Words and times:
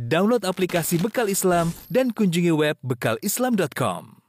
Download 0.00 0.40
aplikasi 0.40 0.96
Bekal 0.96 1.28
Islam 1.28 1.76
dan 1.92 2.16
kunjungi 2.16 2.54
web 2.54 2.80
bekalislam.com. 2.80 4.24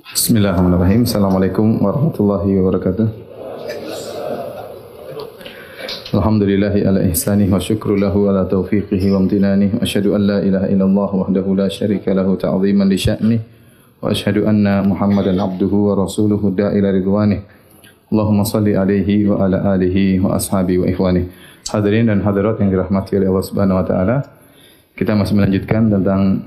Bismillahirrahmanirrahim. 0.00 1.04
Assalamualaikum 1.04 1.84
warahmatullahi 1.84 2.56
wabarakatuh. 2.56 3.06
Alhamdulillahi 6.10 6.88
ala 6.88 7.04
ihsanih 7.12 7.52
wa 7.52 7.60
syukru 7.60 8.00
lahu 8.00 8.32
ala 8.32 8.48
taufiqihi 8.48 9.12
wa 9.12 9.20
amtinanih. 9.20 9.76
Asyhadu 9.78 10.16
an 10.16 10.24
la 10.24 10.38
ilaha 10.40 10.66
illallah 10.72 11.10
wahdahu 11.20 11.52
la 11.52 11.68
syarika 11.68 12.16
lahu 12.16 12.40
ta'ziman 12.40 12.88
li 12.88 12.96
sya'nih. 12.96 13.40
Wa 14.00 14.08
asyhadu 14.08 14.48
anna 14.48 14.80
Muhammadan 14.88 15.36
abduhu 15.36 15.92
wa 15.92 16.00
rasuluhu 16.00 16.48
da'ila 16.56 16.96
ridwanih. 16.96 17.59
Allahumma 18.10 18.42
salli 18.42 18.74
alaihi 18.74 19.30
wa 19.30 19.46
ala 19.46 19.78
alihi 19.78 20.18
wa 20.18 20.34
ashabi 20.34 20.82
wa 20.82 20.86
ikhwanih. 20.90 21.30
Hadirin 21.70 22.10
dan 22.10 22.20
hadirat 22.26 22.58
yang 22.58 22.74
dirahmati 22.74 23.14
oleh 23.16 23.30
Allah 23.30 23.46
Subhanahu 23.46 23.78
wa 23.78 23.86
taala. 23.86 24.16
Kita 24.98 25.14
masih 25.14 25.38
melanjutkan 25.38 25.86
tentang 25.86 26.42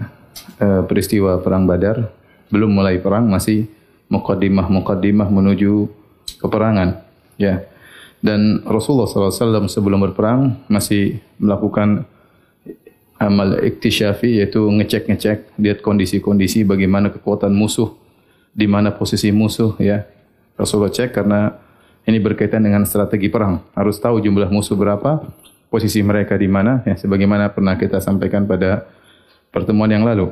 uh, 0.60 0.82
peristiwa 0.86 1.40
perang 1.40 1.64
Badar 1.66 2.12
belum 2.54 2.70
mulai 2.70 3.02
perang 3.02 3.26
masih 3.26 3.66
mukaddimah-mukaddimah 4.14 5.26
menuju 5.26 5.90
peperangan 6.38 7.02
ya 7.42 7.66
dan 8.24 8.62
Rasulullah 8.64 9.10
SAW 9.10 9.66
sebelum 9.66 10.06
berperang 10.06 10.62
masih 10.70 11.18
melakukan 11.42 12.06
amal 13.18 13.58
iktisyafi 13.58 14.38
yaitu 14.38 14.62
ngecek-ngecek 14.64 15.58
lihat 15.58 15.80
kondisi-kondisi 15.82 16.62
bagaimana 16.62 17.10
kekuatan 17.10 17.52
musuh 17.52 17.90
di 18.54 18.70
mana 18.70 18.94
posisi 18.94 19.34
musuh 19.34 19.74
ya 19.82 20.06
Rasulullah 20.60 20.94
cek 20.94 21.16
karena 21.16 21.54
ini 22.04 22.20
berkaitan 22.20 22.62
dengan 22.64 22.84
strategi 22.84 23.32
perang 23.32 23.64
harus 23.74 23.98
tahu 23.98 24.20
jumlah 24.20 24.52
musuh 24.52 24.76
berapa 24.76 25.24
posisi 25.72 26.04
mereka 26.06 26.38
di 26.38 26.46
mana 26.46 26.86
ya 26.86 26.94
sebagaimana 27.00 27.50
pernah 27.50 27.80
kita 27.80 27.98
sampaikan 28.04 28.46
pada 28.46 28.86
pertemuan 29.50 29.90
yang 29.90 30.06
lalu 30.06 30.30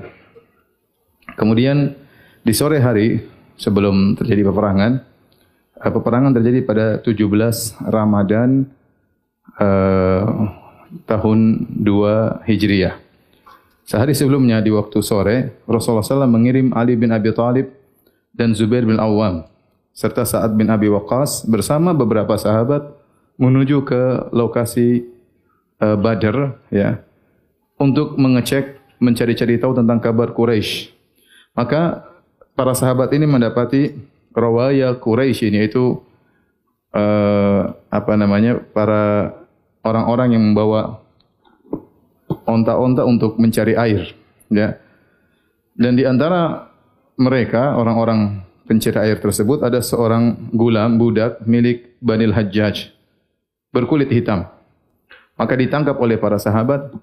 kemudian 1.39 1.95
di 2.41 2.53
sore 2.53 2.81
hari 2.81 3.21
sebelum 3.61 4.17
terjadi 4.17 4.49
peperangan, 4.49 4.91
eh, 5.77 5.91
peperangan 5.93 6.33
terjadi 6.33 6.59
pada 6.65 6.85
17 7.05 7.77
Ramadan 7.85 8.65
uh, 9.61 10.49
tahun 11.05 11.39
2 11.77 12.49
Hijriah. 12.49 12.97
Sehari 13.85 14.17
sebelumnya 14.17 14.57
di 14.63 14.73
waktu 14.73 15.03
sore, 15.05 15.61
Rasulullah 15.69 16.05
SAW 16.05 16.25
mengirim 16.25 16.73
Ali 16.73 16.97
bin 16.97 17.13
Abi 17.13 17.29
Thalib 17.29 17.69
dan 18.33 18.57
Zubair 18.57 18.87
bin 18.87 18.97
Awam 18.97 19.45
serta 19.91 20.23
Sa'ad 20.23 20.55
bin 20.55 20.71
Abi 20.71 20.87
Waqqas 20.87 21.45
bersama 21.47 21.91
beberapa 21.91 22.35
sahabat 22.39 22.87
menuju 23.35 23.83
ke 23.83 24.31
lokasi 24.31 25.07
uh, 25.83 25.97
Badr 25.99 26.57
ya 26.71 27.03
untuk 27.81 28.15
mengecek 28.15 28.79
mencari-cari 29.01 29.57
tahu 29.57 29.73
tentang 29.73 29.97
kabar 29.97 30.31
Quraisy. 30.31 30.93
Maka 31.57 32.05
para 32.53 32.77
sahabat 32.77 33.09
ini 33.17 33.25
mendapati 33.25 33.97
rawaya 34.31 34.95
Quraisy 34.95 35.49
ini 35.49 35.67
itu 35.67 35.99
uh, 36.95 37.73
apa 37.89 38.13
namanya 38.15 38.61
para 38.61 39.33
orang-orang 39.81 40.37
yang 40.37 40.43
membawa 40.53 41.01
onta-onta 42.45 43.03
untuk 43.03 43.35
mencari 43.41 43.75
air 43.75 44.15
ya 44.47 44.77
dan 45.75 45.95
di 45.95 46.03
antara 46.03 46.71
mereka 47.19 47.75
orang-orang 47.75 48.43
pencari 48.71 49.11
air 49.11 49.19
tersebut 49.19 49.59
ada 49.59 49.83
seorang 49.83 50.55
gulam 50.55 50.95
budak 50.95 51.43
milik 51.43 51.99
Banil 51.99 52.31
Hajjaj 52.31 52.95
berkulit 53.75 54.07
hitam 54.07 54.47
maka 55.35 55.53
ditangkap 55.59 55.99
oleh 55.99 56.15
para 56.15 56.39
sahabat 56.39 56.95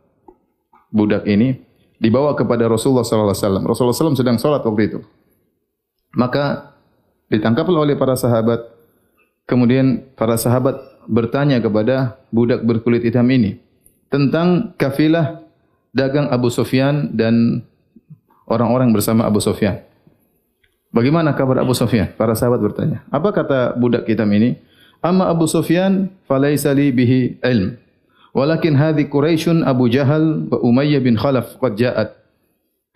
budak 0.88 1.28
ini 1.28 1.60
dibawa 2.00 2.32
kepada 2.32 2.64
Rasulullah 2.64 3.04
sallallahu 3.04 3.36
alaihi 3.36 3.44
wasallam 3.44 3.64
Rasulullah 3.68 3.96
SAW 4.00 4.16
sedang 4.16 4.40
salat 4.40 4.64
waktu 4.64 4.82
itu 4.88 5.00
Maka 6.16 6.74
ditangkaplah 7.28 7.84
oleh 7.84 7.96
para 7.98 8.16
sahabat. 8.16 8.64
Kemudian 9.48 10.04
para 10.12 10.36
sahabat 10.36 10.76
bertanya 11.08 11.56
kepada 11.60 12.20
budak 12.28 12.60
berkulit 12.60 13.00
hitam 13.00 13.24
ini 13.32 13.56
tentang 14.12 14.76
kafilah 14.76 15.40
dagang 15.92 16.28
Abu 16.28 16.52
Sufyan 16.52 17.08
dan 17.16 17.64
orang-orang 18.44 18.92
bersama 18.92 19.24
Abu 19.24 19.40
Sufyan. 19.40 19.87
Bagaimana 20.88 21.36
kabar 21.36 21.60
Abu 21.60 21.76
Sufyan? 21.76 22.16
Para 22.16 22.32
sahabat 22.32 22.64
bertanya. 22.64 23.04
Apa 23.12 23.32
kata 23.32 23.76
budak 23.76 24.08
hitam 24.08 24.28
ini? 24.32 24.56
Amma 25.04 25.28
Abu 25.28 25.44
Sufyan 25.44 26.08
falaisa 26.24 26.72
li 26.72 26.90
bihi 26.90 27.38
ilm. 27.44 27.76
Walakin 28.32 28.74
hadhi 28.76 29.06
Quraisyun 29.08 29.64
Abu 29.64 29.88
Jahal 29.92 30.48
wa 30.48 30.58
Umayyah 30.64 31.00
bin 31.04 31.14
Khalaf 31.20 31.60
qad 31.60 31.76
ja'at. 31.76 32.16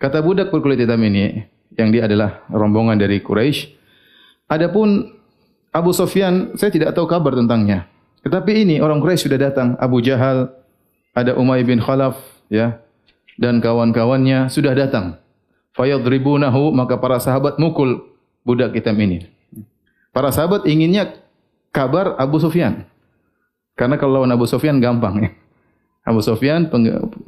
Kata 0.01 0.19
budak 0.19 0.51
berkulit 0.51 0.81
hitam 0.81 0.99
ini, 1.05 1.47
yang 1.79 1.89
dia 1.93 2.05
adalah 2.09 2.43
rombongan 2.51 2.99
dari 2.99 3.23
Quraisy. 3.23 3.71
Adapun 4.51 5.09
Abu 5.73 5.95
Sufyan, 5.95 6.53
saya 6.59 6.69
tidak 6.69 6.93
tahu 6.93 7.07
kabar 7.07 7.33
tentangnya. 7.33 7.87
Tetapi 8.25 8.67
ini 8.67 8.75
orang 8.83 8.99
Quraisy 8.99 9.31
sudah 9.31 9.39
datang, 9.39 9.79
Abu 9.79 10.03
Jahal, 10.03 10.51
ada 11.15 11.39
Umayyah 11.39 11.65
bin 11.65 11.79
Khalaf, 11.79 12.19
ya, 12.51 12.83
dan 13.39 13.63
kawan-kawannya 13.63 14.51
sudah 14.51 14.75
datang. 14.75 15.22
Fayadribunahu, 15.73 16.69
maka 16.73 16.97
para 17.01 17.17
sahabat 17.17 17.57
mukul 17.57 18.13
budak 18.45 18.77
hitam 18.77 18.97
ini. 19.01 19.25
Para 20.13 20.29
sahabat 20.29 20.69
inginnya 20.69 21.17
kabar 21.73 22.13
Abu 22.21 22.37
Sufyan. 22.37 22.85
Karena 23.73 23.97
kalau 23.97 24.21
lawan 24.21 24.29
Abu 24.29 24.45
Sufyan 24.45 24.77
gampang 24.77 25.25
ya. 25.25 25.29
Abu 26.05 26.21
Sufyan 26.21 26.69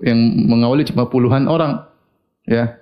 yang 0.04 0.20
mengawali 0.46 0.86
cuma 0.86 1.10
puluhan 1.10 1.50
orang. 1.50 1.90
Ya, 2.46 2.78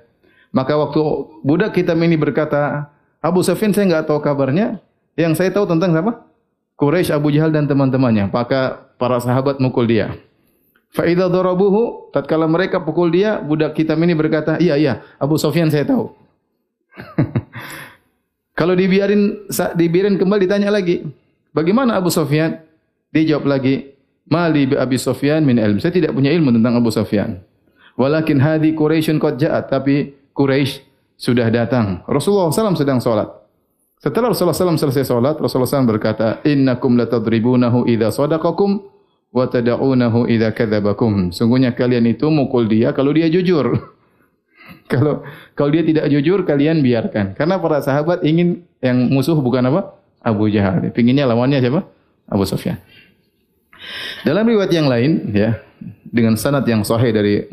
Maka 0.54 0.78
waktu 0.78 1.02
budak 1.42 1.74
hitam 1.74 1.98
ini 2.06 2.14
berkata, 2.14 2.92
Abu 3.24 3.42
Sufyan 3.42 3.72
saya 3.72 3.90
enggak 3.90 4.06
tahu 4.06 4.22
kabarnya, 4.22 4.84
yang 5.18 5.34
saya 5.34 5.50
tahu 5.50 5.66
tentang 5.66 5.96
siapa? 5.96 6.30
Quraisy, 6.78 7.10
Abu 7.10 7.34
Jahal 7.34 7.50
dan 7.50 7.66
teman-temannya. 7.66 8.30
Maka 8.30 8.92
para 9.02 9.18
sahabat 9.18 9.58
mukul 9.58 9.90
dia. 9.90 10.14
Fa 10.94 11.10
idza 11.10 11.26
darabuhu, 11.26 12.14
tatkala 12.14 12.46
mereka 12.46 12.78
pukul 12.78 13.10
dia, 13.10 13.42
budak 13.42 13.74
hitam 13.74 13.98
ini 14.06 14.14
berkata, 14.14 14.62
"Iya, 14.62 14.78
iya, 14.78 14.94
Abu 15.18 15.42
Sufyan 15.42 15.74
saya 15.74 15.90
tahu." 15.90 16.14
Kalau 18.60 18.78
dibiarin 18.78 19.50
dibiarin 19.74 20.22
kembali 20.22 20.46
ditanya 20.46 20.70
lagi, 20.70 21.02
"Bagaimana 21.50 21.98
Abu 21.98 22.14
Sufyan?" 22.14 22.62
Dia 23.10 23.34
jawab 23.34 23.50
lagi, 23.50 23.90
"Mali 24.30 24.70
bi 24.70 24.78
Abi 24.78 25.02
Sufyan 25.02 25.42
min 25.42 25.58
ilm." 25.58 25.82
Saya 25.82 25.90
tidak 25.90 26.14
punya 26.14 26.30
ilmu 26.30 26.54
tentang 26.54 26.78
Abu 26.78 26.94
Sufyan. 26.94 27.42
Walakin 27.98 28.38
hadhi 28.38 28.78
Quraisyun 28.78 29.18
qad 29.18 29.42
ja'at, 29.42 29.74
tapi 29.74 30.14
Quraisy 30.38 30.82
sudah 31.18 31.50
datang. 31.54 32.02
Rasulullah 32.10 32.50
SAW 32.50 32.78
sedang 32.78 32.98
solat. 33.02 33.30
Setelah 34.02 34.34
Rasulullah 34.34 34.58
SAW 34.58 34.82
selesai 34.82 35.08
solat, 35.08 35.40
Rasulullah 35.40 35.70
SAW 35.70 35.88
berkata, 35.88 36.44
Innakum 36.44 37.00
latadribunahu 37.00 37.88
idha 37.88 38.12
sadaqakum 38.12 38.93
wa 39.34 39.50
tada'unahu 39.50 40.30
idha 40.30 40.54
kadhabakum. 40.54 41.34
Sungguhnya 41.34 41.74
kalian 41.74 42.06
itu 42.06 42.30
mukul 42.30 42.70
dia 42.70 42.94
kalau 42.94 43.12
dia 43.12 43.28
jujur. 43.28 43.82
kalau 44.94 45.26
kalau 45.58 45.70
dia 45.74 45.84
tidak 45.84 46.06
jujur, 46.14 46.46
kalian 46.46 46.86
biarkan. 46.86 47.34
Karena 47.34 47.58
para 47.58 47.82
sahabat 47.82 48.22
ingin 48.22 48.64
yang 48.80 49.10
musuh 49.10 49.36
bukan 49.36 49.66
apa? 49.74 49.98
Abu 50.24 50.48
Jahal. 50.48 50.88
Pinginnya 50.96 51.28
lawannya 51.28 51.60
siapa? 51.60 51.84
Abu 52.30 52.48
Sufyan. 52.48 52.80
Dalam 54.24 54.48
riwayat 54.48 54.72
yang 54.72 54.88
lain, 54.88 55.36
ya, 55.36 55.60
dengan 56.08 56.40
sanad 56.40 56.64
yang 56.64 56.88
sahih 56.88 57.12
dari 57.12 57.44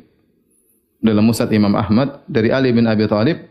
dalam 1.03 1.27
Musad 1.27 1.51
Imam 1.51 1.75
Ahmad 1.75 2.23
dari 2.31 2.55
Ali 2.55 2.71
bin 2.71 2.87
Abi 2.87 3.09
Thalib. 3.11 3.51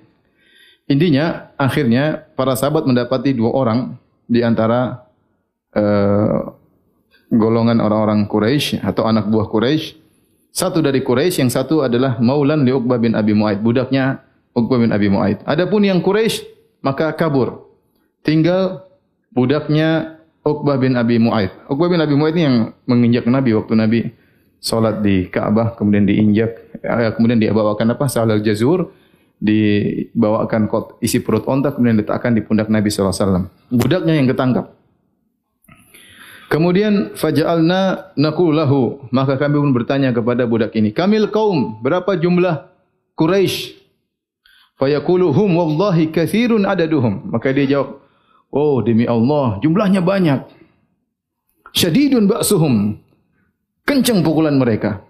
Intinya, 0.88 1.52
akhirnya 1.60 2.30
para 2.34 2.56
sahabat 2.56 2.88
mendapati 2.88 3.36
dua 3.36 3.52
orang 3.52 4.00
di 4.26 4.40
antara 4.42 5.06
uh, 5.76 6.56
golongan 7.30 7.78
orang-orang 7.80 8.26
Quraisy 8.26 8.82
atau 8.82 9.06
anak 9.06 9.30
buah 9.30 9.48
Quraisy. 9.48 9.98
Satu 10.50 10.82
dari 10.82 11.06
Quraisy, 11.06 11.46
yang 11.46 11.54
satu 11.54 11.86
adalah 11.86 12.18
Maulan 12.18 12.66
li 12.66 12.74
Uqbah 12.74 12.98
bin 12.98 13.14
Abi 13.14 13.38
Mu'aid, 13.38 13.62
budaknya 13.62 14.26
Uqbah 14.58 14.82
bin 14.82 14.90
Abi 14.90 15.08
Mu'aid. 15.08 15.46
Adapun 15.46 15.86
yang 15.86 16.02
Quraisy 16.02 16.44
maka 16.82 17.14
kabur. 17.14 17.70
Tinggal 18.26 18.84
budaknya 19.30 20.20
Uqbah 20.42 20.82
bin 20.82 20.98
Abi 20.98 21.22
Mu'aid. 21.22 21.54
Uqbah 21.70 21.88
bin 21.88 22.02
Abi 22.02 22.18
Mu'aid 22.18 22.34
ini 22.34 22.44
yang 22.44 22.58
menginjak 22.90 23.30
Nabi 23.30 23.54
waktu 23.54 23.74
Nabi 23.78 24.00
solat 24.60 25.00
di 25.00 25.32
Ka'bah 25.32 25.74
kemudian 25.80 26.04
diinjak 26.04 26.84
eh, 26.84 27.12
kemudian 27.16 27.40
dibawakan 27.40 27.96
apa 27.96 28.12
salal 28.12 28.44
jazur 28.44 28.92
dibawakan 29.40 30.68
kot 30.68 31.00
isi 31.00 31.24
perut 31.24 31.48
onta 31.48 31.72
kemudian 31.72 31.96
diletakkan 31.96 32.36
di 32.36 32.44
pundak 32.44 32.68
Nabi 32.68 32.92
sallallahu 32.92 33.16
alaihi 33.16 33.24
wasallam 33.24 33.46
budaknya 33.72 34.14
yang 34.20 34.28
ketangkap 34.28 34.76
kemudian 36.50 37.14
faja'alna 37.14 38.14
naqul 38.18 38.52
lahu 38.52 39.06
maka 39.14 39.38
kami 39.38 39.62
pun 39.62 39.72
bertanya 39.72 40.10
kepada 40.12 40.44
budak 40.50 40.74
ini 40.76 40.90
kamil 40.92 41.30
kaum 41.30 41.78
berapa 41.80 42.18
jumlah 42.18 42.68
Quraisy 43.16 43.78
fayaqulu 44.82 45.32
hum 45.32 45.50
wallahi 45.56 46.10
katsirun 46.10 46.66
adaduhum 46.66 47.30
maka 47.30 47.54
dia 47.54 47.78
jawab 47.78 48.02
oh 48.50 48.82
demi 48.82 49.06
Allah 49.06 49.62
jumlahnya 49.62 50.02
banyak 50.02 50.60
Syadidun 51.74 52.26
ba'suhum. 52.26 52.98
Kencang 53.86 54.22
pukulan 54.22 54.54
mereka. 54.58 55.02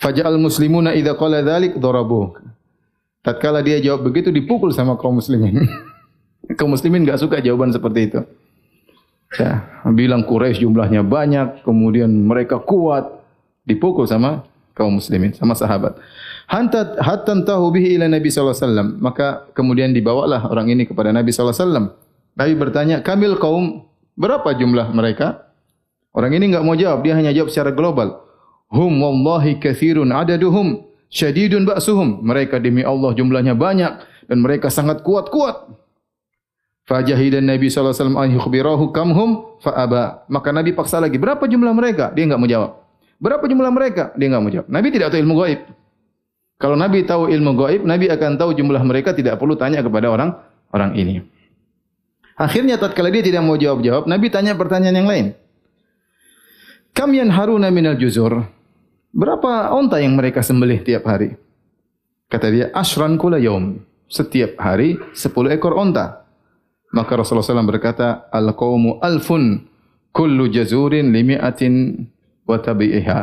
Faja'al 0.00 0.36
muslimuna 0.40 0.92
idza 0.96 1.16
qala 1.16 1.40
dzalik 1.44 1.76
darabu. 1.80 2.36
Tatkala 3.24 3.64
dia 3.64 3.80
jawab 3.80 4.04
begitu 4.04 4.28
dipukul 4.28 4.72
sama 4.72 5.00
kaum 5.00 5.16
muslimin. 5.16 5.64
kaum 6.60 6.72
muslimin 6.72 7.08
enggak 7.08 7.20
suka 7.20 7.40
jawaban 7.40 7.72
seperti 7.72 8.12
itu. 8.12 8.20
Ya, 9.34 9.66
bilang 9.90 10.22
Quraisy 10.22 10.62
jumlahnya 10.62 11.02
banyak, 11.02 11.66
kemudian 11.66 12.10
mereka 12.10 12.62
kuat, 12.62 13.10
dipukul 13.66 14.06
sama 14.06 14.46
kaum 14.74 14.98
muslimin, 14.98 15.34
sama 15.34 15.58
sahabat. 15.58 15.98
Hantat 16.44 17.00
hatan 17.00 17.42
tahu 17.48 17.72
bihi 17.72 17.96
ila 17.96 18.06
Nabi 18.06 18.28
sallallahu 18.28 18.52
alaihi 18.52 18.66
wasallam. 18.68 18.88
Maka 19.00 19.26
kemudian 19.56 19.90
dibawalah 19.96 20.44
orang 20.46 20.68
ini 20.70 20.84
kepada 20.84 21.08
Nabi 21.10 21.32
sallallahu 21.32 21.56
alaihi 21.56 21.64
wasallam. 21.66 21.86
Nabi 22.36 22.52
bertanya, 22.58 22.96
"Kamil 23.00 23.40
kaum 23.40 23.86
berapa 24.14 24.52
jumlah 24.52 24.92
mereka?" 24.92 25.50
Orang 26.14 26.30
ini 26.30 26.54
enggak 26.54 26.62
mau 26.62 26.78
jawab, 26.78 27.02
dia 27.02 27.18
hanya 27.18 27.34
jawab 27.34 27.50
secara 27.50 27.74
global. 27.74 28.22
Hum 28.70 29.02
wallahi 29.02 29.58
kathirun 29.58 30.14
adaduhum 30.14 30.86
syadidun 31.10 31.66
ba'suhum. 31.66 32.22
Mereka 32.22 32.62
demi 32.62 32.86
Allah 32.86 33.10
jumlahnya 33.18 33.58
banyak 33.58 33.92
dan 34.30 34.38
mereka 34.38 34.70
sangat 34.70 35.02
kuat-kuat. 35.02 35.74
Fajahidan 36.84 37.48
Nabi 37.48 37.72
wasallam 37.72 38.20
an 38.20 38.28
yukhbirahu 38.28 38.92
kamhum 38.92 39.56
fa 39.64 39.72
aba. 39.72 40.28
Maka 40.28 40.52
Nabi 40.52 40.76
paksa 40.76 41.00
lagi, 41.00 41.16
berapa 41.16 41.40
jumlah 41.40 41.72
mereka? 41.72 42.12
Dia 42.12 42.28
enggak 42.28 42.40
mau 42.40 42.48
jawab. 42.48 42.70
Berapa 43.16 43.44
jumlah 43.48 43.72
mereka? 43.72 44.12
Dia 44.20 44.28
enggak 44.28 44.42
mau 44.44 44.52
jawab. 44.52 44.66
Nabi 44.68 44.88
tidak 44.92 45.08
tahu 45.16 45.20
ilmu 45.24 45.34
gaib. 45.40 45.60
Kalau 46.60 46.76
Nabi 46.76 46.98
tahu 47.08 47.32
ilmu 47.32 47.52
gaib, 47.56 47.80
Nabi 47.88 48.06
akan 48.12 48.36
tahu 48.36 48.50
jumlah 48.52 48.82
mereka 48.84 49.16
tidak 49.16 49.40
perlu 49.40 49.56
tanya 49.56 49.80
kepada 49.80 50.12
orang 50.12 50.36
orang 50.76 50.92
ini. 50.92 51.24
Akhirnya 52.36 52.76
tatkala 52.76 53.08
dia 53.08 53.24
tidak 53.24 53.46
mau 53.46 53.56
jawab-jawab, 53.56 54.04
Nabi 54.10 54.26
tanya 54.28 54.52
pertanyaan 54.58 54.96
yang 55.00 55.08
lain. 55.08 55.26
Kam 56.92 57.14
yanharuna 57.14 57.70
minal 57.70 57.96
juzur? 57.96 58.44
Berapa 59.14 59.70
onta 59.70 60.02
yang 60.02 60.18
mereka 60.18 60.42
sembelih 60.42 60.82
tiap 60.82 61.06
hari? 61.06 61.38
Kata 62.26 62.50
dia, 62.50 62.66
ashran 62.74 63.14
kula 63.14 63.38
yaum. 63.38 63.78
Setiap 64.10 64.58
hari 64.58 64.98
sepuluh 65.14 65.54
ekor 65.54 65.78
onta. 65.78 66.23
Maka 66.94 67.18
Rasulullah 67.18 67.42
SAW 67.42 67.66
berkata, 67.66 68.30
Al-qawmu 68.30 69.02
alfun 69.02 69.66
kullu 70.14 70.46
jazurin 70.46 71.10
limi'atin 71.10 72.06
wa 72.46 72.56
tabi'iha. 72.62 73.20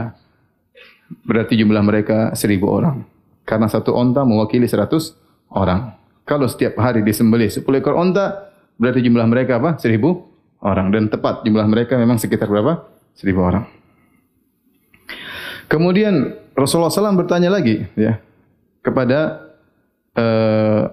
Berarti 1.23 1.55
jumlah 1.55 1.79
mereka 1.79 2.35
seribu 2.35 2.67
orang. 2.67 3.07
Karena 3.47 3.71
satu 3.71 3.95
onta 3.95 4.27
mewakili 4.27 4.67
seratus 4.67 5.15
orang. 5.55 5.95
Kalau 6.27 6.51
setiap 6.51 6.75
hari 6.83 7.03
disembelih 7.03 7.47
sepuluh 7.47 7.79
ekor 7.79 7.95
onta, 7.95 8.51
berarti 8.75 9.03
jumlah 9.07 9.23
mereka 9.27 9.59
apa? 9.63 9.79
Seribu 9.79 10.19
orang. 10.59 10.91
Dan 10.91 11.07
tepat 11.07 11.47
jumlah 11.47 11.67
mereka 11.67 11.95
memang 11.95 12.19
sekitar 12.19 12.51
berapa? 12.51 12.83
Seribu 13.15 13.39
orang. 13.39 13.65
Kemudian 15.71 16.35
Rasulullah 16.51 16.91
SAW 16.91 17.15
bertanya 17.15 17.47
lagi 17.47 17.87
ya 17.95 18.19
kepada 18.83 19.47
uh, 20.19 20.91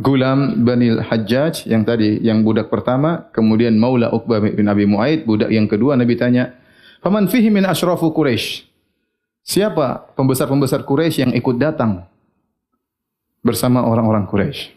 Gulam 0.00 0.64
Banil 0.64 0.96
Hajjaj 1.04 1.68
yang 1.68 1.84
tadi 1.84 2.24
yang 2.24 2.40
budak 2.40 2.72
pertama, 2.72 3.28
kemudian 3.36 3.76
Maula 3.76 4.08
Uqbah 4.08 4.40
bin 4.40 4.64
Abi 4.64 4.88
Muaid, 4.88 5.28
budak 5.28 5.52
yang 5.52 5.68
kedua 5.68 5.92
Nabi 5.92 6.16
tanya, 6.16 6.56
"Faman 7.04 7.28
fihi 7.28 7.52
min 7.52 7.68
asyrafu 7.68 8.08
Quraisy?" 8.08 8.64
Siapa 9.44 10.16
pembesar-pembesar 10.16 10.88
Quraisy 10.88 11.28
yang 11.28 11.32
ikut 11.36 11.60
datang 11.60 12.08
bersama 13.44 13.84
orang-orang 13.84 14.24
Quraisy? 14.24 14.72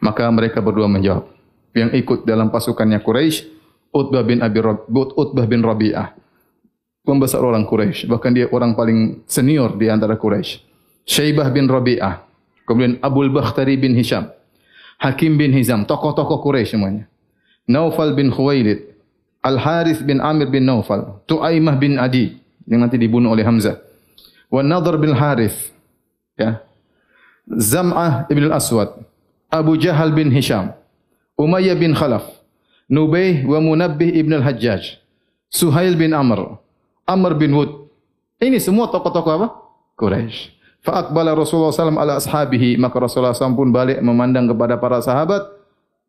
Maka 0.00 0.24
mereka 0.32 0.64
berdua 0.64 0.88
menjawab, 0.88 1.28
yang 1.76 1.92
ikut 1.92 2.24
dalam 2.24 2.48
pasukannya 2.48 3.04
Quraisy, 3.04 3.44
Utbah 3.92 4.24
bin 4.24 4.40
Abi 4.40 4.60
Rabi'ah, 4.64 5.16
Utbah 5.20 5.44
bin 5.44 5.60
Rabi'ah. 5.60 6.16
Pembesar 7.04 7.44
orang 7.44 7.68
Quraisy, 7.68 8.08
bahkan 8.08 8.32
dia 8.32 8.48
orang 8.48 8.72
paling 8.72 9.24
senior 9.28 9.76
di 9.76 9.92
antara 9.92 10.16
Quraisy. 10.16 10.64
Syaibah 11.04 11.48
bin 11.52 11.68
Rabi'ah, 11.68 12.29
Kemudian 12.70 13.02
Abul 13.02 13.34
Bakhtari 13.34 13.74
bin 13.74 13.98
Hisham. 13.98 14.30
Hakim 15.02 15.34
bin 15.34 15.50
Hizam. 15.50 15.82
Tokoh-tokoh 15.82 16.38
Quraisy 16.38 16.78
semuanya. 16.78 17.10
Naufal 17.66 18.14
bin 18.14 18.30
Khuwailid. 18.30 18.94
Al-Harith 19.42 20.06
bin 20.06 20.22
Amir 20.22 20.54
bin 20.54 20.70
Naufal. 20.70 21.18
Tu'aimah 21.26 21.74
bin 21.82 21.98
Adi. 21.98 22.38
Yang 22.70 22.78
nanti 22.78 22.96
dibunuh 23.02 23.34
oleh 23.34 23.42
Hamzah. 23.42 23.82
Wa 24.46 24.62
Nadhr 24.62 25.02
bin 25.02 25.10
Harith. 25.18 25.74
Ya. 26.38 26.62
Zam'ah 27.50 28.30
ibn 28.30 28.46
al-Aswad. 28.46 29.02
Abu 29.50 29.74
Jahal 29.74 30.14
bin 30.14 30.30
Hisham. 30.30 30.70
Umayyah 31.34 31.74
bin 31.74 31.90
Khalaf. 31.90 32.22
Nubayh 32.86 33.50
wa 33.50 33.58
Munabbih 33.58 34.14
ibn 34.14 34.30
al-Hajjaj. 34.38 35.02
Suhail 35.50 35.98
bin 35.98 36.14
Amr. 36.14 36.62
Amr 37.02 37.34
bin 37.34 37.50
Wud. 37.50 37.90
Ini 38.38 38.62
semua 38.62 38.86
tokoh-tokoh 38.94 39.32
apa? 39.42 39.48
Quraisy. 39.98 40.59
Fa'akbala 40.80 41.36
Rasulullah 41.36 41.72
SAW 41.72 42.00
ala 42.00 42.16
ashabihi. 42.16 42.80
Maka 42.80 42.96
Rasulullah 42.96 43.36
SAW 43.36 43.56
pun 43.56 43.68
balik 43.68 44.00
memandang 44.00 44.48
kepada 44.48 44.80
para 44.80 45.00
sahabat. 45.04 45.44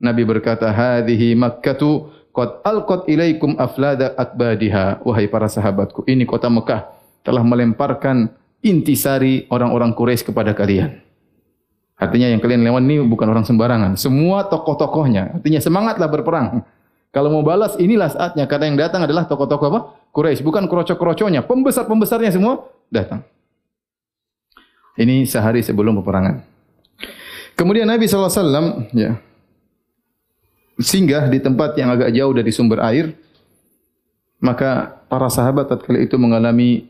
Nabi 0.02 0.24
berkata, 0.24 0.72
Hadihi 0.72 1.36
makkatu 1.36 2.10
qad 2.32 2.64
alqat 2.64 3.06
ilaikum 3.12 3.60
aflada 3.60 4.16
akbadiha. 4.16 5.04
Wahai 5.04 5.28
para 5.28 5.52
sahabatku, 5.52 6.08
ini 6.08 6.24
kota 6.24 6.48
Mekah 6.48 6.88
telah 7.22 7.44
melemparkan 7.46 8.34
intisari 8.66 9.46
orang-orang 9.52 9.94
Quraisy 9.94 10.34
kepada 10.34 10.56
kalian. 10.58 10.98
Artinya 12.02 12.34
yang 12.34 12.42
kalian 12.42 12.66
lewat 12.66 12.82
ini 12.82 12.98
bukan 13.06 13.30
orang 13.30 13.46
sembarangan. 13.46 13.94
Semua 13.94 14.50
tokoh-tokohnya. 14.50 15.38
Artinya 15.38 15.62
semangatlah 15.62 16.10
berperang. 16.10 16.66
Kalau 17.14 17.30
mau 17.30 17.46
balas, 17.46 17.78
inilah 17.78 18.10
saatnya. 18.10 18.50
Karena 18.50 18.74
yang 18.74 18.78
datang 18.82 19.06
adalah 19.06 19.30
tokoh-tokoh 19.30 19.68
apa? 19.70 19.80
Quraisy. 20.10 20.42
Bukan 20.42 20.66
kerocok-keroconya. 20.66 21.46
Pembesar-pembesarnya 21.46 22.34
semua 22.34 22.66
datang. 22.90 23.22
Ini 25.02 25.26
sehari 25.26 25.66
sebelum 25.66 25.98
peperangan. 25.98 26.46
Kemudian 27.58 27.90
Nabi 27.90 28.06
SAW 28.06 28.86
ya, 28.94 29.18
singgah 30.78 31.26
di 31.26 31.42
tempat 31.42 31.74
yang 31.74 31.90
agak 31.90 32.14
jauh 32.14 32.34
dari 32.38 32.54
sumber 32.54 32.86
air. 32.86 33.18
Maka 34.42 35.02
para 35.06 35.30
sahabat 35.30 35.70
tatkala 35.70 36.02
itu 36.02 36.18
mengalami 36.18 36.90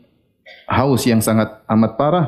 haus 0.68 1.04
yang 1.04 1.20
sangat 1.20 1.60
amat 1.68 2.00
parah 2.00 2.26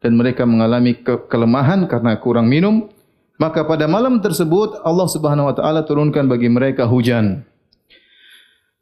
dan 0.00 0.16
mereka 0.16 0.48
mengalami 0.48 0.96
ke 0.96 1.28
kelemahan 1.28 1.84
karena 1.88 2.16
kurang 2.20 2.48
minum. 2.48 2.88
Maka 3.36 3.64
pada 3.64 3.84
malam 3.84 4.20
tersebut 4.24 4.80
Allah 4.80 5.08
Subhanahu 5.08 5.52
wa 5.52 5.54
taala 5.56 5.84
turunkan 5.84 6.24
bagi 6.28 6.48
mereka 6.48 6.88
hujan. 6.88 7.44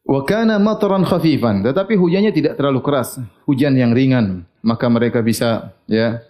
Wa 0.06 0.22
kana 0.26 0.58
mataran 0.58 1.06
khafifan, 1.06 1.66
tetapi 1.66 1.98
hujannya 1.98 2.34
tidak 2.34 2.58
terlalu 2.58 2.82
keras, 2.82 3.18
hujan 3.46 3.74
yang 3.74 3.94
ringan 3.94 4.46
maka 4.62 4.86
mereka 4.86 5.20
bisa 5.20 5.74
ya 5.90 6.22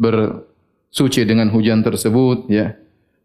bersuci 0.00 1.28
dengan 1.28 1.52
hujan 1.52 1.84
tersebut 1.84 2.48
ya. 2.48 2.80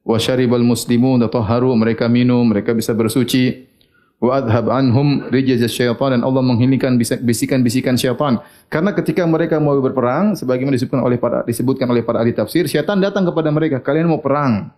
Wa 0.06 0.20
syaribal 0.22 0.62
muslimun 0.62 1.24
tatahharu 1.24 1.74
mereka 1.74 2.12
minum 2.12 2.44
mereka 2.44 2.76
bisa 2.76 2.92
bersuci. 2.92 3.72
Wa 4.20 4.40
adhab 4.44 4.72
anhum 4.72 5.28
rijaz 5.28 5.64
syaitan 5.72 6.20
dan 6.20 6.22
Allah 6.24 6.44
menghilangkan 6.44 7.00
bisikan-bisikan 7.24 7.96
syaitan. 7.96 8.44
Karena 8.72 8.92
ketika 8.96 9.24
mereka 9.28 9.60
mau 9.60 9.76
berperang 9.80 10.36
sebagaimana 10.36 10.76
disebutkan 10.76 11.04
oleh 11.04 11.18
para 11.20 11.44
disebutkan 11.44 11.88
oleh 11.90 12.04
para 12.04 12.24
ahli 12.24 12.32
tafsir 12.36 12.68
syaitan 12.68 13.00
datang 13.00 13.28
kepada 13.28 13.50
mereka 13.50 13.80
kalian 13.80 14.12
mau 14.12 14.20
perang? 14.20 14.72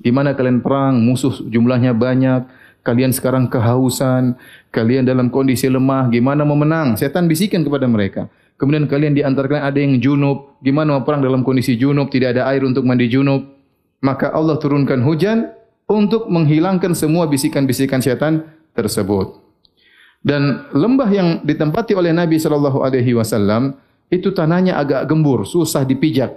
Di 0.00 0.12
mana 0.12 0.36
kalian 0.36 0.60
perang? 0.60 1.00
Musuh 1.00 1.44
jumlahnya 1.48 1.96
banyak. 1.96 2.44
Kalian 2.84 3.16
sekarang 3.16 3.48
kehausan. 3.48 4.36
Kalian 4.68 5.08
dalam 5.08 5.32
kondisi 5.32 5.68
lemah. 5.72 6.12
Gimana 6.12 6.44
mau 6.44 6.56
menang? 6.56 7.00
Syaitan 7.00 7.24
bisikan 7.24 7.64
kepada 7.64 7.88
mereka 7.88 8.28
Kemudian 8.54 8.86
kalian 8.86 9.18
di 9.18 9.22
antara 9.26 9.50
kalian 9.50 9.66
ada 9.66 9.78
yang 9.78 9.94
junub. 9.98 10.58
Gimana 10.62 11.02
perang 11.02 11.20
dalam 11.20 11.42
kondisi 11.42 11.74
junub, 11.74 12.08
tidak 12.08 12.38
ada 12.38 12.46
air 12.50 12.62
untuk 12.62 12.86
mandi 12.86 13.10
junub. 13.10 13.42
Maka 14.04 14.30
Allah 14.30 14.56
turunkan 14.60 15.02
hujan 15.02 15.50
untuk 15.90 16.30
menghilangkan 16.30 16.94
semua 16.94 17.26
bisikan-bisikan 17.26 18.00
syaitan 18.00 18.46
tersebut. 18.72 19.42
Dan 20.24 20.72
lembah 20.72 21.10
yang 21.12 21.28
ditempati 21.44 21.92
oleh 21.92 22.14
Nabi 22.14 22.40
sallallahu 22.40 22.80
alaihi 22.80 23.12
wasallam 23.12 23.76
itu 24.08 24.32
tanahnya 24.32 24.80
agak 24.80 25.04
gembur, 25.04 25.44
susah 25.44 25.84
dipijak. 25.84 26.32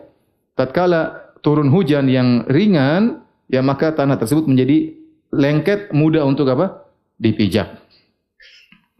Tatkala 0.59 1.31
turun 1.39 1.71
hujan 1.71 2.11
yang 2.11 2.43
ringan, 2.51 3.23
ya 3.47 3.63
maka 3.63 3.95
tanah 3.95 4.19
tersebut 4.19 4.43
menjadi 4.43 4.91
lengket, 5.31 5.95
mudah 5.95 6.27
untuk 6.27 6.51
apa? 6.51 6.87
dipijak. 7.17 7.81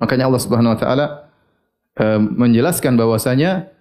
Makanya 0.02 0.26
Allah 0.26 0.42
Subhanahu 0.42 0.74
wa 0.74 0.80
taala 0.80 1.06
Eh, 1.98 2.20
menjelaskan 2.22 2.94
bahwasanya 2.94 3.74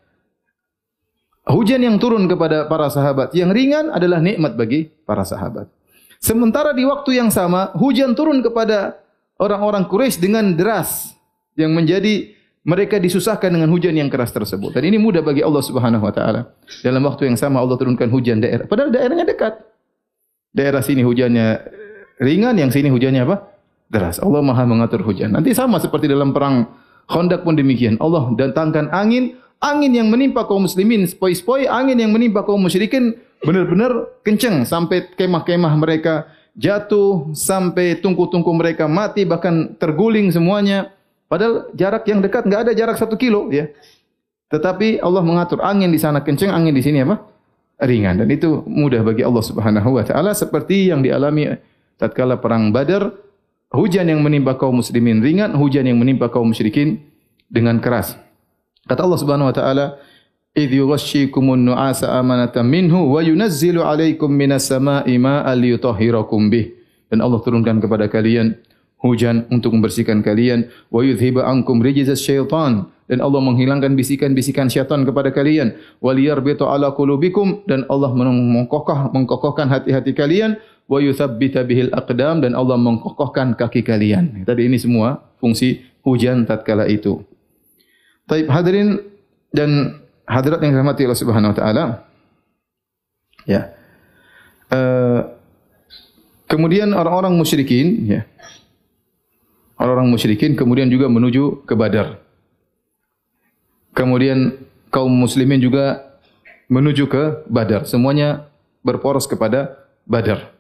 hujan 1.53 1.85
yang 1.85 2.01
turun 2.01 2.25
kepada 2.25 2.65
para 2.65 2.89
sahabat 2.89 3.37
yang 3.37 3.53
ringan 3.53 3.93
adalah 3.93 4.25
nikmat 4.25 4.57
bagi 4.57 4.89
para 5.05 5.21
sahabat. 5.21 5.69
Sementara 6.17 6.73
di 6.73 6.89
waktu 6.89 7.21
yang 7.21 7.29
sama 7.29 7.77
hujan 7.77 8.17
turun 8.17 8.41
kepada 8.41 8.97
orang-orang 9.37 9.85
Quraisy 9.85 10.17
dengan 10.25 10.57
deras 10.57 11.13
yang 11.61 11.77
menjadi 11.77 12.33
mereka 12.65 12.97
disusahkan 12.97 13.53
dengan 13.53 13.69
hujan 13.69 13.93
yang 13.93 14.09
keras 14.09 14.33
tersebut. 14.33 14.73
Dan 14.73 14.89
ini 14.89 14.97
mudah 14.97 15.21
bagi 15.21 15.45
Allah 15.45 15.61
Subhanahu 15.61 16.09
wa 16.09 16.15
taala. 16.17 16.57
Dalam 16.81 17.05
waktu 17.05 17.29
yang 17.29 17.37
sama 17.37 17.61
Allah 17.61 17.77
turunkan 17.77 18.09
hujan 18.09 18.41
daerah 18.41 18.65
padahal 18.65 18.89
daerahnya 18.89 19.29
dekat. 19.29 19.61
Daerah 20.57 20.81
sini 20.81 21.05
hujannya 21.05 21.69
ringan, 22.17 22.57
yang 22.57 22.73
sini 22.73 22.89
hujannya 22.89 23.29
apa? 23.29 23.57
deras. 23.87 24.19
Allah 24.19 24.43
Maha 24.43 24.67
mengatur 24.67 25.03
hujan. 25.07 25.31
Nanti 25.31 25.55
sama 25.55 25.79
seperti 25.79 26.11
dalam 26.11 26.35
perang 26.35 26.67
Khandaq 27.07 27.47
pun 27.47 27.55
demikian. 27.55 27.95
Allah 28.03 28.31
datangkan 28.35 28.91
angin, 28.91 29.39
angin 29.63 29.93
yang 29.95 30.11
menimpa 30.11 30.47
kaum 30.47 30.67
muslimin 30.67 31.07
sepoi-sepoi, 31.07 31.71
angin 31.71 31.99
yang 31.99 32.11
menimpa 32.11 32.43
kaum 32.43 32.59
musyrikin 32.59 33.15
benar-benar 33.43 34.11
kencang 34.27 34.67
sampai 34.67 35.07
kemah-kemah 35.15 35.75
mereka 35.79 36.27
jatuh, 36.59 37.31
sampai 37.37 38.01
tungku-tungku 38.03 38.51
mereka 38.57 38.91
mati 38.91 39.23
bahkan 39.23 39.75
terguling 39.79 40.35
semuanya. 40.35 40.91
Padahal 41.27 41.71
jarak 41.75 42.07
yang 42.07 42.23
dekat 42.23 42.47
enggak 42.47 42.71
ada 42.71 42.73
jarak 42.75 42.97
satu 42.99 43.19
kilo 43.19 43.51
ya. 43.51 43.67
Tetapi 44.47 45.03
Allah 45.03 45.23
mengatur 45.27 45.59
angin 45.59 45.91
di 45.91 45.99
sana 45.99 46.23
kencang, 46.23 46.55
angin 46.55 46.71
di 46.71 46.83
sini 46.83 47.03
apa? 47.03 47.37
ringan 47.83 48.25
dan 48.25 48.29
itu 48.33 48.65
mudah 48.65 49.05
bagi 49.05 49.21
Allah 49.21 49.45
Subhanahu 49.45 50.01
wa 50.01 50.05
taala 50.05 50.33
seperti 50.33 50.89
yang 50.89 51.05
dialami 51.05 51.61
tatkala 52.01 52.41
perang 52.41 52.73
Badar 52.73 53.13
hujan 53.73 54.07
yang 54.07 54.23
menimpa 54.23 54.55
kaum 54.55 54.79
muslimin 54.79 55.23
ringan 55.23 55.55
hujan 55.59 55.87
yang 55.87 55.99
menimpa 55.99 56.31
kaum 56.31 56.51
musyrikin 56.51 57.03
dengan 57.51 57.79
keras. 57.83 58.15
Kata 58.87 59.03
Allah 59.03 59.19
Subhanahu 59.19 59.51
wa 59.51 59.57
taala 59.57 59.87
idh 60.55 60.79
yughashshikumun 60.79 61.67
nu'asa 61.67 62.15
amanatan 62.17 62.67
minhu 62.67 63.13
wa 63.13 63.21
yunazzilu 63.21 63.83
'alaikum 63.83 64.31
minas 64.31 64.71
sama'i 64.71 65.19
ma'an 65.19 65.59
liyutahhirakum 65.59 66.49
bih. 66.49 66.73
Dan 67.11 67.23
Allah 67.23 67.39
turunkan 67.43 67.79
kepada 67.79 68.11
kalian 68.11 68.59
hujan 68.99 69.47
untuk 69.53 69.75
membersihkan 69.75 70.27
kalian. 70.27 70.67
Wa 70.91 71.07
yudhhiba 71.07 71.47
ankum 71.47 71.79
rijzas 71.79 72.19
syaitan. 72.19 72.91
Dan 73.07 73.23
Allah 73.23 73.39
menghilangkan 73.39 73.95
bisikan-bisikan 73.95 74.67
syaitan 74.67 75.07
kepada 75.07 75.31
kalian. 75.31 75.79
Waliyar 76.03 76.43
bitu 76.43 76.67
ala 76.67 76.91
qulubikum. 76.91 77.63
Dan 77.71 77.87
Allah 77.87 78.11
mengkokoh 78.11 79.15
mengkokohkan 79.15 79.71
hati-hati 79.71 80.11
kalian 80.11 80.59
wa 80.87 80.99
yuthabbita 81.03 81.67
bihil 81.67 81.91
aqdam 81.91 82.43
dan 82.43 82.55
Allah 82.55 82.79
mengkokohkan 82.79 83.59
kaki 83.59 83.83
kalian. 83.83 84.47
Tadi 84.47 84.71
ini 84.71 84.79
semua 84.79 85.23
fungsi 85.43 85.83
hujan 86.07 86.47
tatkala 86.47 86.87
itu. 86.87 87.23
Taib 88.27 88.47
hadirin 88.51 89.03
dan 89.51 90.03
hadirat 90.27 90.63
yang 90.63 90.75
dirahmati 90.75 91.07
Allah 91.07 91.21
Subhanahu 91.21 91.53
wa 91.55 91.59
taala. 91.59 91.85
Ya. 93.47 93.75
Uh, 94.67 95.31
kemudian 96.51 96.91
orang-orang 96.95 97.35
musyrikin 97.35 98.07
ya. 98.07 98.23
Orang-orang 99.77 100.09
musyrikin 100.09 100.57
kemudian 100.57 100.89
juga 100.89 101.07
menuju 101.07 101.69
ke 101.69 101.75
Badar. 101.77 102.19
Kemudian 103.93 104.57
kaum 104.89 105.13
muslimin 105.13 105.61
juga 105.61 106.17
menuju 106.73 107.05
ke 107.07 107.45
Badar. 107.47 107.85
Semuanya 107.85 108.49
berporos 108.81 109.29
kepada 109.29 109.77
Badar. 110.09 110.56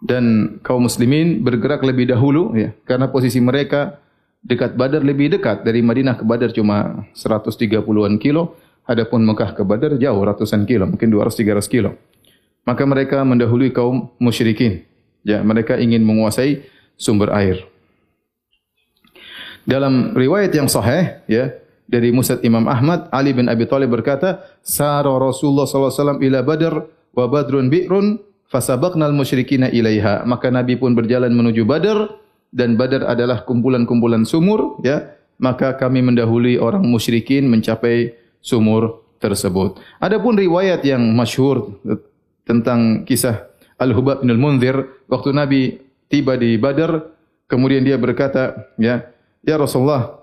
Dan 0.00 0.56
kaum 0.64 0.88
muslimin 0.88 1.44
bergerak 1.44 1.84
lebih 1.84 2.08
dahulu 2.08 2.56
ya 2.56 2.72
karena 2.88 3.12
posisi 3.12 3.36
mereka 3.36 4.00
dekat 4.40 4.72
Badar 4.72 5.04
lebih 5.04 5.36
dekat 5.36 5.60
dari 5.60 5.84
Madinah 5.84 6.16
ke 6.16 6.24
Badar 6.24 6.50
cuma 6.56 7.04
130-an 7.12 8.16
kilo, 8.16 8.56
adapun 8.88 9.20
Mekah 9.24 9.52
ke 9.52 9.62
Badar 9.62 10.00
jauh 10.00 10.20
ratusan 10.24 10.64
kilo, 10.64 10.88
mungkin 10.88 11.12
200-300 11.12 11.68
kilo. 11.68 11.96
Maka 12.64 12.82
mereka 12.84 13.20
mendahului 13.24 13.72
kaum 13.72 14.12
musyrikin. 14.20 14.84
Ya, 15.20 15.44
mereka 15.44 15.76
ingin 15.76 16.00
menguasai 16.00 16.64
sumber 16.96 17.28
air. 17.36 17.60
Dalam 19.68 20.16
riwayat 20.16 20.52
yang 20.56 20.68
sahih, 20.72 21.20
ya, 21.28 21.52
dari 21.84 22.08
Musad 22.08 22.40
Imam 22.40 22.64
Ahmad, 22.64 23.12
Ali 23.12 23.36
bin 23.36 23.50
Abi 23.52 23.68
Thalib 23.68 23.92
berkata, 23.92 24.40
"Sara 24.64 25.12
Rasulullah 25.20 25.68
sallallahu 25.68 25.92
alaihi 25.92 26.00
wasallam 26.00 26.20
ila 26.24 26.38
Badr 26.40 26.74
wa 27.12 27.24
Badrun 27.28 27.66
bi'run 27.68 28.06
fasabaqna 28.50 29.06
al-musyrikina 29.06 29.70
ilaiha." 29.70 30.26
Maka 30.26 30.50
Nabi 30.50 30.74
pun 30.74 30.98
berjalan 30.98 31.30
menuju 31.30 31.62
Badar 31.62 32.18
dan 32.50 32.74
Badar 32.74 33.06
adalah 33.06 33.46
kumpulan-kumpulan 33.46 34.26
sumur, 34.26 34.82
ya. 34.82 35.14
Maka 35.40 35.72
kami 35.78 36.04
mendahului 36.04 36.60
orang 36.60 36.84
musyrikin 36.84 37.48
mencapai 37.48 38.12
sumur 38.44 39.00
tersebut. 39.16 39.80
Adapun 39.96 40.36
riwayat 40.36 40.84
yang 40.84 41.00
masyhur 41.16 41.80
tentang 42.44 43.08
kisah 43.08 43.48
Al-Hubab 43.80 44.20
bin 44.20 44.36
Al-Munzir 44.36 44.76
waktu 45.08 45.32
Nabi 45.32 45.80
tiba 46.12 46.36
di 46.36 46.60
Badar, 46.60 47.08
kemudian 47.48 47.80
dia 47.80 47.96
berkata, 47.96 48.68
ya, 48.76 49.08
ya 49.40 49.56
Rasulullah, 49.56 50.20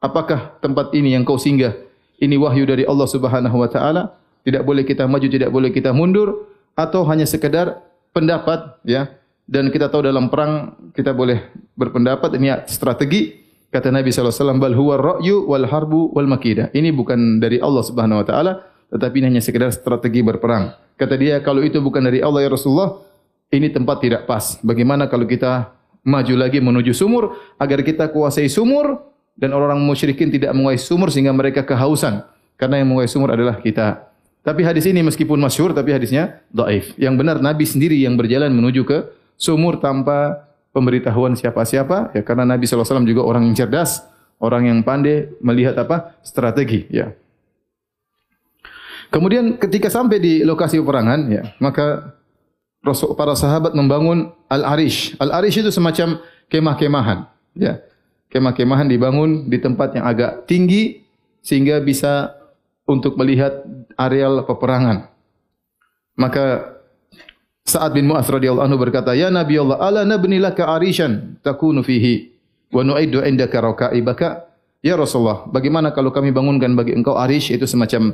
apakah 0.00 0.56
tempat 0.64 0.96
ini 0.96 1.12
yang 1.12 1.28
kau 1.28 1.36
singgah? 1.36 1.76
Ini 2.16 2.40
wahyu 2.40 2.64
dari 2.64 2.88
Allah 2.88 3.08
Subhanahu 3.10 3.60
wa 3.60 3.68
taala. 3.68 4.16
Tidak 4.44 4.64
boleh 4.64 4.88
kita 4.88 5.04
maju, 5.04 5.28
tidak 5.28 5.52
boleh 5.52 5.68
kita 5.72 5.92
mundur 5.92 6.48
atau 6.74 7.06
hanya 7.06 7.26
sekedar 7.26 7.82
pendapat 8.14 8.78
ya. 8.86 9.10
Dan 9.44 9.68
kita 9.68 9.92
tahu 9.92 10.08
dalam 10.08 10.32
perang 10.32 10.72
kita 10.96 11.12
boleh 11.12 11.52
berpendapat 11.76 12.40
ini 12.40 12.48
strategi 12.64 13.44
kata 13.68 13.92
Nabi 13.92 14.08
wasallam 14.08 14.56
bal 14.56 14.72
huwa 14.72 14.94
ra'yu 14.96 15.44
wal 15.44 15.66
harbu 15.68 16.14
wal. 16.16 16.26
Ini 16.72 16.94
bukan 16.96 17.42
dari 17.42 17.60
Allah 17.60 17.82
Subhanahu 17.84 18.22
wa 18.22 18.26
taala 18.26 18.52
tetapi 18.94 19.20
ini 19.20 19.34
hanya 19.34 19.42
sekedar 19.42 19.74
strategi 19.74 20.22
berperang. 20.22 20.70
Kata 20.94 21.18
dia 21.18 21.42
kalau 21.42 21.66
itu 21.66 21.82
bukan 21.82 22.06
dari 22.06 22.22
Allah 22.22 22.46
ya 22.46 22.50
Rasulullah, 22.54 23.02
ini 23.50 23.66
tempat 23.66 23.98
tidak 23.98 24.30
pas. 24.30 24.62
Bagaimana 24.62 25.10
kalau 25.10 25.26
kita 25.26 25.74
maju 26.06 26.34
lagi 26.38 26.62
menuju 26.62 26.94
sumur 26.94 27.34
agar 27.58 27.82
kita 27.82 28.14
kuasai 28.14 28.46
sumur 28.46 29.02
dan 29.34 29.50
orang-orang 29.50 29.82
musyrikin 29.82 30.30
tidak 30.30 30.54
menguasai 30.54 30.78
sumur 30.78 31.10
sehingga 31.10 31.34
mereka 31.34 31.66
kehausan 31.66 32.22
karena 32.54 32.78
yang 32.78 32.94
menguasai 32.94 33.12
sumur 33.12 33.34
adalah 33.34 33.58
kita. 33.58 34.13
Tapi 34.44 34.60
hadis 34.60 34.84
ini 34.84 35.00
meskipun 35.00 35.40
masyhur 35.40 35.72
tapi 35.72 35.96
hadisnya 35.96 36.44
dhaif. 36.52 36.92
Yang 37.00 37.14
benar 37.16 37.36
Nabi 37.40 37.64
sendiri 37.64 37.96
yang 37.96 38.20
berjalan 38.20 38.52
menuju 38.52 38.84
ke 38.84 39.08
sumur 39.40 39.80
tanpa 39.80 40.44
pemberitahuan 40.76 41.32
siapa-siapa 41.32 42.12
ya 42.12 42.20
karena 42.20 42.44
Nabi 42.44 42.68
wasallam 42.68 43.08
juga 43.08 43.24
orang 43.24 43.48
yang 43.48 43.56
cerdas, 43.56 44.04
orang 44.36 44.68
yang 44.68 44.78
pandai 44.84 45.32
melihat 45.40 45.80
apa? 45.80 46.20
strategi 46.20 46.84
ya. 46.92 47.16
Kemudian 49.08 49.56
ketika 49.56 49.88
sampai 49.88 50.20
di 50.20 50.32
lokasi 50.44 50.76
peperangan 50.76 51.20
ya, 51.30 51.42
maka 51.62 52.12
para 53.16 53.32
sahabat 53.38 53.72
membangun 53.72 54.34
Al-Arish. 54.50 55.16
Al-Arish 55.16 55.64
itu 55.64 55.70
semacam 55.72 56.20
kemah-kemahan 56.52 57.32
ya 57.56 57.80
kemah-kemahan 58.34 58.90
dibangun 58.90 59.46
di 59.46 59.62
tempat 59.62 59.94
yang 59.94 60.04
agak 60.10 60.50
tinggi 60.50 61.06
sehingga 61.38 61.78
bisa 61.78 62.34
untuk 62.82 63.14
melihat 63.14 63.62
areal 63.98 64.44
peperangan. 64.46 65.10
Maka 66.14 66.74
Sa'ad 67.64 67.96
bin 67.96 68.04
Mu'az 68.04 68.28
radhiyallahu 68.28 68.66
anhu 68.68 68.78
berkata, 68.78 69.16
"Ya 69.16 69.32
Nabi 69.32 69.56
Allah, 69.56 69.80
ala 69.80 70.00
nabni 70.04 70.36
laka 70.36 70.68
arishan 70.68 71.40
takunu 71.40 71.80
fihi 71.80 72.36
wa 72.70 72.84
nu'idu 72.84 73.24
indaka 73.24 73.58
raka'ibaka?" 73.58 74.46
Ya 74.84 75.00
Rasulullah, 75.00 75.48
bagaimana 75.48 75.96
kalau 75.96 76.12
kami 76.12 76.28
bangunkan 76.28 76.76
bagi 76.76 76.92
engkau 76.92 77.16
arish 77.16 77.48
itu 77.48 77.64
semacam 77.64 78.12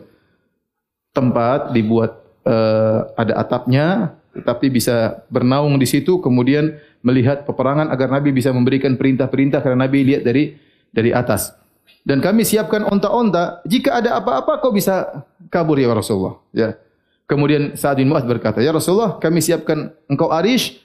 tempat 1.10 1.75
dibuat 1.75 2.22
uh, 2.46 3.10
ada 3.18 3.42
atapnya 3.42 4.14
tetapi 4.30 4.70
bisa 4.70 5.26
bernaung 5.26 5.75
di 5.75 5.87
situ 5.90 6.22
kemudian 6.22 6.78
melihat 7.02 7.42
peperangan 7.42 7.90
agar 7.90 8.14
Nabi 8.14 8.30
bisa 8.30 8.54
memberikan 8.54 8.94
perintah-perintah 8.94 9.58
karena 9.58 9.90
Nabi 9.90 10.06
lihat 10.06 10.22
dari 10.22 10.54
dari 10.94 11.10
atas. 11.10 11.60
Dan 12.00 12.25
kami 12.25 12.49
siapkan 12.49 12.88
onta-onta, 12.88 13.61
jika 13.69 14.00
ada 14.00 14.16
apa-apa 14.16 14.59
kau 14.59 14.73
bisa 14.73 15.25
kabur 15.52 15.76
ya 15.76 15.92
Rasulullah. 15.92 16.40
Ya. 16.50 16.80
Kemudian 17.28 17.76
Sa'ad 17.76 18.00
bin 18.00 18.11
Mu'adz 18.11 18.26
berkata, 18.26 18.59
"Ya 18.64 18.73
Rasulullah, 18.75 19.21
kami 19.23 19.38
siapkan 19.45 19.92
engkau 20.11 20.33
arish 20.33 20.80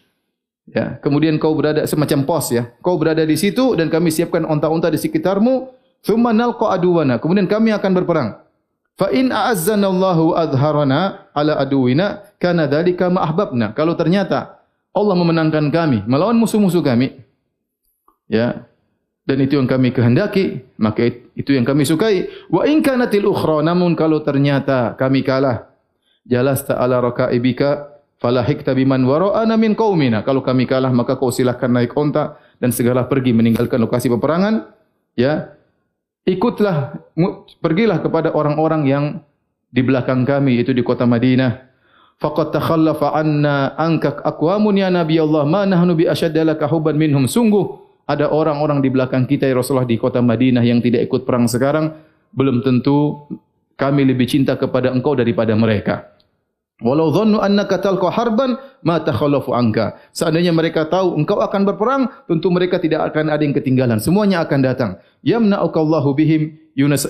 Ya, 0.66 0.98
kemudian 0.98 1.38
kau 1.38 1.54
berada 1.54 1.86
semacam 1.86 2.26
pos 2.26 2.50
ya. 2.50 2.74
Kau 2.82 2.98
berada 2.98 3.22
di 3.22 3.38
situ 3.38 3.78
dan 3.78 3.86
kami 3.86 4.10
siapkan 4.10 4.42
onta-onta 4.50 4.90
di 4.90 4.98
sekitarmu. 4.98 5.70
Thumma 6.02 6.34
nalqa 6.34 6.74
aduwana. 6.74 7.22
Kemudian 7.22 7.46
kami 7.46 7.70
akan 7.70 7.92
berperang. 7.94 8.30
Fa 8.98 9.14
in 9.14 9.30
a'azzana 9.30 9.86
Allahu 9.86 10.34
adharana 10.34 11.30
ala 11.38 11.62
aduwina 11.62 12.26
kana 12.42 12.66
dzalika 12.66 13.14
ma 13.14 13.30
ahbabna. 13.30 13.78
Kalau 13.78 13.94
ternyata 13.94 14.58
Allah 14.96 15.14
memenangkan 15.14 15.70
kami 15.70 16.02
melawan 16.10 16.40
musuh-musuh 16.40 16.82
kami, 16.82 17.20
ya, 18.26 18.66
dan 19.26 19.38
itu 19.42 19.58
yang 19.58 19.66
kami 19.66 19.90
kehendaki, 19.90 20.62
maka 20.78 21.10
itu 21.34 21.52
yang 21.58 21.66
kami 21.66 21.82
sukai. 21.82 22.30
Wa 22.54 22.70
in 22.70 22.86
kanatil 22.86 23.26
ukhra, 23.26 23.66
namun 23.66 23.98
kalau 23.98 24.22
ternyata 24.22 24.94
kami 24.94 25.26
kalah, 25.26 25.66
jalasta 26.30 26.78
ala 26.78 27.02
rakaibika 27.02 27.90
falahikta 28.22 28.78
biman 28.78 29.02
wara'ana 29.02 29.58
min 29.58 29.74
qaumina. 29.74 30.22
Kalau 30.22 30.46
kami 30.46 30.70
kalah, 30.70 30.94
maka 30.94 31.18
kau 31.18 31.34
silakan 31.34 31.74
naik 31.74 31.98
onta 31.98 32.38
dan 32.62 32.70
segala 32.70 33.10
pergi 33.10 33.34
meninggalkan 33.34 33.82
lokasi 33.82 34.14
peperangan, 34.14 34.70
ya, 35.18 35.58
ikutlah 36.30 37.02
pergilah 37.66 38.06
kepada 38.06 38.30
orang-orang 38.30 38.82
yang 38.86 39.06
di 39.74 39.82
belakang 39.82 40.22
kami 40.22 40.62
itu 40.62 40.72
di 40.72 40.86
kota 40.86 41.04
Madinah 41.10 41.66
faqad 42.20 42.56
takhallafa 42.56 43.12
anna 43.12 43.76
ankak 43.76 44.24
aqwamun 44.24 44.80
ya 44.80 44.88
nabi 44.88 45.20
Allah 45.20 45.44
ma 45.44 45.68
nahnu 45.68 46.00
bi 46.00 46.08
ashaddalaka 46.08 46.66
hubban 46.72 46.96
minhum 46.96 47.28
sungguh 47.28 47.85
ada 48.06 48.30
orang-orang 48.30 48.82
di 48.82 48.90
belakang 48.94 49.26
kita 49.26 49.50
ya 49.50 49.58
Rasulullah 49.58 49.90
di 49.90 49.98
kota 49.98 50.22
Madinah 50.22 50.62
yang 50.62 50.82
tidak 50.82 51.10
ikut 51.10 51.26
perang 51.26 51.50
sekarang 51.50 51.94
belum 52.34 52.62
tentu 52.62 53.26
kami 53.76 54.06
lebih 54.08 54.30
cinta 54.30 54.56
kepada 54.56 54.94
engkau 54.94 55.18
daripada 55.18 55.58
mereka 55.58 56.16
Walau 56.84 57.08
dhannu 57.08 57.40
annaka 57.40 57.80
talqa 57.80 58.12
harban 58.12 58.60
ma 58.84 59.00
takhallafu 59.00 59.56
anka. 59.56 59.96
Seandainya 60.12 60.52
mereka 60.52 60.84
tahu 60.84 61.16
engkau 61.16 61.40
akan 61.40 61.64
berperang, 61.64 62.12
tentu 62.28 62.52
mereka 62.52 62.84
tidak 62.84 63.16
akan 63.16 63.32
ada 63.32 63.40
yang 63.48 63.56
ketinggalan. 63.56 64.04
Semuanya 64.04 64.44
akan 64.44 64.60
datang. 64.60 64.92
Yamna'uka 65.24 65.80
Allahu 65.80 66.12
bihim 66.12 66.60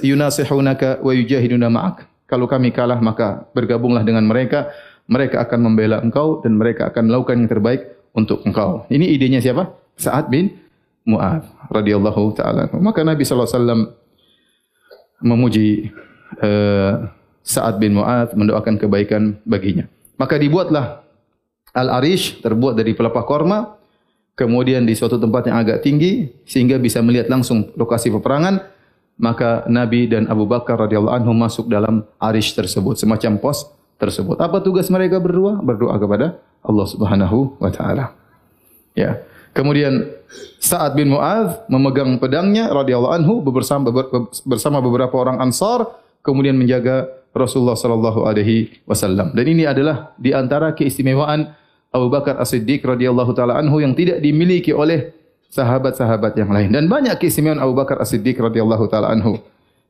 yunasihunaka 0.05 1.01
wa 1.01 1.11
yujahiduna 1.17 1.73
ma'ak. 1.73 2.05
Kalau 2.29 2.45
kami 2.45 2.69
kalah 2.69 3.01
maka 3.01 3.49
bergabunglah 3.57 4.05
dengan 4.05 4.29
mereka. 4.29 4.69
Mereka 5.05 5.37
akan 5.37 5.59
membela 5.69 6.01
engkau 6.01 6.41
dan 6.41 6.57
mereka 6.57 6.89
akan 6.89 7.09
melakukan 7.09 7.45
yang 7.45 7.49
terbaik 7.49 7.81
untuk 8.17 8.41
engkau. 8.45 8.89
Ini 8.89 9.13
idenya 9.13 9.37
siapa? 9.37 9.69
Sa'ad 9.97 10.33
bin 10.33 10.49
Mu'ad 11.05 11.45
radhiyallahu 11.69 12.33
taala. 12.33 12.69
Maka 12.81 13.05
Nabi 13.05 13.21
sallallahu 13.21 13.53
alaihi 13.53 13.87
memuji 15.21 15.93
uh, 16.41 17.07
Sa'ad 17.45 17.77
bin 17.77 17.93
Mu'ad 17.93 18.33
mendoakan 18.33 18.81
kebaikan 18.81 19.37
baginya. 19.45 19.85
Maka 20.17 20.41
dibuatlah 20.41 21.05
Al-Arish 21.75 22.41
terbuat 22.41 22.73
dari 22.73 22.97
pelepah 22.97 23.23
korma 23.27 23.75
kemudian 24.35 24.83
di 24.83 24.93
suatu 24.95 25.19
tempat 25.19 25.47
yang 25.47 25.57
agak 25.59 25.83
tinggi 25.83 26.31
sehingga 26.43 26.79
bisa 26.79 26.99
melihat 26.99 27.31
langsung 27.31 27.71
lokasi 27.75 28.11
peperangan 28.11 28.63
maka 29.15 29.63
Nabi 29.71 30.11
dan 30.11 30.27
Abu 30.27 30.43
Bakar 30.43 30.75
radhiyallahu 30.75 31.15
anhu 31.15 31.31
masuk 31.31 31.71
dalam 31.71 32.03
arish 32.19 32.51
tersebut 32.51 32.99
semacam 32.99 33.39
pos 33.39 33.71
tersebut 33.95 34.35
apa 34.43 34.59
tugas 34.59 34.91
mereka 34.91 35.23
berdua 35.23 35.63
berdoa 35.63 35.95
kepada 35.95 36.35
Allah 36.59 36.87
Subhanahu 36.87 37.55
wa 37.55 37.71
taala 37.71 38.11
ya 38.91 39.23
kemudian 39.55 40.11
Sa'ad 40.59 40.99
bin 40.99 41.15
Mu'adz 41.15 41.65
memegang 41.71 42.19
pedangnya 42.19 42.67
radhiyallahu 42.69 43.13
anhu 43.15 43.33
bersama 43.39 43.89
bersama 44.43 44.83
beberapa 44.83 45.15
orang 45.15 45.39
Ansar 45.39 45.87
kemudian 46.19 46.59
menjaga 46.59 47.07
Rasulullah 47.31 47.75
sallallahu 47.75 48.27
alaihi 48.27 48.81
wasallam. 48.83 49.31
Dan 49.31 49.45
ini 49.47 49.63
adalah 49.63 50.15
di 50.19 50.31
antara 50.31 50.71
keistimewaan 50.71 51.51
Abu 51.91 52.07
Bakar 52.11 52.39
As-Siddiq 52.39 52.83
radhiyallahu 52.83 53.31
taala 53.35 53.59
anhu 53.59 53.79
yang 53.79 53.95
tidak 53.95 54.19
dimiliki 54.19 54.75
oleh 54.75 55.11
sahabat-sahabat 55.51 56.35
yang 56.35 56.51
lain. 56.51 56.71
Dan 56.71 56.87
banyak 56.91 57.15
keistimewaan 57.19 57.59
Abu 57.59 57.75
Bakar 57.75 57.99
As-Siddiq 57.99 58.39
radhiyallahu 58.39 58.87
taala 58.91 59.11
anhu. 59.11 59.39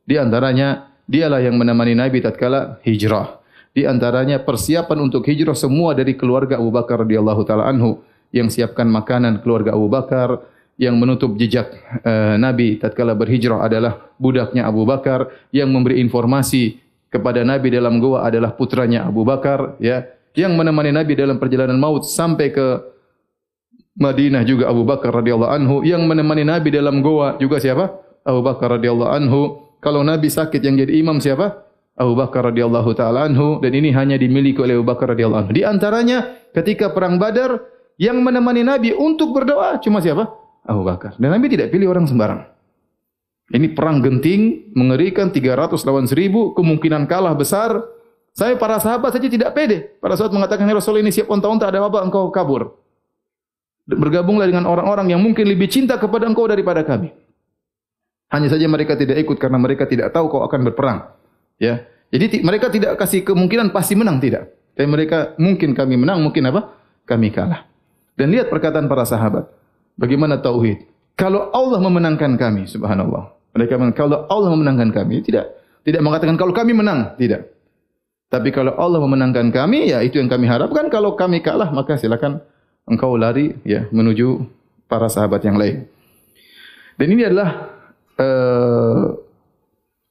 Di 0.06 0.18
antaranya 0.18 0.90
dialah 1.06 1.42
yang 1.42 1.58
menemani 1.58 1.94
Nabi 1.94 2.22
tatkala 2.22 2.82
hijrah. 2.82 3.38
Di 3.70 3.86
antaranya 3.86 4.42
persiapan 4.42 4.98
untuk 5.06 5.22
hijrah 5.26 5.54
semua 5.54 5.94
dari 5.94 6.18
keluarga 6.18 6.58
Abu 6.58 6.74
Bakar 6.74 7.06
radhiyallahu 7.06 7.42
taala 7.46 7.70
anhu 7.70 8.02
yang 8.36 8.52
siapkan 8.52 8.84
makanan 8.92 9.40
keluarga 9.40 9.72
Abu 9.72 9.88
Bakar, 9.88 10.44
yang 10.76 11.00
menutup 11.00 11.34
jejak 11.40 11.72
uh, 12.04 12.36
Nabi 12.36 12.76
tatkala 12.76 13.16
berhijrah 13.16 13.64
adalah 13.64 14.12
budaknya 14.20 14.68
Abu 14.68 14.84
Bakar 14.84 15.32
yang 15.48 15.72
memberi 15.72 16.00
informasi 16.04 16.76
kepada 17.08 17.40
Nabi 17.48 17.72
dalam 17.72 17.96
gua 17.96 18.28
adalah 18.28 18.52
putranya 18.52 19.08
Abu 19.08 19.24
Bakar 19.24 19.80
ya 19.80 20.04
yang 20.36 20.52
menemani 20.52 20.92
Nabi 20.92 21.16
dalam 21.16 21.40
perjalanan 21.40 21.80
maut 21.80 22.04
sampai 22.04 22.52
ke 22.52 22.66
Madinah 23.96 24.44
juga 24.44 24.68
Abu 24.68 24.84
Bakar 24.84 25.08
radhiyallahu 25.24 25.52
anhu 25.56 25.76
yang 25.80 26.04
menemani 26.04 26.44
Nabi 26.44 26.68
dalam 26.68 27.00
gua 27.00 27.40
juga 27.40 27.56
siapa? 27.56 27.96
Abu 28.20 28.44
Bakar 28.44 28.76
radhiyallahu 28.76 29.12
anhu. 29.16 29.40
Kalau 29.80 30.04
Nabi 30.04 30.28
sakit 30.28 30.60
yang 30.60 30.76
jadi 30.76 30.92
imam 31.00 31.16
siapa? 31.24 31.64
Abu 31.96 32.12
Bakar 32.12 32.52
radhiyallahu 32.52 32.92
taala 32.92 33.24
anhu. 33.24 33.64
Dan 33.64 33.72
ini 33.72 33.96
hanya 33.96 34.20
dimiliki 34.20 34.60
oleh 34.60 34.76
Abu 34.76 34.84
Bakar 34.84 35.16
radhiyallahu 35.16 35.48
anhu. 35.48 35.54
Di 35.56 35.64
antaranya 35.64 36.36
ketika 36.52 36.92
perang 36.92 37.16
Badar 37.16 37.56
yang 37.96 38.20
menemani 38.20 38.62
Nabi 38.64 38.92
untuk 38.92 39.32
berdoa 39.32 39.80
cuma 39.80 40.04
siapa 40.04 40.28
Abu 40.64 40.84
Bakar 40.84 41.16
dan 41.16 41.32
Nabi 41.32 41.48
tidak 41.52 41.72
pilih 41.72 41.92
orang 41.92 42.04
sembarang 42.08 42.56
ini 43.54 43.70
perang 43.70 44.02
genting, 44.02 44.74
mengerikan 44.74 45.30
300 45.30 45.78
lawan 45.86 46.10
1000, 46.10 46.58
kemungkinan 46.58 47.06
kalah 47.06 47.30
besar. 47.38 47.78
Saya 48.34 48.58
para 48.58 48.82
sahabat 48.82 49.14
saja 49.14 49.30
tidak 49.30 49.54
pede. 49.54 49.96
Pada 50.02 50.18
saat 50.18 50.34
mengatakan, 50.34 50.66
Rasul 50.66 50.98
ini 50.98 51.14
siap 51.14 51.30
unta-unta, 51.30 51.70
ada 51.70 51.78
apa 51.78 52.02
engkau 52.02 52.26
kabur. 52.34 52.74
Bergabunglah 53.86 54.50
dengan 54.50 54.66
orang-orang 54.66 55.14
yang 55.14 55.22
mungkin 55.22 55.46
lebih 55.46 55.70
cinta 55.70 55.94
kepada 55.94 56.26
engkau 56.26 56.50
daripada 56.50 56.82
kami. 56.82 57.14
Hanya 58.34 58.50
saja 58.50 58.66
mereka 58.66 58.98
tidak 58.98 59.22
ikut 59.22 59.38
karena 59.38 59.62
mereka 59.62 59.86
tidak 59.86 60.10
tahu 60.10 60.26
kau 60.26 60.42
akan 60.42 60.66
berperang. 60.66 61.06
Ya, 61.62 61.86
Jadi 62.10 62.42
mereka 62.42 62.66
tidak 62.66 62.98
kasih 62.98 63.22
kemungkinan 63.22 63.70
pasti 63.70 63.94
menang, 63.94 64.18
tidak. 64.18 64.50
Tapi 64.74 64.90
mereka 64.90 65.38
mungkin 65.38 65.70
kami 65.70 65.94
menang, 65.94 66.18
mungkin 66.18 66.50
apa? 66.50 66.74
Kami 67.06 67.30
kalah. 67.30 67.75
Dan 68.16 68.32
lihat 68.32 68.48
perkataan 68.48 68.88
para 68.88 69.04
sahabat. 69.04 69.46
Bagaimana 70.00 70.40
tauhid? 70.40 70.88
Kalau 71.16 71.52
Allah 71.52 71.80
memenangkan 71.80 72.36
kami, 72.36 72.68
subhanallah. 72.68 73.32
Mereka 73.56 73.80
mengatakan 73.80 73.96
kalau 73.96 74.18
Allah 74.28 74.50
memenangkan 74.52 74.92
kami, 74.92 75.24
tidak 75.24 75.52
tidak 75.86 76.02
mengatakan 76.02 76.36
kalau 76.36 76.52
kami 76.52 76.74
menang, 76.74 77.14
tidak. 77.14 77.52
Tapi 78.26 78.50
kalau 78.50 78.74
Allah 78.74 78.98
memenangkan 78.98 79.54
kami, 79.54 79.94
ya 79.94 80.02
itu 80.02 80.18
yang 80.18 80.26
kami 80.26 80.50
harapkan. 80.50 80.90
Kalau 80.90 81.14
kami 81.14 81.40
kalah, 81.40 81.70
maka 81.70 81.94
silakan 81.94 82.42
engkau 82.84 83.14
lari 83.14 83.54
ya 83.62 83.86
menuju 83.94 84.44
para 84.90 85.06
sahabat 85.06 85.46
yang 85.46 85.54
lain. 85.54 85.86
Dan 86.98 87.06
ini 87.14 87.22
adalah 87.22 87.70
uh, 88.18 89.14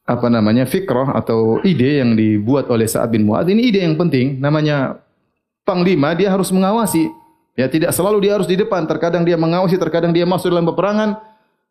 apa 0.05 0.27
namanya 0.29 0.63
fikrah 0.63 1.11
atau 1.17 1.59
ide 1.65 1.99
yang 1.99 2.13
dibuat 2.15 2.71
oleh 2.71 2.87
Sa'ad 2.87 3.11
bin 3.11 3.27
Mu'ad. 3.27 3.51
Ini 3.51 3.61
ide 3.73 3.79
yang 3.83 3.99
penting. 3.99 4.39
Namanya 4.39 5.01
panglima 5.67 6.15
dia 6.15 6.31
harus 6.31 6.53
mengawasi. 6.55 7.09
Ya 7.55 7.71
tidak 7.71 7.95
selalu 7.95 8.27
dia 8.27 8.35
harus 8.35 8.47
di 8.51 8.59
depan. 8.59 8.83
Terkadang 8.83 9.23
dia 9.23 9.39
mengawasi, 9.39 9.79
terkadang 9.79 10.11
dia 10.11 10.27
masuk 10.27 10.51
dalam 10.51 10.67
peperangan. 10.67 11.15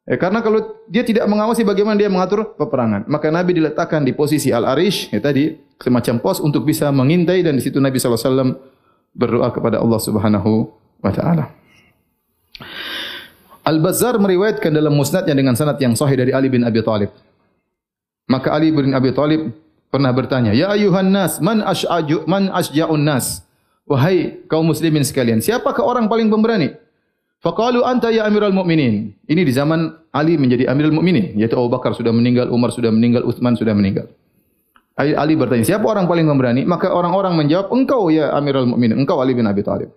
Eh, 0.04 0.20
karena 0.20 0.44
kalau 0.44 0.84
dia 0.84 1.00
tidak 1.00 1.24
mengawasi 1.24 1.64
bagaimana 1.64 1.96
dia 1.96 2.12
mengatur 2.12 2.56
peperangan, 2.60 3.08
maka 3.08 3.32
Nabi 3.32 3.56
diletakkan 3.56 4.04
di 4.04 4.12
posisi 4.12 4.52
al-arish, 4.52 5.08
ya 5.08 5.16
tadi 5.16 5.56
semacam 5.80 6.20
pos 6.20 6.44
untuk 6.44 6.68
bisa 6.68 6.92
mengintai 6.92 7.40
dan 7.40 7.56
di 7.56 7.64
situ 7.64 7.80
Nabi 7.80 7.96
wasallam 7.96 8.52
berdoa 9.16 9.48
kepada 9.48 9.80
Allah 9.80 10.00
Subhanahu 10.00 10.68
wa 11.00 11.12
taala. 11.12 11.48
Al-Bazzar 13.64 14.20
meriwayatkan 14.20 14.76
dalam 14.76 14.92
musnadnya 14.92 15.32
dengan 15.32 15.56
sanad 15.56 15.80
yang 15.80 15.96
sahih 15.96 16.20
dari 16.20 16.36
Ali 16.36 16.52
bin 16.52 16.68
Abi 16.68 16.84
Thalib. 16.84 17.08
Maka 18.28 18.52
Ali 18.52 18.72
bin 18.76 18.92
Abi 18.92 19.08
Thalib 19.08 19.56
pernah 19.88 20.12
bertanya, 20.12 20.52
"Ya 20.52 20.68
ayuhan 20.68 21.08
nas, 21.08 21.40
man 21.40 21.64
ash'aju 21.64 22.28
man 22.28 22.52
asja'un 22.52 23.00
nas?" 23.00 23.43
Wahai 23.84 24.44
kaum 24.48 24.64
muslimin 24.64 25.04
sekalian, 25.04 25.44
siapakah 25.44 25.84
orang 25.84 26.08
paling 26.08 26.32
pemberani? 26.32 26.72
Faqalu 27.44 27.84
anta 27.84 28.08
ya 28.08 28.24
Amirul 28.24 28.56
Mukminin. 28.56 29.12
Ini 29.28 29.42
di 29.44 29.52
zaman 29.52 29.92
Ali 30.08 30.40
menjadi 30.40 30.72
Amirul 30.72 30.96
Mukminin, 30.96 31.36
yaitu 31.36 31.52
Abu 31.60 31.68
Bakar 31.68 31.92
sudah 31.92 32.08
meninggal, 32.08 32.48
Umar 32.48 32.72
sudah 32.72 32.88
meninggal, 32.88 33.28
Utsman 33.28 33.52
sudah 33.52 33.76
meninggal. 33.76 34.08
Ali 34.96 35.36
bertanya, 35.36 35.68
siapa 35.68 35.84
orang 35.84 36.08
paling 36.08 36.24
pemberani? 36.24 36.64
Maka 36.64 36.88
orang-orang 36.88 37.36
menjawab, 37.36 37.68
engkau 37.68 38.08
ya 38.08 38.32
Amirul 38.32 38.64
Mukminin, 38.72 38.96
engkau 38.96 39.20
Ali 39.20 39.36
bin 39.36 39.44
Abi 39.44 39.60
Thalib. 39.60 39.92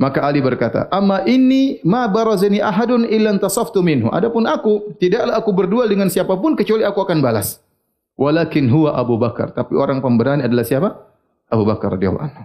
Maka 0.00 0.24
Ali 0.24 0.40
berkata, 0.44 0.88
"Amma 0.92 1.24
ini 1.28 1.80
ma 1.84 2.08
barazani 2.08 2.60
ahadun 2.60 3.04
illa 3.04 3.36
tasaftu 3.36 3.84
minhu." 3.84 4.08
Adapun 4.08 4.48
aku, 4.48 4.96
tidaklah 4.96 5.36
aku 5.36 5.52
berduel 5.52 5.88
dengan 5.92 6.08
siapapun 6.08 6.56
kecuali 6.56 6.84
aku 6.84 7.04
akan 7.04 7.20
balas. 7.20 7.60
Walakin 8.16 8.68
huwa 8.68 8.96
Abu 8.96 9.20
Bakar. 9.20 9.52
Tapi 9.52 9.76
orang 9.76 10.00
pemberani 10.00 10.44
adalah 10.44 10.64
siapa? 10.64 10.88
Abu 11.52 11.68
Bakar 11.68 11.96
radhiyallahu 11.96 12.24
anhu. 12.24 12.44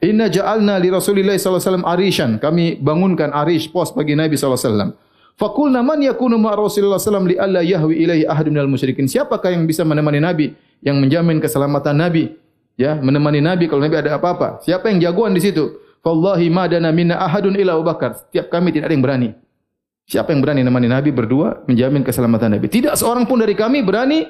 Inna 0.00 0.32
ja'alna 0.32 0.80
li 0.80 0.88
Rasulillah 0.88 1.36
sallallahu 1.36 1.60
alaihi 1.60 1.68
wasallam 1.68 1.86
arishan. 1.86 2.30
Kami 2.40 2.80
bangunkan 2.80 3.36
arish 3.36 3.68
pos 3.68 3.92
bagi 3.92 4.16
Nabi 4.16 4.40
sallallahu 4.40 4.56
alaihi 4.56 4.72
wasallam. 4.72 4.90
Fakulna 5.36 5.80
man 5.84 6.00
yakunu 6.00 6.40
ma 6.40 6.56
Rasulullah 6.56 6.96
wasallam 6.96 7.28
li 7.28 7.36
alla 7.36 7.60
yahwi 7.60 8.00
ilaihi 8.00 8.24
ahadun 8.24 8.56
minal 8.56 8.68
musyrikin. 8.68 9.04
Siapakah 9.04 9.52
yang 9.52 9.68
bisa 9.68 9.84
menemani 9.84 10.20
Nabi 10.20 10.56
yang 10.80 10.96
menjamin 10.96 11.36
keselamatan 11.40 12.00
Nabi? 12.00 12.32
Ya, 12.80 12.96
menemani 12.96 13.44
Nabi 13.44 13.68
kalau 13.68 13.84
Nabi 13.84 14.00
ada 14.00 14.16
apa-apa. 14.16 14.64
Siapa 14.64 14.88
yang 14.88 15.04
jagoan 15.04 15.36
di 15.36 15.44
situ? 15.44 15.80
Wallahi 16.00 16.48
ma 16.48 16.64
dana 16.64 16.88
minna 16.96 17.20
ahadun 17.20 17.52
ila 17.60 17.76
Abu 17.76 17.84
Bakar. 17.84 18.24
Setiap 18.24 18.48
kami 18.48 18.72
tidak 18.72 18.88
ada 18.88 18.94
yang 18.96 19.04
berani. 19.04 19.28
Siapa 20.08 20.32
yang 20.32 20.40
berani 20.40 20.64
menemani 20.64 20.88
Nabi 20.88 21.12
berdua 21.12 21.60
menjamin 21.68 22.00
keselamatan 22.00 22.56
Nabi? 22.56 22.72
Tidak 22.72 22.96
seorang 22.96 23.28
pun 23.28 23.44
dari 23.44 23.52
kami 23.52 23.84
berani 23.84 24.24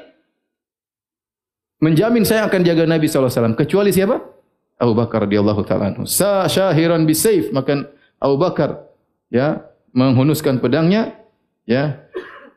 menjamin 1.78 2.26
saya 2.26 2.50
akan 2.50 2.60
jaga 2.66 2.84
Nabi 2.90 3.06
sallallahu 3.06 3.30
alaihi 3.30 3.38
wasallam 3.38 3.54
kecuali 3.54 3.90
siapa? 3.94 4.39
Abu 4.80 4.96
Bakar 4.96 5.28
radhiyallahu 5.28 5.60
taala 5.68 5.92
anhu. 5.92 6.08
Sa 6.08 6.48
syahiran 6.48 7.04
bi 7.04 7.12
sayf 7.12 7.52
maka 7.52 7.84
Abu 8.16 8.40
Bakar 8.40 8.88
ya 9.28 9.60
menghunuskan 9.92 10.56
pedangnya 10.56 11.20
ya 11.68 12.00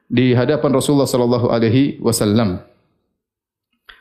di 0.07 0.31
hadapan 0.31 0.71
Rasulullah 0.71 1.09
sallallahu 1.09 1.51
alaihi 1.51 1.99
wasallam. 1.99 2.63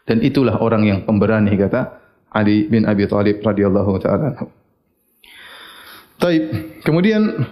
Dan 0.06 0.22
itulah 0.22 0.62
orang 0.62 0.86
yang 0.86 0.98
pemberani 1.02 1.50
kata 1.58 1.98
Ali 2.30 2.70
bin 2.70 2.86
Abi 2.86 3.10
Thalib 3.10 3.42
radhiyallahu 3.42 3.90
taala 3.98 4.24
anhu. 4.30 4.46
Taib. 6.22 6.42
Kemudian 6.86 7.42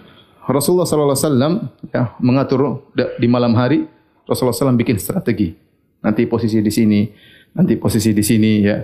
Rasulullah 0.47 0.87
sallallahu 0.87 1.19
alaihi 1.19 1.27
wasallam 1.27 1.53
ya 1.91 2.03
mengatur 2.23 2.87
di 2.95 3.27
malam 3.27 3.59
hari 3.59 3.91
Rasulullah 4.23 4.55
sallallahu 4.55 4.83
bikin 4.87 5.03
strategi. 5.03 5.59
Nanti 6.01 6.25
posisi 6.31 6.63
di 6.63 6.71
sini, 6.71 7.11
nanti 7.59 7.75
posisi 7.75 8.15
di 8.15 8.23
sini 8.23 8.63
ya 8.63 8.79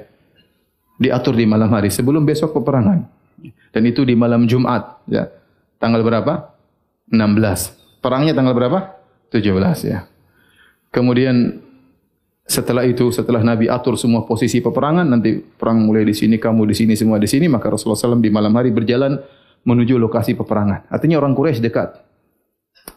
diatur 0.97 1.37
di 1.37 1.45
malam 1.45 1.69
hari 1.73 1.93
sebelum 1.93 2.25
besok 2.25 2.57
peperangan. 2.57 3.05
Dan 3.73 3.83
itu 3.85 4.03
di 4.03 4.17
malam 4.17 4.49
Jumat, 4.49 5.05
ya. 5.09 5.29
Tanggal 5.77 6.01
berapa? 6.01 6.57
16. 7.13 8.01
Perangnya 8.01 8.33
tanggal 8.33 8.57
berapa? 8.57 8.97
17 9.29 9.85
ya. 9.85 10.09
Kemudian 10.89 11.61
setelah 12.47 12.87
itu 12.87 13.11
setelah 13.11 13.43
Nabi 13.43 13.67
atur 13.67 13.99
semua 13.99 14.23
posisi 14.25 14.63
peperangan 14.63 15.05
nanti 15.05 15.43
perang 15.43 15.83
mulai 15.83 16.07
di 16.07 16.15
sini 16.15 16.39
kamu 16.39 16.71
di 16.71 16.75
sini 16.79 16.95
semua 16.95 17.19
di 17.19 17.27
sini 17.27 17.51
maka 17.51 17.67
Rasulullah 17.67 17.99
SAW 17.99 18.23
di 18.23 18.31
malam 18.31 18.55
hari 18.55 18.71
berjalan 18.71 19.19
menuju 19.67 19.99
lokasi 19.99 20.39
peperangan. 20.39 20.87
Artinya 20.87 21.19
orang 21.19 21.35
Quraisy 21.35 21.59
dekat. 21.59 22.07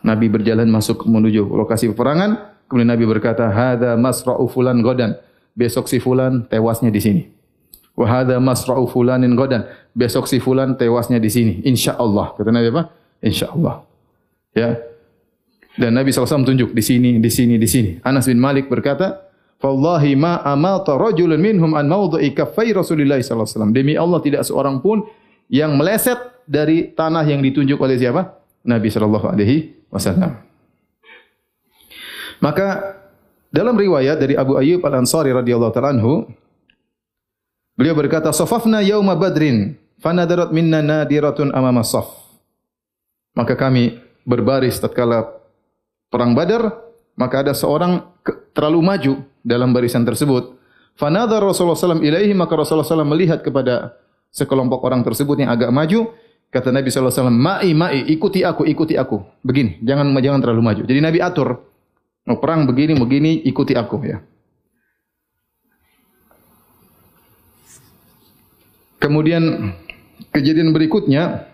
Nabi 0.05 0.29
berjalan 0.29 0.69
masuk 0.69 1.03
menuju 1.09 1.49
lokasi 1.49 1.89
peperangan. 1.91 2.61
Kemudian 2.69 2.93
Nabi 2.93 3.09
berkata, 3.09 3.49
Hada 3.49 3.97
masra'u 3.97 4.45
fulan 4.45 4.77
godan. 4.85 5.17
Besok 5.57 5.89
si 5.89 5.97
fulan 5.97 6.45
tewasnya 6.45 6.93
di 6.93 7.01
sini. 7.01 7.23
Wahada 7.99 8.39
masra'u 8.39 8.87
fulanin 8.87 9.35
godan. 9.35 9.67
Besok 9.91 10.23
si 10.31 10.39
fulan 10.39 10.79
tewasnya 10.79 11.19
di 11.19 11.27
sini. 11.27 11.59
Insya 11.67 11.99
Allah. 11.99 12.31
Kata 12.31 12.47
Nabi 12.47 12.71
apa? 12.71 12.95
Insya 13.19 13.51
Allah. 13.51 13.83
Ya. 14.55 14.79
Dan 15.75 15.99
Nabi 15.99 16.15
SAW 16.15 16.47
tunjuk 16.47 16.71
di 16.71 16.79
sini, 16.79 17.19
di 17.19 17.27
sini, 17.27 17.59
di 17.59 17.67
sini. 17.67 17.99
Anas 18.07 18.31
bin 18.31 18.39
Malik 18.39 18.71
berkata, 18.71 19.27
Wallahi 19.59 20.15
ma 20.15 20.39
amata 20.47 20.95
rajulun 20.95 21.35
minhum 21.35 21.75
an 21.75 21.91
mawdu'i 21.91 22.31
kaffai 22.31 22.71
Rasulullah 22.71 23.19
sallallahu 23.19 23.43
alaihi 23.43 23.55
wasallam. 23.59 23.73
Demi 23.75 23.93
Allah 23.99 24.19
tidak 24.23 24.47
seorang 24.47 24.79
pun 24.79 25.03
yang 25.51 25.75
meleset 25.75 26.15
dari 26.47 26.95
tanah 26.95 27.27
yang 27.27 27.43
ditunjuk 27.43 27.75
oleh 27.75 27.99
siapa? 27.99 28.39
Nabi 28.63 28.87
sallallahu 28.87 29.27
alaihi 29.27 29.75
wasallam. 29.91 30.39
Maka 32.39 32.95
dalam 33.51 33.75
riwayat 33.75 34.15
dari 34.15 34.39
Abu 34.39 34.55
Ayyub 34.55 34.79
Al-Ansari 34.79 35.35
radhiyallahu 35.35 35.73
taala 35.75 35.99
beliau 37.79 37.95
berkata 37.95 38.35
safafna 38.35 38.83
yauma 38.83 39.15
badrin 39.15 39.79
fanadarat 40.03 40.51
minna 40.51 40.83
nadiratun 40.83 41.55
amama 41.55 41.87
saf. 41.87 42.11
Maka 43.31 43.55
kami 43.55 43.95
berbaris 44.27 44.83
tatkala 44.83 45.31
perang 46.11 46.35
Badar 46.35 46.89
maka 47.19 47.43
ada 47.43 47.51
seorang 47.51 47.99
terlalu 48.55 48.79
maju 48.79 49.13
dalam 49.43 49.75
barisan 49.75 50.07
tersebut. 50.07 50.55
Fanadhar 50.95 51.43
Rasulullah 51.43 51.75
SAW 51.75 51.99
ilaihi, 51.99 52.31
maka 52.31 52.55
Rasulullah 52.55 52.87
SAW 52.87 53.03
melihat 53.03 53.43
kepada 53.43 53.99
sekelompok 54.31 54.79
orang 54.87 55.03
tersebut 55.03 55.43
yang 55.43 55.51
agak 55.51 55.67
maju. 55.71 56.15
Kata 56.49 56.73
Nabi 56.73 56.89
SAW, 56.89 57.29
ma'i, 57.29 57.75
ma'i, 57.75 58.07
ikuti 58.09 58.41
aku, 58.41 58.65
ikuti 58.65 58.95
aku. 58.95 59.21
Begini, 59.43 59.79
jangan 59.83 60.11
jangan 60.17 60.39
terlalu 60.41 60.63
maju. 60.63 60.81
Jadi 60.87 60.99
Nabi 60.99 61.19
atur, 61.21 61.61
mau 62.25 62.39
perang 62.41 62.65
begini, 62.65 62.97
begini, 62.97 63.31
ikuti 63.45 63.75
aku. 63.75 63.95
ya. 64.01 64.17
Kemudian 68.99 69.73
kejadian 70.35 70.75
berikutnya 70.75 71.47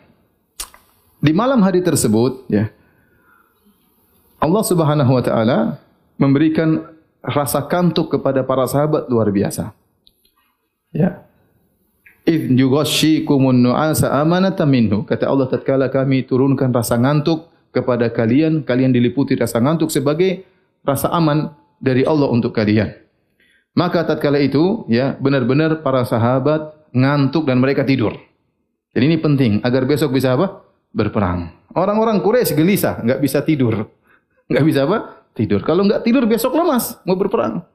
di 1.22 1.32
malam 1.32 1.62
hari 1.62 1.82
tersebut 1.86 2.46
ya 2.50 2.70
Allah 4.42 4.64
Subhanahu 4.66 5.12
wa 5.14 5.24
taala 5.26 5.60
memberikan 6.22 6.86
rasa 7.26 7.66
kantuk 7.66 8.14
kepada 8.14 8.46
para 8.46 8.70
sahabat 8.70 9.10
luar 9.10 9.34
biasa. 9.34 9.74
Ya. 10.94 11.26
Id 12.26 12.54
yughashikumun 12.54 13.58
nu'asa 13.62 14.14
amanatan 14.22 14.70
minhu. 14.70 14.98
Kata 15.06 15.30
Allah 15.30 15.50
tatkala 15.50 15.90
kami 15.90 16.26
turunkan 16.26 16.74
rasa 16.74 16.98
ngantuk 16.98 17.50
kepada 17.70 18.10
kalian, 18.10 18.66
kalian 18.66 18.94
diliputi 18.94 19.38
rasa 19.38 19.62
ngantuk 19.62 19.94
sebagai 19.94 20.46
rasa 20.82 21.10
aman 21.14 21.54
dari 21.78 22.02
Allah 22.06 22.30
untuk 22.30 22.54
kalian. 22.54 22.94
Maka 23.76 24.08
tatkala 24.08 24.40
itu, 24.40 24.88
ya, 24.88 25.20
benar-benar 25.20 25.84
para 25.84 26.08
sahabat 26.08 26.72
ngantuk 26.96 27.44
dan 27.44 27.60
mereka 27.60 27.84
tidur. 27.84 28.16
Jadi 28.96 29.04
ini 29.12 29.18
penting 29.20 29.60
agar 29.62 29.84
besok 29.84 30.16
bisa 30.16 30.40
apa? 30.40 30.64
Berperang. 30.96 31.52
Orang-orang 31.76 32.24
Quraisy 32.24 32.56
gelisah, 32.56 33.04
enggak 33.04 33.20
bisa 33.20 33.44
tidur. 33.44 33.92
Enggak 34.48 34.66
bisa 34.70 34.80
apa? 34.86 35.26
Tidur. 35.34 35.66
Kalau 35.66 35.90
enggak 35.90 36.06
tidur 36.06 36.24
besok 36.30 36.54
lemas 36.54 37.02
mau 37.02 37.18
berperang. 37.18 37.66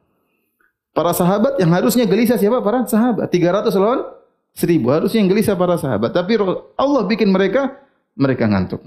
Para 0.95 1.11
sahabat 1.11 1.59
yang 1.59 1.75
harusnya 1.75 2.07
gelisah 2.07 2.39
siapa? 2.39 2.63
Para 2.63 2.87
sahabat. 2.87 3.27
300 3.27 3.75
lawan 3.75 4.07
1000. 4.55 4.83
Harusnya 4.87 5.19
yang 5.19 5.31
gelisah 5.31 5.59
para 5.59 5.75
sahabat. 5.79 6.15
Tapi 6.15 6.39
Allah 6.79 7.03
bikin 7.11 7.27
mereka 7.31 7.79
mereka 8.15 8.47
ngantuk. 8.47 8.83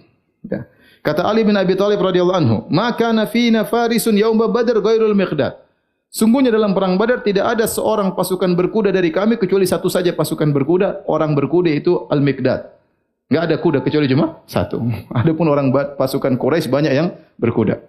Ya. 0.47 0.67
Kata 1.03 1.27
Ali 1.27 1.43
bin 1.43 1.55
Abi 1.55 1.75
Thalib 1.75 1.99
radhiyallahu 1.99 2.39
anhu, 2.39 2.57
"Maka 2.71 3.11
nafina 3.11 3.67
farisun 3.67 4.15
yaum 4.15 4.39
Badar 4.39 4.79
ghairul 4.79 5.15
miqdad." 5.15 5.62
Sungguhnya 6.13 6.53
dalam 6.53 6.77
perang 6.77 6.93
Badar 6.93 7.25
tidak 7.25 7.57
ada 7.57 7.65
seorang 7.65 8.13
pasukan 8.13 8.53
berkuda 8.53 8.93
dari 8.93 9.09
kami 9.09 9.41
kecuali 9.41 9.65
satu 9.65 9.89
saja 9.89 10.13
pasukan 10.13 10.53
berkuda, 10.53 11.09
orang 11.09 11.33
berkuda 11.33 11.73
itu 11.73 12.05
Al-Miqdad. 12.05 12.69
Enggak 13.33 13.43
ada 13.49 13.55
kuda 13.57 13.79
kecuali 13.81 14.05
cuma 14.05 14.45
satu. 14.45 14.77
Adapun 15.17 15.49
orang 15.49 15.73
pasukan 15.97 16.37
Quraisy 16.37 16.69
banyak 16.69 16.93
yang 16.93 17.17
berkuda. 17.41 17.81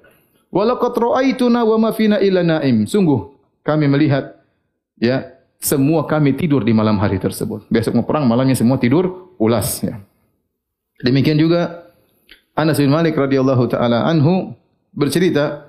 Walaqad 0.49 0.97
ra'aituna 0.97 1.69
wa 1.69 1.77
ma 1.77 1.91
fina 1.93 2.17
illa 2.17 2.41
na'im. 2.41 2.89
Sungguh 2.89 3.29
kami 3.61 3.93
melihat 3.93 4.41
ya 4.97 5.37
semua 5.61 6.09
kami 6.09 6.33
tidur 6.33 6.65
di 6.65 6.73
malam 6.73 6.97
hari 6.97 7.21
tersebut. 7.21 7.69
Besok 7.69 7.93
mau 8.01 8.09
perang 8.09 8.25
malamnya 8.25 8.57
semua 8.57 8.81
tidur 8.81 9.37
ulas 9.37 9.85
ya. 9.85 10.01
Demikian 11.05 11.37
juga 11.37 11.93
Anas 12.57 12.81
bin 12.81 12.89
Malik 12.89 13.21
radhiyallahu 13.21 13.69
taala 13.69 14.09
anhu 14.09 14.57
bercerita 14.97 15.69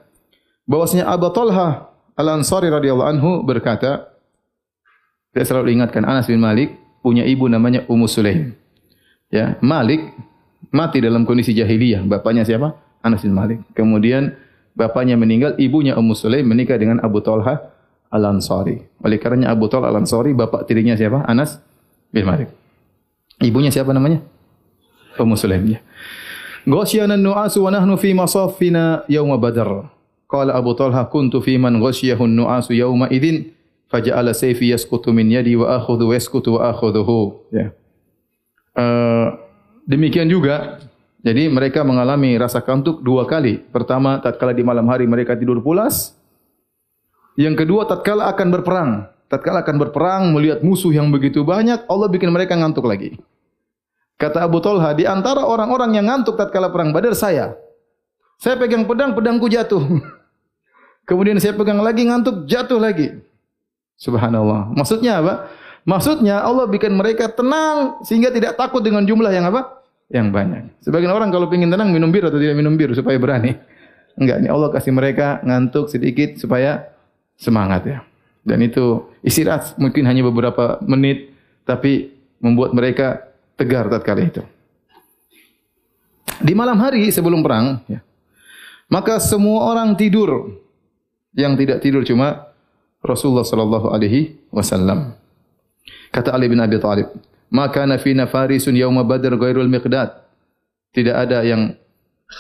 bahwasanya 0.64 1.12
Abu 1.12 1.28
Talha 1.36 1.95
Al-Ansari 2.16 2.72
radhiyallahu 2.72 3.10
anhu 3.12 3.32
berkata 3.44 4.16
saya 5.36 5.44
selalu 5.52 5.76
ingatkan 5.76 6.08
Anas 6.08 6.32
bin 6.32 6.40
Malik 6.40 6.80
punya 7.04 7.28
ibu 7.28 7.52
namanya 7.52 7.84
Ummu 7.92 8.08
Sulaim. 8.08 8.56
Ya 9.28 9.60
Malik 9.60 10.16
mati 10.72 11.04
dalam 11.04 11.28
kondisi 11.28 11.52
jahiliyah. 11.52 12.08
Bapaknya 12.08 12.48
siapa? 12.48 12.80
Anas 13.04 13.20
bin 13.20 13.36
Malik. 13.36 13.60
Kemudian 13.76 14.32
bapaknya 14.80 15.20
meninggal 15.20 15.60
ibunya 15.60 16.00
Ummu 16.00 16.16
Sulaim 16.16 16.48
menikah 16.48 16.80
dengan 16.80 17.04
Abu 17.04 17.20
Talha 17.20 17.68
Al 18.08 18.24
Ansari 18.32 18.80
oleh 19.04 19.20
karenanya 19.20 19.52
Abu 19.52 19.68
Talha 19.68 19.92
Al 19.92 20.00
Ansari 20.00 20.32
bapak 20.32 20.64
tirinya 20.72 20.96
siapa? 20.96 21.28
Anas 21.28 21.60
bin 22.16 22.24
Malik. 22.24 22.48
Ibunya 23.44 23.76
siapa 23.76 23.92
namanya? 23.92 24.24
Ummu 25.20 25.36
Sulaim 25.36 25.68
ya. 25.68 25.84
Ghasyana 26.64 27.20
nu'asu 27.20 27.68
wa 27.68 27.76
nahnu 27.76 28.00
fi 28.00 28.16
masafina 28.16 29.04
yawma 29.12 29.36
badar. 29.36 29.92
Qala 30.26 30.58
Abu 30.58 30.74
Talha 30.74 31.06
kuntu 31.06 31.42
fi 31.42 31.58
man 31.62 31.78
ghasyahu 31.78 32.26
nu'asu 32.26 32.74
yawma 32.74 33.10
idin 33.14 33.54
faja'ala 33.94 34.34
sayfi 34.34 34.74
yasqutu 34.74 35.14
min 35.14 35.30
yadi 35.30 35.54
wa 35.54 35.78
akhudhu 35.78 36.12
yasqutu 36.12 36.58
wa 36.58 36.74
akhudhuhu. 36.74 37.50
Ya. 37.54 37.72
Eh, 38.76 39.28
demikian 39.86 40.28
juga 40.28 40.82
jadi 41.26 41.50
mereka 41.50 41.82
mengalami 41.82 42.38
rasa 42.38 42.62
kantuk 42.62 43.02
dua 43.02 43.26
kali. 43.26 43.58
Pertama 43.58 44.22
tatkala 44.22 44.54
di 44.54 44.62
malam 44.62 44.86
hari 44.86 45.10
mereka 45.10 45.34
tidur 45.34 45.58
pulas. 45.62 46.14
Yang 47.34 47.66
kedua 47.66 47.90
tatkala 47.90 48.30
akan 48.30 48.48
berperang. 48.54 48.92
Tatkala 49.26 49.66
akan 49.66 49.76
berperang 49.82 50.24
melihat 50.38 50.62
musuh 50.62 50.94
yang 50.94 51.10
begitu 51.10 51.42
banyak, 51.42 51.82
Allah 51.90 52.08
bikin 52.14 52.30
mereka 52.30 52.54
ngantuk 52.54 52.86
lagi. 52.86 53.18
Kata 54.22 54.46
Abu 54.46 54.62
Talha, 54.62 54.94
di 54.96 55.04
antara 55.04 55.44
orang-orang 55.44 55.98
yang 55.98 56.08
ngantuk 56.08 56.38
tatkala 56.38 56.70
perang 56.70 56.94
Badar 56.94 57.18
saya. 57.18 57.58
Saya 58.38 58.56
pegang 58.56 58.86
pedang, 58.86 59.18
pedangku 59.18 59.50
jatuh. 59.50 59.82
Kemudian 61.06 61.38
saya 61.38 61.54
pegang 61.54 61.80
lagi 61.80 62.06
ngantuk, 62.06 62.50
jatuh 62.50 62.82
lagi. 62.82 63.14
Subhanallah. 63.96 64.74
Maksudnya 64.74 65.22
apa? 65.22 65.34
Maksudnya 65.86 66.42
Allah 66.42 66.66
bikin 66.66 66.98
mereka 66.98 67.30
tenang 67.30 68.02
sehingga 68.02 68.34
tidak 68.34 68.58
takut 68.58 68.82
dengan 68.82 69.06
jumlah 69.06 69.30
yang 69.30 69.46
apa? 69.54 69.86
Yang 70.10 70.28
banyak. 70.34 70.64
Sebagian 70.82 71.14
orang 71.14 71.30
kalau 71.30 71.46
ingin 71.54 71.70
tenang 71.70 71.94
minum 71.94 72.10
bir 72.10 72.26
atau 72.26 72.42
tidak 72.42 72.58
minum 72.58 72.74
bir 72.74 72.90
supaya 72.98 73.22
berani. 73.22 73.54
Enggak, 74.18 74.42
ini 74.42 74.50
Allah 74.50 74.74
kasih 74.74 74.94
mereka 74.96 75.46
ngantuk 75.46 75.94
sedikit 75.94 76.42
supaya 76.42 76.90
semangat 77.38 77.86
ya. 77.86 78.00
Dan 78.42 78.66
itu 78.66 79.06
istirahat 79.22 79.78
mungkin 79.78 80.10
hanya 80.10 80.26
beberapa 80.26 80.82
menit 80.86 81.34
tapi 81.66 82.14
membuat 82.42 82.74
mereka 82.74 83.30
tegar 83.54 83.90
tatkala 83.90 84.26
itu. 84.26 84.42
Di 86.42 86.54
malam 86.58 86.82
hari 86.82 87.06
sebelum 87.14 87.46
perang 87.46 87.82
ya. 87.86 88.02
Maka 88.90 89.22
semua 89.22 89.70
orang 89.70 89.94
tidur. 89.94 90.65
Yang 91.36 91.54
tidak 91.62 91.78
tidur 91.84 92.02
cuma 92.08 92.50
Rasulullah 93.04 93.46
sallallahu 93.46 93.92
alaihi 93.92 94.40
wasallam. 94.50 95.14
Kata 96.10 96.32
Ali 96.32 96.48
bin 96.48 96.64
Abi 96.64 96.80
Thalib, 96.80 97.12
"Maka 97.52 97.84
nafina 97.84 98.26
farisun 98.26 98.74
yauma 98.74 99.04
Badr 99.04 99.36
ghairul 99.36 99.70
miqdad." 99.70 100.26
Tidak 100.96 101.12
ada 101.12 101.44
yang 101.44 101.76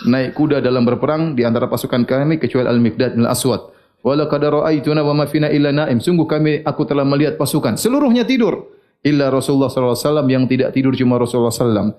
naik 0.08 0.34
kuda 0.34 0.64
dalam 0.64 0.88
berperang 0.88 1.36
di 1.36 1.44
antara 1.44 1.68
pasukan 1.68 2.08
kami 2.08 2.40
kecuali 2.40 2.72
Al-Miqdad 2.72 3.20
bin 3.20 3.28
Al-Aswad. 3.28 3.76
Wala 4.06 4.32
qad 4.32 4.48
ra'aituna 4.48 5.02
wa 5.04 5.12
ma 5.12 5.26
fina 5.28 5.52
illa 5.52 5.76
na'im. 5.76 6.00
Sungguh 6.00 6.24
kami 6.30 6.62
aku 6.64 6.88
telah 6.88 7.04
melihat 7.04 7.36
pasukan 7.42 7.76
seluruhnya 7.76 8.24
tidur 8.24 8.70
illa 9.02 9.34
Rasulullah 9.34 9.70
sallallahu 9.70 9.98
alaihi 9.98 10.08
wasallam 10.10 10.28
yang 10.30 10.44
tidak 10.46 10.70
tidur 10.74 10.94
cuma 10.94 11.18
Rasulullah 11.18 11.54
sallam. 11.54 11.94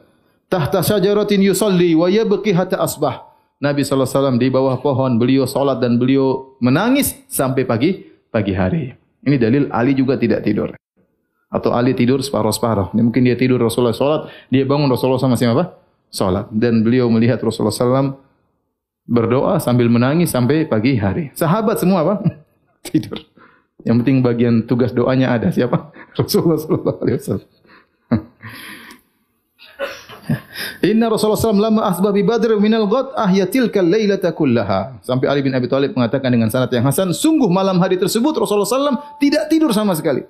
Tahta 0.47 0.83
syajaratin 0.83 1.43
yusalli 1.43 1.99
wa 1.99 2.07
yabqi 2.07 2.55
hatta 2.55 2.79
asbah. 2.79 3.26
Nabi 3.57 3.89
wasallam 3.89 4.37
di 4.37 4.53
bawah 4.53 4.77
pohon 4.85 5.17
beliau 5.17 5.49
salat 5.49 5.81
dan 5.81 5.97
beliau 5.97 6.57
menangis 6.61 7.17
sampai 7.29 7.65
pagi 7.65 8.05
pagi 8.29 8.53
hari. 8.53 8.93
Ini 9.25 9.37
dalil 9.41 9.73
Ali 9.73 9.97
juga 9.97 10.21
tidak 10.21 10.45
tidur 10.45 10.77
atau 11.57 11.71
Ali 11.73 11.97
tidur 11.97 12.21
separuh-separuh. 12.21 12.93
Mungkin 12.93 13.25
dia 13.25 13.39
tidur 13.39 13.57
Rasulullah 13.63 13.97
salat, 13.97 14.29
dia 14.53 14.69
bangun 14.69 14.93
Rasulullah 14.93 15.23
sama 15.23 15.41
siapa? 15.41 15.73
Salat. 16.13 16.53
Dan 16.53 16.85
beliau 16.85 17.09
melihat 17.09 17.41
Rasulullah 17.41 17.75
sallam 17.75 18.21
berdoa 19.07 19.63
sambil 19.63 19.89
menangis 19.89 20.35
sampai 20.35 20.67
pagi 20.69 20.99
hari. 20.99 21.31
Sahabat 21.33 21.81
semua 21.81 22.03
apa? 22.05 22.15
Tidur. 22.87 23.23
Yang 23.87 23.97
penting 24.03 24.17
bagian 24.23 24.55
tugas 24.67 24.91
doanya 24.91 25.33
ada. 25.33 25.49
Siapa? 25.49 25.95
Rasulullah 26.19 26.59
sallallahu 26.59 26.99
alaihi 27.03 27.17
wasallam. 27.23 27.49
Inna 30.91 31.07
Rasulullah 31.07 31.39
SAW 31.39 31.59
lama 31.59 31.87
asbah 31.87 32.11
bi 32.11 32.27
badr 32.27 32.59
minal 32.59 32.87
ghad 32.91 33.15
ahyatil 33.15 33.71
kal 33.71 33.87
lailata 33.87 34.35
kullaha. 34.35 34.99
Sampai 35.03 35.31
Ali 35.31 35.41
bin 35.47 35.55
Abi 35.55 35.71
Thalib 35.71 35.95
mengatakan 35.95 36.31
dengan 36.31 36.51
sanad 36.51 36.71
yang 36.75 36.87
hasan, 36.87 37.15
sungguh 37.15 37.47
malam 37.47 37.79
hari 37.79 37.95
tersebut 37.97 38.35
Rasulullah 38.35 38.67
SAW 38.67 38.99
tidak 39.23 39.47
tidur 39.49 39.71
sama 39.71 39.95
sekali. 39.95 40.27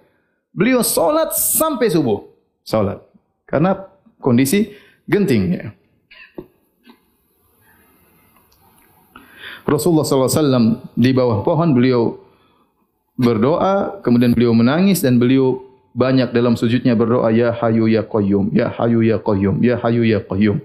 Beliau 0.52 0.80
solat 0.84 1.36
sampai 1.36 1.88
subuh. 1.92 2.24
Solat. 2.64 3.00
Karena 3.48 3.76
kondisi 4.20 4.72
genting. 5.04 5.42
Ya. 5.52 5.66
Rasulullah 9.66 10.06
SAW 10.06 10.94
di 10.94 11.10
bawah 11.10 11.42
pohon 11.42 11.74
beliau 11.74 12.22
berdoa, 13.18 13.98
kemudian 14.04 14.30
beliau 14.30 14.54
menangis 14.54 15.02
dan 15.02 15.18
beliau 15.18 15.65
banyak 15.96 16.28
dalam 16.36 16.60
sujudnya 16.60 16.92
berdoa 16.92 17.32
ya 17.32 17.56
hayu 17.56 17.88
ya 17.88 18.04
qayyum 18.04 18.52
ya 18.52 18.68
hayu 18.68 19.00
ya 19.00 19.16
qayyum 19.16 19.56
ya 19.64 19.80
hayu 19.80 20.04
ya 20.04 20.20
qayyum. 20.20 20.60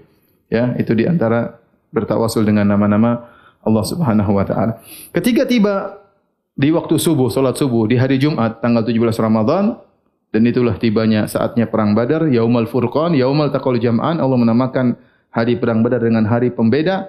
Ya 0.52 0.76
itu 0.76 0.92
di 0.92 1.08
antara 1.08 1.56
bertawasul 1.88 2.44
dengan 2.44 2.68
nama-nama 2.68 3.32
Allah 3.64 3.84
Subhanahu 3.88 4.36
wa 4.36 4.44
taala. 4.44 4.84
Ketika 5.16 5.48
tiba 5.48 6.04
di 6.52 6.68
waktu 6.68 7.00
subuh 7.00 7.32
salat 7.32 7.56
subuh 7.56 7.88
di 7.88 7.96
hari 7.96 8.20
Jumat 8.20 8.60
tanggal 8.60 8.84
17 8.84 9.16
Ramadan 9.16 9.80
dan 10.28 10.42
itulah 10.44 10.76
tibanya 10.76 11.24
saatnya 11.24 11.64
perang 11.64 11.96
Badar 11.96 12.28
yaumul 12.28 12.68
furqan 12.68 13.16
yaumul 13.16 13.48
taqal 13.48 13.80
jam'an. 13.80 14.20
Allah 14.20 14.36
menamakan 14.36 15.00
hari 15.32 15.56
perang 15.56 15.80
Badar 15.80 16.04
dengan 16.04 16.28
hari 16.28 16.52
pembeda 16.52 17.08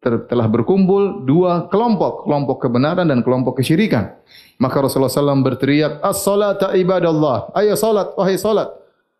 telah 0.00 0.48
berkumpul 0.48 1.28
dua 1.28 1.68
kelompok, 1.68 2.24
kelompok 2.24 2.56
kebenaran 2.64 3.04
dan 3.12 3.20
kelompok 3.20 3.60
kesyirikan. 3.60 4.16
Maka 4.56 4.80
Rasulullah 4.80 5.12
SAW 5.12 5.44
berteriak, 5.44 6.00
As-salata 6.00 6.72
ibadallah, 6.76 7.52
ayo 7.56 7.76
salat, 7.76 8.12
wahai 8.16 8.40
salat. 8.40 8.68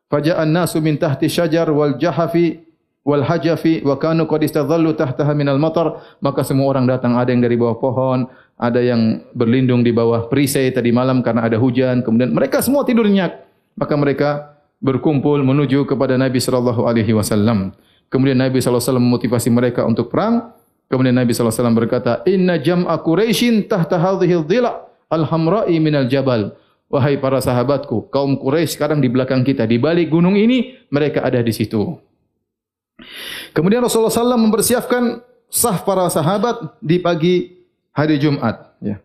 Faja'an 0.09 0.49
nasu 0.49 0.81
min 0.81 0.97
tahti 0.97 1.29
syajar 1.31 1.69
wal 1.71 1.97
jahafi 2.01 2.65
wal 3.07 3.25
hajafi 3.25 3.81
wa 3.87 3.97
kanu 3.97 4.29
qad 4.29 4.45
istadhallu 4.45 4.97
tahtaha 4.97 5.33
minal 5.37 5.61
matar. 5.61 6.01
Maka 6.25 6.45
semua 6.45 6.73
orang 6.73 6.89
datang, 6.89 7.17
ada 7.17 7.33
yang 7.33 7.41
dari 7.45 7.57
bawah 7.61 7.77
pohon, 7.77 8.29
ada 8.61 8.81
yang 8.81 9.25
berlindung 9.33 9.81
di 9.81 9.93
bawah 9.93 10.29
perisai 10.29 10.73
tadi 10.73 10.93
malam 10.93 11.25
karena 11.25 11.49
ada 11.49 11.57
hujan. 11.57 12.05
Kemudian 12.05 12.33
mereka 12.33 12.61
semua 12.61 12.85
tidur 12.85 13.09
nyenyak. 13.09 13.49
Maka 13.81 13.95
mereka 13.97 14.29
berkumpul 14.81 15.41
menuju 15.41 15.89
kepada 15.89 16.17
Nabi 16.21 16.41
sallallahu 16.41 16.85
alaihi 16.85 17.13
wasallam. 17.17 17.73
Kemudian 18.13 18.37
Nabi 18.37 18.61
sallallahu 18.61 18.81
alaihi 18.81 18.89
wasallam 18.93 19.07
memotivasi 19.09 19.49
mereka 19.49 19.89
untuk 19.89 20.13
perang. 20.13 20.53
Kemudian 20.91 21.15
Nabi 21.15 21.31
SAW 21.31 21.71
berkata, 21.71 22.27
Inna 22.27 22.59
jam'a 22.59 22.99
Quraisyin 22.99 23.71
tahta 23.71 23.95
hadhil 23.95 24.43
dhila' 24.43 24.91
al-hamra'i 25.07 25.79
minal 25.79 26.11
jabal. 26.11 26.59
Wahai 26.91 27.15
para 27.23 27.39
sahabatku, 27.39 28.11
kaum 28.11 28.35
Quraisy 28.35 28.75
sekarang 28.75 28.99
di 28.99 29.07
belakang 29.07 29.47
kita, 29.47 29.63
di 29.63 29.79
balik 29.79 30.11
gunung 30.11 30.35
ini, 30.35 30.75
mereka 30.91 31.23
ada 31.23 31.39
di 31.39 31.55
situ. 31.55 31.95
Kemudian 33.55 33.79
Rasulullah 33.87 34.11
SAW 34.11 34.35
mempersiapkan 34.35 35.23
sah 35.47 35.79
para 35.87 36.11
sahabat 36.11 36.75
di 36.83 36.99
pagi 36.99 37.63
hari 37.95 38.19
Jumat. 38.19 38.75
Ya. 38.83 38.99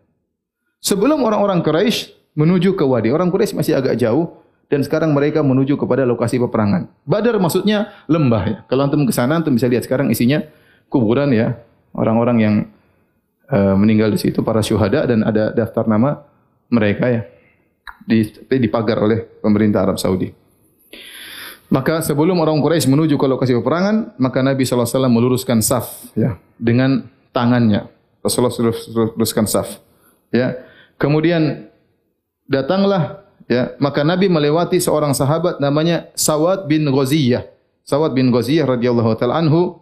Sebelum 0.82 1.22
orang-orang 1.22 1.62
Quraisy 1.62 2.34
menuju 2.34 2.74
ke 2.74 2.82
wadi, 2.82 3.14
orang 3.14 3.30
Quraisy 3.30 3.54
masih 3.54 3.78
agak 3.78 3.94
jauh, 3.94 4.42
dan 4.66 4.82
sekarang 4.82 5.14
mereka 5.14 5.46
menuju 5.46 5.78
kepada 5.78 6.02
lokasi 6.02 6.42
peperangan. 6.42 6.90
Badar 7.06 7.38
maksudnya 7.38 7.94
lembah. 8.10 8.42
Ya. 8.50 8.58
Kalau 8.66 8.82
antum 8.90 9.06
ke 9.06 9.14
sana, 9.14 9.38
antum 9.38 9.54
bisa 9.54 9.70
lihat 9.70 9.86
sekarang 9.86 10.10
isinya 10.10 10.42
kuburan 10.90 11.30
ya, 11.30 11.54
orang-orang 11.96 12.38
yang 12.38 12.54
uh, 13.50 13.74
meninggal 13.74 14.12
di 14.12 14.20
situ 14.20 14.44
para 14.44 14.60
syuhada 14.60 15.08
dan 15.08 15.24
ada 15.24 15.50
daftar 15.50 15.88
nama 15.88 16.22
mereka 16.68 17.08
ya 17.08 17.22
di 18.06 18.22
dipagar 18.62 19.02
oleh 19.02 19.26
pemerintah 19.42 19.82
Arab 19.82 19.98
Saudi. 19.98 20.30
Maka 21.66 21.98
sebelum 21.98 22.38
orang 22.38 22.62
Quraisy 22.62 22.86
menuju 22.86 23.18
ke 23.18 23.26
lokasi 23.26 23.58
peperangan, 23.58 24.14
maka 24.22 24.38
Nabi 24.38 24.62
wasallam 24.62 25.10
meluruskan 25.10 25.58
saf 25.58 26.06
ya 26.14 26.38
dengan 26.54 27.10
tangannya. 27.34 27.90
Rasulullah 28.22 28.54
luruskan 29.14 29.50
saf. 29.50 29.82
Ya. 30.30 30.62
Kemudian 30.94 31.66
datanglah 32.46 33.26
ya, 33.50 33.74
maka 33.82 34.06
Nabi 34.06 34.30
melewati 34.30 34.78
seorang 34.78 35.10
sahabat 35.10 35.58
namanya 35.58 36.06
Sawad 36.14 36.70
bin 36.70 36.86
Ghaziyah. 36.86 37.46
Sawad 37.82 38.14
bin 38.14 38.30
Ghaziyah 38.30 38.66
radhiyallahu 38.66 39.18
taala 39.18 39.42
anhu 39.42 39.78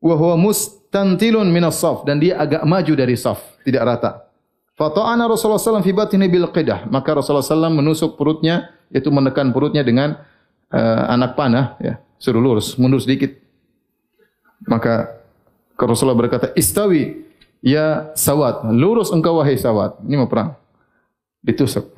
wa 0.00 0.14
huwa 0.16 0.34
mustantilun 0.40 1.48
min 1.52 1.64
as-saf 1.68 2.02
dan 2.08 2.18
dia 2.18 2.40
agak 2.40 2.64
maju 2.64 2.92
dari 2.96 3.14
saf, 3.14 3.60
tidak 3.62 3.84
rata. 3.84 4.10
Fata'ana 4.80 5.28
Rasulullah 5.28 5.60
SAW 5.60 5.84
fi 5.84 5.92
batni 5.92 6.24
bil 6.24 6.48
qidah. 6.48 6.88
Maka 6.88 7.20
Rasulullah 7.20 7.44
SAW 7.44 7.68
menusuk 7.68 8.16
perutnya, 8.16 8.72
yaitu 8.88 9.12
menekan 9.12 9.52
perutnya 9.52 9.84
dengan 9.84 10.16
uh, 10.72 11.04
anak 11.12 11.36
panah, 11.36 11.76
ya, 11.84 12.00
suruh 12.16 12.40
lurus, 12.40 12.80
mundur 12.80 12.96
sedikit. 12.96 13.36
Maka 14.64 15.20
Rasulullah 15.76 16.16
berkata, 16.16 16.48
istawi 16.56 17.28
ya 17.60 18.08
sawat, 18.16 18.72
lurus 18.72 19.12
engkau 19.12 19.36
wahai 19.36 19.60
sawat. 19.60 20.00
Ini 20.00 20.16
mau 20.16 20.32
perang. 20.32 20.56
Ditusuk. 21.44 21.92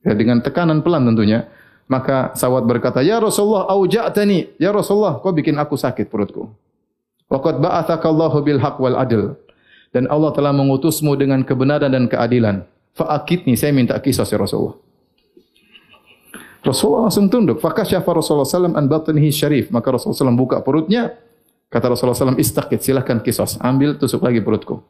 Ya, 0.00 0.16
dengan 0.16 0.40
tekanan 0.40 0.80
pelan 0.80 1.04
tentunya. 1.04 1.44
Maka 1.88 2.36
sawat 2.36 2.64
berkata, 2.64 3.04
Ya 3.04 3.20
Rasulullah, 3.20 3.68
auja'tani. 3.68 4.56
Ya 4.60 4.72
Rasulullah, 4.72 5.20
kau 5.20 5.32
bikin 5.32 5.56
aku 5.56 5.76
sakit 5.76 6.08
perutku. 6.08 6.52
Waqad 7.28 7.60
ba'athakallahu 7.60 8.36
bil 8.40 8.60
haqq 8.60 8.80
wal 8.80 8.96
adl. 8.96 9.36
Dan 9.92 10.08
Allah 10.08 10.32
telah 10.32 10.52
mengutusmu 10.52 11.16
dengan 11.16 11.44
kebenaran 11.44 11.92
dan 11.92 12.08
keadilan. 12.08 12.64
Fa'akidni, 12.96 13.56
saya 13.56 13.72
minta 13.72 13.96
kisah 14.00 14.24
si 14.24 14.36
Rasulullah. 14.36 14.76
Rasulullah 16.64 17.08
langsung 17.08 17.30
tunduk. 17.30 17.62
Fakasyafa 17.62 18.10
Rasulullah 18.10 18.48
SAW 18.48 18.74
an 18.74 18.84
batnihi 18.90 19.30
syarif. 19.30 19.70
Maka 19.70 19.94
Rasulullah 19.94 20.28
SAW 20.28 20.36
buka 20.36 20.60
perutnya. 20.60 21.14
Kata 21.68 21.92
Rasulullah 21.92 22.16
SAW, 22.16 22.40
istakid, 22.40 22.80
silahkan 22.80 23.20
kisos. 23.20 23.60
Ambil, 23.60 23.96
tusuk 23.96 24.24
lagi 24.24 24.42
perutku. 24.42 24.82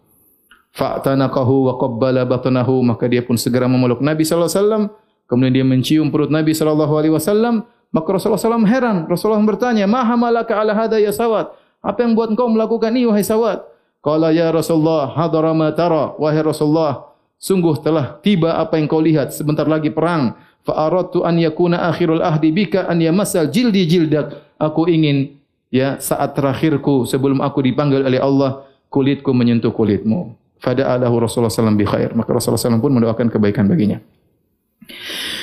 Fa'tanakahu 0.75 1.71
wa 1.71 1.75
qabbala 1.77 2.23
batnahu. 2.25 2.83
Maka 2.83 3.07
dia 3.07 3.23
pun 3.23 3.37
segera 3.37 3.69
memeluk 3.69 4.01
Nabi 4.01 4.25
SAW. 4.25 4.91
Kemudian 5.29 5.53
dia 5.53 5.67
mencium 5.67 6.09
perut 6.09 6.33
Nabi 6.33 6.57
SAW. 6.57 7.63
Maka 7.93 8.09
Rasulullah 8.09 8.41
SAW 8.41 8.65
heran. 8.65 8.97
Rasulullah 9.05 9.43
bertanya, 9.45 9.85
Maha 9.85 10.17
malaka 10.17 10.57
ala 10.57 10.73
hada 10.73 10.97
ya 10.97 11.13
sawat. 11.13 11.53
Apa 11.83 12.05
yang 12.05 12.19
buat 12.19 12.35
engkau 12.35 12.51
melakukan 12.51 12.91
ini 12.95 13.07
wahai 13.07 13.23
sawat? 13.23 13.63
Qala 13.99 14.31
ya 14.31 14.51
Rasulullah 14.55 15.11
hadara 15.15 15.51
ma 15.55 15.75
tara 15.75 16.15
wahai 16.19 16.43
Rasulullah 16.43 17.09
sungguh 17.39 17.79
telah 17.83 18.19
tiba 18.23 18.55
apa 18.59 18.79
yang 18.79 18.87
kau 18.91 19.03
lihat 19.03 19.35
sebentar 19.35 19.67
lagi 19.67 19.91
perang 19.91 20.35
fa 20.63 20.87
aradtu 20.87 21.23
an 21.23 21.39
yakuna 21.39 21.87
akhirul 21.87 22.23
ahdi 22.23 22.51
bika 22.51 22.87
an 22.87 22.99
yamassal 22.99 23.47
jildi 23.51 23.87
jildak 23.87 24.39
aku 24.59 24.91
ingin 24.91 25.39
ya 25.71 25.99
saat 26.03 26.35
terakhirku 26.35 27.07
sebelum 27.07 27.43
aku 27.43 27.63
dipanggil 27.63 28.03
oleh 28.07 28.19
Allah 28.19 28.67
kulitku 28.91 29.31
menyentuh 29.35 29.71
kulitmu 29.71 30.35
fada 30.59 30.95
alahu 30.95 31.27
Rasulullah 31.27 31.51
sallallahu 31.51 31.79
bi 31.79 31.87
khair 31.87 32.11
maka 32.15 32.31
Rasulullah 32.35 32.59
sallallahu 32.59 32.87
pun 32.87 32.93
mendoakan 32.99 33.27
kebaikan 33.31 33.67
baginya 33.71 33.99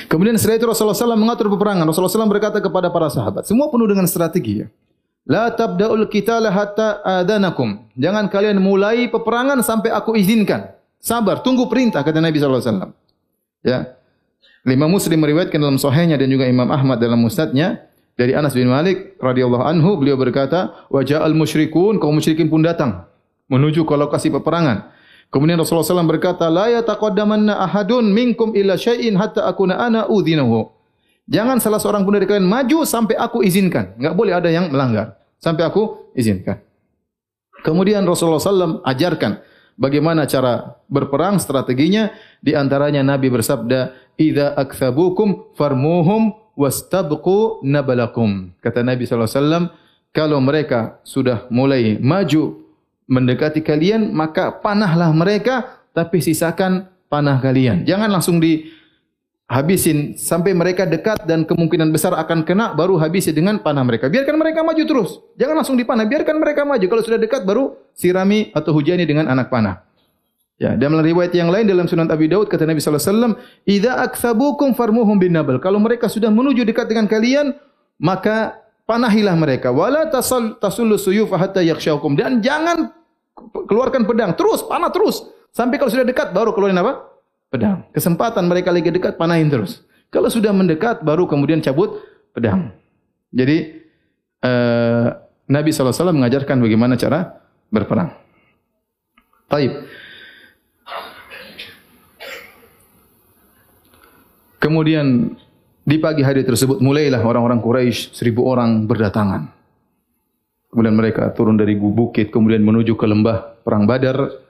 Kemudian 0.06 0.38
setelah 0.38 0.58
itu 0.58 0.68
Rasulullah 0.70 0.98
SAW 0.98 1.18
mengatur 1.18 1.50
peperangan. 1.50 1.86
Rasulullah 1.86 2.14
SAW 2.14 2.30
berkata 2.30 2.58
kepada 2.62 2.90
para 2.94 3.10
sahabat. 3.10 3.46
Semua 3.50 3.70
penuh 3.70 3.90
dengan 3.90 4.06
strategi. 4.06 4.66
Ya. 4.66 4.68
La 5.26 5.50
tabda'ul 5.50 6.06
qitala 6.06 6.54
hatta 6.54 7.02
adanakum. 7.02 7.90
Jangan 7.98 8.30
kalian 8.30 8.62
mulai 8.62 9.10
peperangan 9.10 9.58
sampai 9.66 9.90
aku 9.90 10.14
izinkan. 10.14 10.70
Sabar, 11.02 11.42
tunggu 11.42 11.66
perintah 11.66 12.06
kata 12.06 12.22
Nabi 12.22 12.38
sallallahu 12.38 12.62
alaihi 12.62 12.72
wasallam. 12.74 12.92
Ya. 13.66 13.80
Lima 14.66 14.86
Muslim 14.90 15.22
meriwayatkan 15.22 15.58
dalam 15.58 15.78
sahihnya 15.78 16.18
dan 16.18 16.30
juga 16.30 16.46
Imam 16.46 16.70
Ahmad 16.70 17.02
dalam 17.02 17.22
musnadnya 17.22 17.86
dari 18.18 18.38
Anas 18.38 18.54
bin 18.54 18.70
Malik 18.70 19.18
radhiyallahu 19.22 19.66
anhu 19.66 19.98
beliau 19.98 20.18
berkata, 20.18 20.90
"Wa 20.90 21.02
ja'al 21.02 21.34
musyrikun, 21.34 21.98
kaum 21.98 22.18
musyrikin 22.18 22.50
pun 22.50 22.62
datang 22.62 23.06
menuju 23.50 23.86
ke 23.86 23.94
lokasi 23.98 24.30
peperangan." 24.30 24.94
Kemudian 25.34 25.58
Rasulullah 25.58 25.86
SAW 25.86 26.10
berkata, 26.10 26.50
"La 26.54 26.70
yataqaddamanna 26.70 27.58
ahadun 27.66 28.14
minkum 28.14 28.54
illa 28.54 28.78
syai'in 28.78 29.18
hatta 29.18 29.46
akuna 29.50 29.82
ana 29.82 30.06
udhinahu." 30.06 30.75
Jangan 31.26 31.58
salah 31.58 31.82
seorang 31.82 32.06
pun 32.06 32.14
dari 32.14 32.30
kalian 32.30 32.46
maju 32.46 32.86
sampai 32.86 33.18
aku 33.18 33.42
izinkan. 33.42 33.98
Enggak 33.98 34.14
boleh 34.14 34.34
ada 34.38 34.50
yang 34.50 34.70
melanggar. 34.70 35.18
Sampai 35.42 35.66
aku 35.66 36.14
izinkan. 36.14 36.62
Kemudian 37.66 38.06
Rasulullah 38.06 38.38
SAW 38.38 38.86
ajarkan 38.86 39.42
bagaimana 39.74 40.30
cara 40.30 40.78
berperang, 40.86 41.42
strateginya. 41.42 42.14
Di 42.46 42.54
antaranya 42.54 43.02
Nabi 43.02 43.34
bersabda, 43.34 43.98
Iza 44.22 44.54
akthabukum 44.54 45.58
farmuhum 45.58 46.38
wastabqu 46.54 47.66
nabalakum. 47.66 48.54
Kata 48.62 48.86
Nabi 48.86 49.10
SAW, 49.10 49.74
kalau 50.16 50.40
mereka 50.40 51.02
sudah 51.04 51.50
mulai 51.50 51.98
maju 52.00 52.64
mendekati 53.10 53.66
kalian, 53.66 54.14
maka 54.14 54.54
panahlah 54.54 55.10
mereka, 55.12 55.84
tapi 55.92 56.22
sisakan 56.22 56.88
panah 57.12 57.42
kalian. 57.42 57.84
Jangan 57.84 58.10
langsung 58.14 58.38
di 58.40 58.70
habisin 59.46 60.18
sampai 60.18 60.58
mereka 60.58 60.90
dekat 60.90 61.22
dan 61.30 61.46
kemungkinan 61.46 61.94
besar 61.94 62.18
akan 62.18 62.42
kena 62.42 62.74
baru 62.74 62.98
habisi 62.98 63.30
dengan 63.30 63.62
panah 63.62 63.86
mereka. 63.86 64.10
Biarkan 64.10 64.36
mereka 64.38 64.66
maju 64.66 64.84
terus. 64.84 65.22
Jangan 65.38 65.56
langsung 65.62 65.78
dipanah, 65.78 66.06
biarkan 66.06 66.38
mereka 66.42 66.66
maju. 66.66 66.86
Kalau 66.86 67.04
sudah 67.06 67.20
dekat 67.22 67.46
baru 67.46 67.78
sirami 67.94 68.50
atau 68.54 68.74
hujani 68.74 69.06
dengan 69.06 69.30
anak 69.30 69.54
panah. 69.54 69.86
Ya, 70.56 70.72
dalam 70.80 71.04
riwayat 71.04 71.36
yang 71.36 71.52
lain 71.52 71.68
dalam 71.68 71.84
Sunan 71.84 72.08
Abi 72.08 72.32
Daud 72.32 72.48
kata 72.48 72.64
Nabi 72.64 72.80
sallallahu 72.80 73.04
alaihi 73.04 73.12
wasallam, 73.12 73.34
"Idza 73.68 73.92
aktsabukum 74.08 74.72
farmuhum 74.72 75.20
bin 75.20 75.36
nabal." 75.36 75.60
Kalau 75.60 75.84
mereka 75.84 76.08
sudah 76.08 76.32
menuju 76.32 76.64
dekat 76.64 76.88
dengan 76.88 77.12
kalian, 77.12 77.60
maka 78.00 78.64
panahilah 78.88 79.36
mereka. 79.36 79.76
Wala 79.76 80.08
tasal 80.08 80.56
tasullu 80.56 80.96
suyuf 80.96 81.28
hatta 81.36 81.60
yakhshaukum 81.60 82.16
dan 82.16 82.40
jangan 82.40 82.88
keluarkan 83.68 84.08
pedang. 84.08 84.32
Terus 84.40 84.64
panah 84.64 84.96
terus 84.96 85.28
sampai 85.52 85.76
kalau 85.76 85.92
sudah 85.92 86.08
dekat 86.08 86.32
baru 86.32 86.56
keluarin 86.56 86.80
apa? 86.80 87.15
Pedang. 87.56 87.88
Kesempatan 87.96 88.52
mereka 88.52 88.76
lagi 88.76 88.92
dekat 88.92 89.16
panahin 89.16 89.48
terus. 89.48 89.80
Kalau 90.12 90.28
sudah 90.28 90.52
mendekat 90.52 91.08
baru 91.08 91.24
kemudian 91.24 91.64
cabut 91.64 92.04
pedang. 92.36 92.76
Jadi 93.32 93.80
uh, 94.44 95.16
Nabi 95.48 95.72
wasallam 95.72 96.20
mengajarkan 96.20 96.60
bagaimana 96.60 97.00
cara 97.00 97.40
berperang. 97.72 98.12
Baik. 99.48 99.88
Kemudian 104.60 105.32
di 105.88 105.96
pagi 105.96 106.28
hari 106.28 106.44
tersebut 106.44 106.84
mulailah 106.84 107.24
orang-orang 107.24 107.64
Quraisy 107.64 108.12
seribu 108.12 108.52
orang 108.52 108.84
berdatangan. 108.84 109.48
Kemudian 110.76 110.96
mereka 111.00 111.32
turun 111.32 111.56
dari 111.56 111.80
bukit 111.80 112.36
kemudian 112.36 112.60
menuju 112.68 113.00
ke 113.00 113.08
lembah 113.08 113.64
perang 113.64 113.88
Badar. 113.88 114.44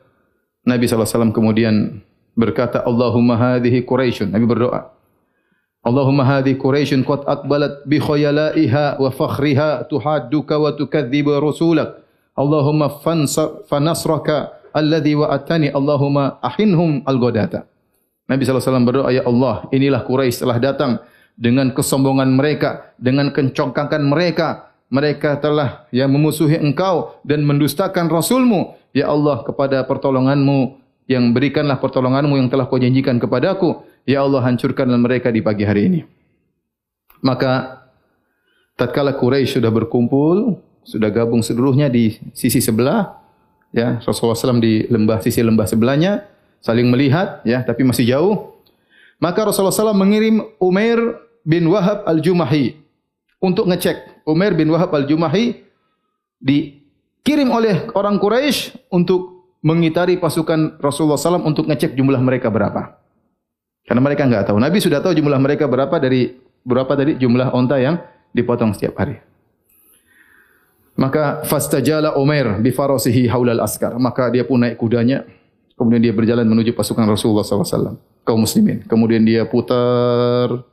Nabi 0.65 0.89
SAW 0.89 1.30
kemudian 1.30 2.02
berkata 2.36 2.84
Allahumma 2.84 3.39
hadhihi 3.39 3.82
Quraisyun. 3.88 4.30
Nabi 4.30 4.45
berdoa. 4.45 4.91
Allahumma 5.82 6.28
hadhihi 6.28 6.60
Quraisyun 6.60 7.08
qad 7.08 7.24
aqbalat 7.26 7.88
bi 7.88 7.98
khayalaiha 7.98 9.00
wa 9.00 9.10
fakhriha 9.10 9.88
tuhadduka 9.88 10.60
wa 10.60 10.76
tukadzibu 10.76 11.34
rasulak. 11.39 12.04
Allahumma 12.36 12.91
fanasraka 13.71 14.52
alladhi 14.76 15.15
wa'atani 15.15 15.71
Allahumma 15.71 16.36
ahinhum 16.43 17.00
al-ghadata. 17.08 17.63
Nabi 18.26 18.41
SAW 18.43 18.84
berdoa, 18.84 19.13
Ya 19.13 19.24
Allah, 19.24 19.69
inilah 19.71 20.04
Quraisy 20.04 20.43
telah 20.43 20.58
datang 20.60 21.00
dengan 21.38 21.71
kesombongan 21.71 22.34
mereka, 22.34 22.91
dengan 23.00 23.32
kencongkakan 23.32 24.04
mereka. 24.04 24.74
Mereka 24.86 25.41
telah 25.41 25.89
yang 25.89 26.13
memusuhi 26.13 26.62
engkau 26.62 27.17
dan 27.26 27.41
mendustakan 27.41 28.06
Rasulmu. 28.06 28.78
Ya 28.93 29.10
Allah, 29.10 29.41
kepada 29.41 29.82
pertolonganmu, 29.86 30.78
yang 31.06 31.34
berikanlah 31.34 31.78
pertolonganmu 31.78 32.38
yang 32.38 32.50
telah 32.50 32.65
kau 32.65 32.82
janjikan 32.82 33.22
kepadaku. 33.22 33.86
Ya 34.06 34.22
Allah, 34.22 34.41
hancurkanlah 34.46 34.98
mereka 35.02 35.34
di 35.34 35.41
pagi 35.41 35.65
hari 35.65 35.89
ini. 35.89 36.02
Maka, 37.26 37.82
tatkala 38.78 39.18
Quraisy 39.18 39.58
sudah 39.58 39.74
berkumpul, 39.74 40.62
sudah 40.86 41.10
gabung 41.10 41.41
seluruhnya 41.41 41.89
di 41.89 42.18
sisi 42.38 42.62
sebelah, 42.62 43.18
ya 43.74 43.98
Rasulullah 44.02 44.38
SAW 44.38 44.62
di 44.62 44.86
lembah 44.86 45.22
sisi 45.26 45.41
lembah 45.41 45.65
sebelahnya, 45.65 46.22
saling 46.65 46.89
melihat 46.89 47.46
ya 47.46 47.62
tapi 47.62 47.86
masih 47.86 48.10
jauh 48.10 48.58
maka 49.22 49.46
Rasulullah 49.46 49.70
SAW 49.70 49.94
mengirim 49.94 50.41
Umair 50.58 50.98
bin 51.46 51.70
Wahab 51.70 52.02
al-Jumahi 52.10 52.74
untuk 53.38 53.70
ngecek 53.70 54.26
Umair 54.26 54.58
bin 54.58 54.74
Wahab 54.74 54.89
al-Jumahi 54.89 55.62
dikirim 56.41 57.54
oleh 57.54 57.86
orang 57.94 58.18
Quraisy 58.18 58.89
untuk 58.89 59.35
mengitari 59.65 60.21
pasukan 60.21 60.78
Rasulullah 60.78 61.17
SAW 61.17 61.41
untuk 61.41 61.65
ngecek 61.65 61.97
jumlah 61.97 62.21
mereka 62.21 62.54
berapa 62.54 63.01
karena 63.89 64.01
mereka 64.01 64.30
enggak 64.30 64.45
tahu 64.45 64.62
Nabi 64.62 64.78
sudah 64.78 65.01
tahu 65.01 65.17
jumlah 65.17 65.41
mereka 65.41 65.65
berapa 65.65 65.97
dari 65.97 66.38
berapa 66.62 66.93
tadi 66.93 67.17
jumlah 67.17 67.49
onta 67.49 67.82
yang 67.82 67.97
dipotong 68.30 68.78
setiap 68.78 69.01
hari 69.01 69.17
maka 70.95 71.41
fastajala 71.49 72.13
Umair 72.21 72.62
bi 72.62 72.69
farasihi 72.69 73.25
haulal 73.25 73.65
askar 73.65 73.97
maka 73.97 74.30
dia 74.30 74.45
pun 74.45 74.62
naik 74.62 74.78
kudanya 74.78 75.25
Kemudian 75.75 75.99
dia 75.99 76.15
berjalan 76.15 76.47
menuju 76.47 76.71
pasukan 76.71 77.04
Rasulullah 77.04 77.43
SAW. 77.43 77.99
Kaum 78.23 78.39
muslimin. 78.39 78.88
Kemudian 78.88 79.28
dia 79.28 79.43
putar. 79.43 80.63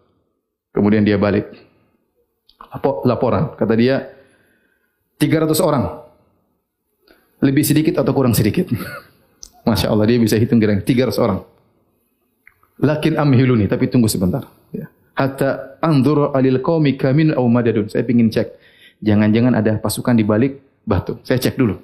Kemudian 0.71 1.03
dia 1.03 1.19
balik. 1.19 1.51
Laporan. 3.05 3.53
Kata 3.59 3.75
dia, 3.75 4.15
300 5.19 5.59
orang. 5.59 6.07
Lebih 7.43 7.67
sedikit 7.67 7.99
atau 7.99 8.13
kurang 8.15 8.33
sedikit. 8.33 8.71
Masya 9.67 9.91
Allah, 9.91 10.07
dia 10.07 10.19
bisa 10.19 10.39
hitung 10.39 10.63
kira-kira 10.63 11.11
300 11.11 11.19
orang. 11.23 11.41
Lakin 12.83 13.19
amhiluni, 13.19 13.67
tapi 13.67 13.91
tunggu 13.91 14.07
sebentar. 14.07 14.47
Ya. 14.71 14.91
Hatta 15.15 15.79
anzur 15.83 16.35
alil 16.35 16.63
qawmi 16.63 16.95
kamin 16.99 17.35
au 17.35 17.47
madadun. 17.51 17.91
Saya 17.91 18.07
ingin 18.07 18.31
cek. 18.31 18.49
Jangan-jangan 19.03 19.59
ada 19.59 19.79
pasukan 19.79 20.15
di 20.15 20.23
balik 20.23 20.63
batu. 20.87 21.19
Saya 21.27 21.39
cek 21.39 21.59
dulu. 21.59 21.79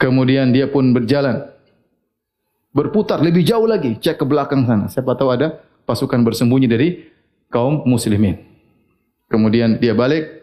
Kemudian 0.00 0.52
dia 0.54 0.70
pun 0.70 0.92
berjalan 0.92 1.44
berputar 2.70 3.18
lebih 3.18 3.42
jauh 3.42 3.66
lagi, 3.66 3.96
cek 3.98 4.22
ke 4.22 4.24
belakang 4.28 4.62
sana. 4.62 4.86
Siapa 4.86 5.16
tahu 5.18 5.34
ada 5.34 5.58
pasukan 5.88 6.20
bersembunyi 6.22 6.68
dari 6.68 6.88
kaum 7.50 7.82
muslimin. 7.88 8.38
Kemudian 9.28 9.80
dia 9.80 9.92
balik, 9.92 10.37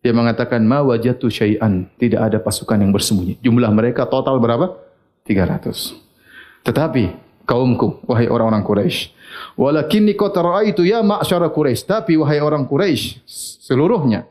dia 0.00 0.16
mengatakan 0.16 0.64
ma 0.64 0.80
wajatu 0.80 1.28
syai'an, 1.28 1.84
tidak 2.00 2.20
ada 2.32 2.38
pasukan 2.40 2.80
yang 2.80 2.92
bersembunyi. 2.92 3.36
Jumlah 3.44 3.68
mereka 3.68 4.08
total 4.08 4.40
berapa? 4.40 4.80
300. 5.28 6.64
Tetapi 6.64 7.04
kaumku, 7.44 8.00
wahai 8.08 8.28
orang-orang 8.32 8.64
Quraisy, 8.64 9.12
walakinni 9.60 10.16
qad 10.16 10.32
ra'aitu 10.36 10.88
ya 10.88 11.04
ma'syara 11.04 11.52
Quraisy, 11.52 11.84
tapi 11.84 12.16
wahai 12.16 12.40
orang 12.40 12.64
Quraisy 12.64 13.24
seluruhnya, 13.68 14.24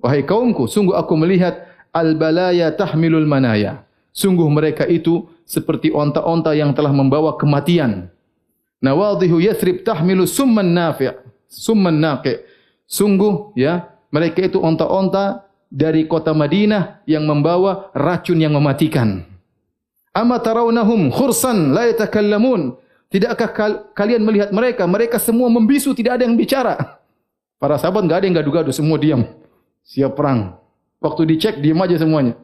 wahai 0.00 0.24
kaumku, 0.24 0.64
sungguh 0.64 0.96
aku 0.96 1.12
melihat 1.20 1.68
al-balaya 1.92 2.72
tahmilul 2.72 3.28
manaya. 3.28 3.84
Sungguh 4.10 4.48
mereka 4.50 4.90
itu 4.90 5.30
seperti 5.46 5.94
onta-onta 5.94 6.50
yang 6.56 6.74
telah 6.74 6.90
membawa 6.90 7.38
kematian. 7.38 8.10
Nawadhihu 8.82 9.38
yathrib 9.38 9.86
tahmilu 9.86 10.26
summan 10.26 10.72
nafi' 10.72 11.14
summan 11.46 11.98
naqi. 12.00 12.42
Sungguh 12.90 13.54
ya, 13.54 13.86
mereka 14.10 14.42
itu 14.42 14.58
onta-onta 14.58 15.46
dari 15.70 16.04
kota 16.10 16.34
Madinah 16.34 17.06
yang 17.06 17.22
membawa 17.24 17.94
racun 17.94 18.42
yang 18.42 18.58
mematikan. 18.58 19.22
Ama 20.10 20.42
tarawnahum 20.42 21.14
khursan 21.14 21.70
la 21.70 21.86
yatakallamun. 21.94 22.74
Tidakkah 23.10 23.50
kalian 23.94 24.22
melihat 24.22 24.50
mereka? 24.54 24.86
Mereka 24.86 25.18
semua 25.18 25.50
membisu, 25.50 25.94
tidak 25.94 26.18
ada 26.18 26.26
yang 26.26 26.38
bicara. 26.38 26.98
Para 27.58 27.74
sahabat 27.78 28.06
enggak 28.06 28.22
ada 28.22 28.26
yang 28.26 28.36
gaduh-gaduh, 28.38 28.74
semua 28.74 28.98
diam. 28.98 29.26
Siap 29.86 30.14
perang. 30.14 30.58
Waktu 31.02 31.26
dicek, 31.34 31.58
diam 31.58 31.78
aja 31.82 31.98
semuanya. 31.98 32.38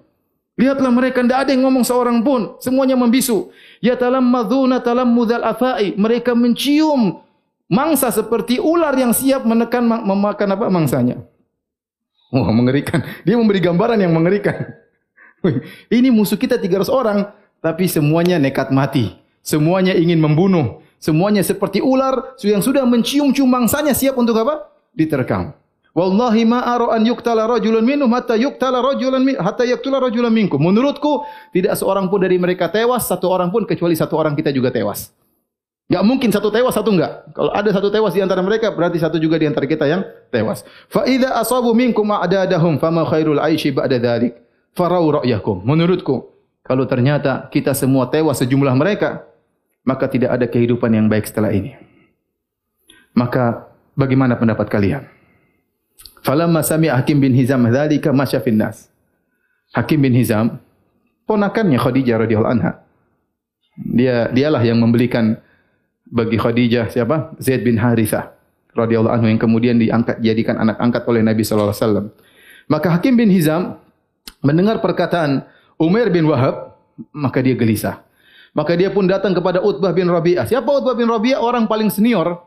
Lihatlah 0.57 0.89
mereka 0.89 1.21
tidak 1.21 1.47
ada 1.47 1.51
yang 1.53 1.69
ngomong 1.69 1.85
seorang 1.85 2.25
pun, 2.25 2.57
semuanya 2.65 2.97
membisu. 2.97 3.53
Ya 3.79 3.93
talam 3.95 4.25
maduna 4.25 4.81
talam 4.81 5.13
mudal 5.13 5.45
afai. 5.45 5.93
Mereka 5.95 6.33
mencium 6.33 7.21
mangsa 7.69 8.09
seperti 8.09 8.57
ular 8.57 8.97
yang 8.97 9.13
siap 9.13 9.45
menekan 9.45 9.85
memakan 9.85 10.49
apa 10.57 10.67
mangsanya. 10.73 11.23
Wah, 12.35 12.51
mengerikan. 12.51 13.07
Dia 13.23 13.39
memberi 13.39 13.63
gambaran 13.63 14.03
yang 14.03 14.11
mengerikan. 14.11 14.75
Ini 15.97 16.11
musuh 16.11 16.35
kita 16.35 16.59
300 16.59 16.91
orang, 16.91 17.31
tapi 17.63 17.87
semuanya 17.87 18.41
nekat 18.41 18.75
mati. 18.75 19.15
Semuanya 19.47 19.95
ingin 19.95 20.19
membunuh. 20.19 20.83
Semuanya 20.99 21.45
seperti 21.45 21.79
ular 21.79 22.35
yang 22.43 22.65
sudah 22.65 22.83
mencium-cium 22.83 23.47
mangsanya 23.47 23.95
siap 23.95 24.19
untuk 24.19 24.35
apa? 24.43 24.75
Diterkam. 24.97 25.55
Wallahi 25.97 26.45
ma 26.45 26.61
ara 26.61 26.93
an 26.93 27.09
yuqtala 27.09 27.49
rajulun 27.49 27.81
minhum 27.81 28.13
hatta 28.13 28.37
yuqtala 28.37 28.85
rajulan 28.85 29.25
min 29.25 29.33
hatta 29.41 29.65
yaqtula 29.65 29.97
rajulan 29.97 30.29
minkum. 30.29 30.61
Menurutku 30.61 31.25
tidak 31.57 31.73
seorang 31.81 32.13
pun 32.13 32.21
dari 32.21 32.37
mereka 32.37 32.69
tewas, 32.69 33.09
satu 33.09 33.33
orang 33.33 33.49
pun 33.49 33.65
kecuali 33.65 33.97
satu 33.97 34.13
orang 34.21 34.37
kita 34.37 34.53
juga 34.53 34.69
tewas. 34.69 35.09
Enggak 35.87 36.03
mungkin 36.03 36.31
satu 36.35 36.51
tewas 36.51 36.75
satu 36.75 36.91
enggak. 36.91 37.31
Kalau 37.31 37.55
ada 37.55 37.71
satu 37.71 37.95
tewas 37.95 38.11
di 38.11 38.19
antara 38.19 38.43
mereka 38.43 38.75
berarti 38.75 38.99
satu 38.99 39.23
juga 39.23 39.39
di 39.39 39.47
antara 39.47 39.71
kita 39.71 39.87
yang 39.87 40.03
tewas. 40.35 40.67
Fa 40.91 41.07
idza 41.07 41.31
asabu 41.39 41.71
minkum 41.79 42.11
a'dadahum 42.11 42.83
fama 42.83 43.07
khairul 43.07 43.39
aishi 43.39 43.71
ba'da 43.71 44.03
dzalik. 44.03 44.35
Farau 44.75 45.23
ra'yakum. 45.23 45.63
Menurutku 45.63 46.27
kalau 46.67 46.91
ternyata 46.91 47.47
kita 47.55 47.71
semua 47.71 48.11
tewas 48.11 48.43
sejumlah 48.43 48.75
mereka 48.75 49.31
maka 49.87 50.11
tidak 50.11 50.35
ada 50.35 50.51
kehidupan 50.51 50.91
yang 50.91 51.07
baik 51.07 51.31
setelah 51.31 51.55
ini. 51.55 51.79
Maka 53.15 53.71
bagaimana 53.95 54.35
pendapat 54.35 54.67
kalian? 54.67 55.07
Falamma 56.27 56.67
sami 56.67 56.91
Hakim 56.91 57.23
bin 57.23 57.31
Hizam 57.31 57.63
dzalika 57.71 58.11
masya 58.11 58.43
fin 58.43 58.59
nas. 58.59 58.91
Hakim 59.71 60.03
bin 60.03 60.19
Hizam 60.19 60.59
ponakannya 61.31 61.79
Khadijah 61.79 62.27
radhiyallahu 62.27 62.55
anha. 62.59 62.83
Dia 63.79 64.27
dialah 64.35 64.67
yang 64.67 64.83
membelikan 64.83 65.39
bagi 66.07 66.39
Khadijah 66.39 66.89
siapa? 66.91 67.35
Zaid 67.43 67.67
bin 67.67 67.77
Harithah 67.77 68.33
radhiyallahu 68.73 69.15
anhu 69.15 69.27
yang 69.29 69.41
kemudian 69.41 69.77
diangkat 69.77 70.23
jadikan 70.23 70.57
anak 70.61 70.79
angkat 70.79 71.03
oleh 71.09 71.21
Nabi 71.25 71.43
sallallahu 71.43 71.73
alaihi 71.73 71.83
wasallam. 71.83 72.07
Maka 72.67 72.89
Hakim 72.95 73.15
bin 73.15 73.31
Hizam 73.31 73.79
mendengar 74.43 74.83
perkataan 74.83 75.47
Umar 75.79 76.11
bin 76.11 76.27
Wahab, 76.27 76.75
maka 77.15 77.43
dia 77.43 77.55
gelisah. 77.55 78.03
Maka 78.57 78.73
dia 78.73 78.89
pun 78.89 79.05
datang 79.05 79.37
kepada 79.37 79.61
Utbah 79.61 79.93
bin 79.93 80.09
Rabi'ah. 80.09 80.49
Siapa 80.49 80.67
Utbah 80.67 80.97
bin 80.97 81.13
Rabi'ah? 81.13 81.45
Orang 81.45 81.69
paling 81.69 81.93
senior 81.93 82.41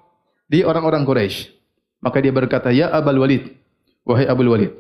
di 0.50 0.66
orang-orang 0.66 1.06
Quraisy. 1.06 1.54
Maka 2.02 2.18
dia 2.18 2.34
berkata, 2.34 2.74
"Ya 2.74 2.90
Abul 2.90 3.22
Walid, 3.22 3.54
wahai 4.02 4.26
Abu 4.26 4.42
Walid 4.50 4.74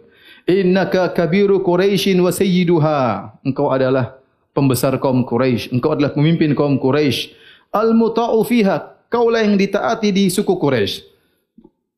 innaka 0.49 1.13
kabiru 1.13 1.61
quraisyin 1.61 2.17
wa 2.17 2.33
sayyiduha 2.33 2.97
engkau 3.45 3.69
adalah 3.69 4.17
pembesar 4.57 4.97
kaum 4.97 5.21
Quraisy, 5.21 5.69
engkau 5.69 5.93
adalah 5.93 6.13
pemimpin 6.13 6.57
kaum 6.57 6.81
Quraisy. 6.81 7.37
Al-muta'u 7.69 8.41
fiha, 8.45 9.05
kaulah 9.13 9.45
yang 9.45 9.53
ditaati 9.57 10.09
di 10.09 10.23
suku 10.29 10.57
Quraisy. 10.57 11.05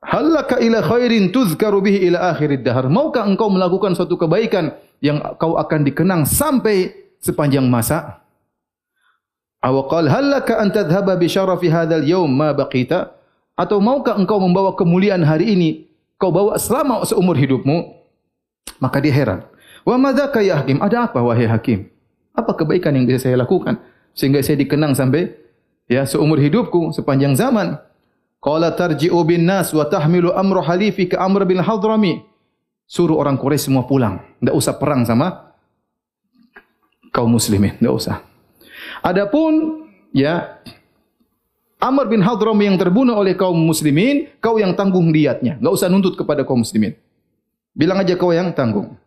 Halaka 0.01 0.57
ila 0.57 0.81
khairin 0.81 1.29
tuzkaru 1.29 1.79
bihi 1.79 2.09
ila 2.09 2.33
akhirid 2.33 2.65
dahar. 2.65 2.89
Maukah 2.89 3.21
engkau 3.23 3.53
melakukan 3.53 3.93
suatu 3.93 4.17
kebaikan 4.17 4.73
yang 4.97 5.21
kau 5.37 5.55
akan 5.61 5.85
dikenang 5.85 6.25
sampai 6.25 6.89
sepanjang 7.21 7.69
masa? 7.69 8.25
Aw 9.61 9.75
qal 9.85 10.09
halaka 10.09 10.57
an 10.57 10.73
tadhhaba 10.73 11.13
bi 11.21 11.29
syarafi 11.29 11.69
hadzal 11.69 12.01
yawm 12.01 12.33
ma 12.33 12.49
baqita? 12.49 13.13
Atau 13.53 13.77
maukah 13.77 14.17
engkau 14.17 14.41
membawa 14.41 14.73
kemuliaan 14.73 15.21
hari 15.21 15.53
ini 15.53 15.69
kau 16.17 16.33
bawa 16.33 16.57
selama 16.57 17.05
seumur 17.05 17.37
hidupmu? 17.37 17.93
Maka 18.81 18.97
dia 18.97 19.13
heran. 19.13 19.45
Wa 19.85 20.01
madzaka 20.01 20.41
ya 20.41 20.57
hakim? 20.57 20.81
Ada 20.81 21.13
apa 21.13 21.21
wahai 21.21 21.45
hakim? 21.45 21.85
Apa 22.33 22.57
kebaikan 22.57 22.97
yang 22.97 23.05
bisa 23.05 23.29
saya 23.29 23.37
lakukan 23.37 23.77
sehingga 24.17 24.41
saya 24.41 24.57
dikenang 24.57 24.97
sampai 24.97 25.29
ya 25.85 26.05
seumur 26.05 26.37
hidupku 26.37 26.91
sepanjang 26.93 27.33
zaman? 27.37 27.79
Qala 28.41 28.73
tarji'u 28.73 29.21
bin 29.21 29.45
nas 29.45 29.69
wa 29.69 29.85
tahmilu 29.85 30.33
amru 30.33 30.65
halifi 30.65 31.05
ka 31.05 31.21
Amr 31.21 31.45
bin 31.45 31.61
Hadrami. 31.61 32.25
Suruh 32.89 33.15
orang 33.15 33.37
Quraisy 33.37 33.69
semua 33.69 33.87
pulang. 33.87 34.19
Tidak 34.41 34.51
usah 34.51 34.75
perang 34.75 35.05
sama 35.05 35.53
kaum 37.13 37.31
muslimin. 37.31 37.77
Tidak 37.77 37.93
usah. 37.93 38.19
Adapun 39.05 39.85
ya 40.11 40.59
Amr 41.81 42.05
bin 42.09 42.21
Hadrami 42.21 42.69
yang 42.69 42.77
terbunuh 42.77 43.17
oleh 43.17 43.33
kaum 43.33 43.57
muslimin, 43.57 44.29
kau 44.37 44.61
yang 44.61 44.77
tanggung 44.77 45.09
diatnya. 45.09 45.57
Tidak 45.57 45.73
usah 45.73 45.89
nuntut 45.89 46.13
kepada 46.13 46.45
kaum 46.45 46.61
muslimin. 46.61 46.93
Bilang 47.73 47.97
aja 47.97 48.13
kau 48.13 48.29
yang 48.29 48.53
tanggung. 48.53 49.00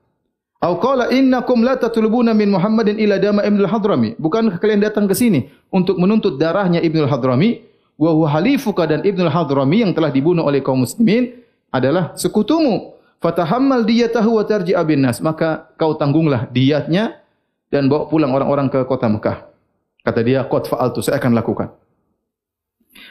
Au 0.64 0.80
qala 0.80 1.12
innakum 1.12 1.60
la 1.60 1.76
tatlubuna 1.76 2.32
min 2.32 2.48
Muhammadin 2.48 2.96
ila 2.96 3.20
dama 3.20 3.44
Ibnu 3.44 3.68
Hadrami. 3.68 4.16
Bukan 4.16 4.56
kalian 4.56 4.80
datang 4.80 5.04
ke 5.04 5.12
sini 5.12 5.52
untuk 5.68 6.00
menuntut 6.00 6.40
darahnya 6.40 6.80
Ibnu 6.80 7.04
Hadrami? 7.04 7.74
wa 7.98 8.10
huwa 8.10 8.30
halifuka 8.30 8.86
dan 8.86 9.06
Ibnu 9.06 9.30
Hadrami 9.30 9.86
yang 9.86 9.94
telah 9.94 10.10
dibunuh 10.10 10.42
oleh 10.42 10.58
kaum 10.62 10.82
muslimin 10.82 11.42
adalah 11.70 12.14
sekutumu. 12.18 12.94
Fatahammal 13.22 13.88
diyatahu 13.88 14.36
wa 14.36 14.44
tarji'a 14.44 14.82
bin 14.84 15.00
nas. 15.00 15.22
Maka 15.22 15.70
kau 15.80 15.96
tanggunglah 15.96 16.50
diyatnya 16.52 17.22
dan 17.72 17.88
bawa 17.88 18.10
pulang 18.10 18.34
orang-orang 18.34 18.68
ke 18.68 18.84
kota 18.84 19.08
Mekah. 19.08 19.48
Kata 20.04 20.20
dia, 20.20 20.44
qad 20.44 20.68
fa'altu, 20.68 21.00
saya 21.00 21.16
akan 21.16 21.32
lakukan. 21.32 21.72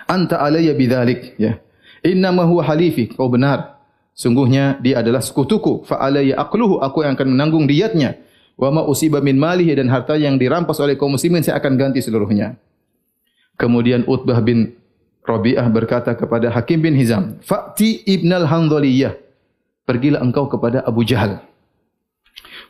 Anta 0.05 0.37
alayya 0.37 0.77
bidzalik, 0.77 1.33
ya. 1.41 1.57
Inna 2.05 2.29
ma 2.29 2.45
huwa 2.45 2.61
halifi, 2.61 3.09
kau 3.09 3.25
benar. 3.33 3.72
Sungguhnya 4.13 4.77
dia 4.77 5.01
adalah 5.01 5.25
sekutuku. 5.25 5.89
Fa 5.89 5.97
alayya 5.97 6.37
aqluhu, 6.37 6.81
aku 6.81 7.01
yang 7.01 7.17
akan 7.17 7.33
menanggung 7.33 7.65
diyatnya. 7.65 8.21
Wa 8.53 8.69
ma 8.69 8.85
usiba 8.85 9.17
min 9.19 9.41
malihi 9.41 9.73
dan 9.73 9.89
harta 9.89 10.13
yang 10.13 10.37
dirampas 10.37 10.77
oleh 10.77 10.93
kaum 10.93 11.17
muslimin 11.17 11.41
saya 11.41 11.57
akan 11.57 11.73
ganti 11.73 11.99
seluruhnya. 12.05 12.53
Kemudian 13.57 14.05
Utbah 14.05 14.37
bin 14.45 14.77
Rabi'ah 15.25 15.65
berkata 15.73 16.13
kepada 16.13 16.53
Hakim 16.53 16.85
bin 16.85 16.93
Hizam, 16.93 17.41
"Fa'ti 17.41 18.05
ibnal 18.05 18.45
Handhaliyah. 18.45 19.17
Pergilah 19.83 20.21
engkau 20.21 20.47
kepada 20.47 20.85
Abu 20.85 21.03
Jahal. 21.03 21.43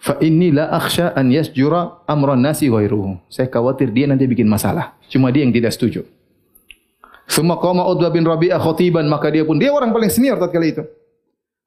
Fa 0.04 0.20
inni 0.20 0.52
la 0.52 0.68
akhsha 0.72 1.14
an 1.16 1.30
yasjura 1.32 2.04
amran 2.10 2.41
nasi 2.41 2.68
ghairuhu. 2.68 3.20
Saya 3.32 3.48
khawatir 3.48 3.94
dia 3.94 4.10
nanti 4.10 4.28
bikin 4.28 4.50
masalah. 4.50 4.98
Cuma 5.08 5.32
dia 5.32 5.46
yang 5.46 5.54
tidak 5.54 5.72
setuju. 5.76 6.04
Semua 7.28 7.56
kaum 7.62 7.80
Utbah 7.80 8.12
bin 8.12 8.28
Rabi'ah 8.28 8.60
khatiban, 8.60 9.08
maka 9.08 9.32
dia 9.32 9.48
pun 9.48 9.56
dia 9.56 9.72
orang 9.72 9.96
paling 9.96 10.12
senior 10.12 10.36
tatkala 10.36 10.68
itu. 10.68 10.84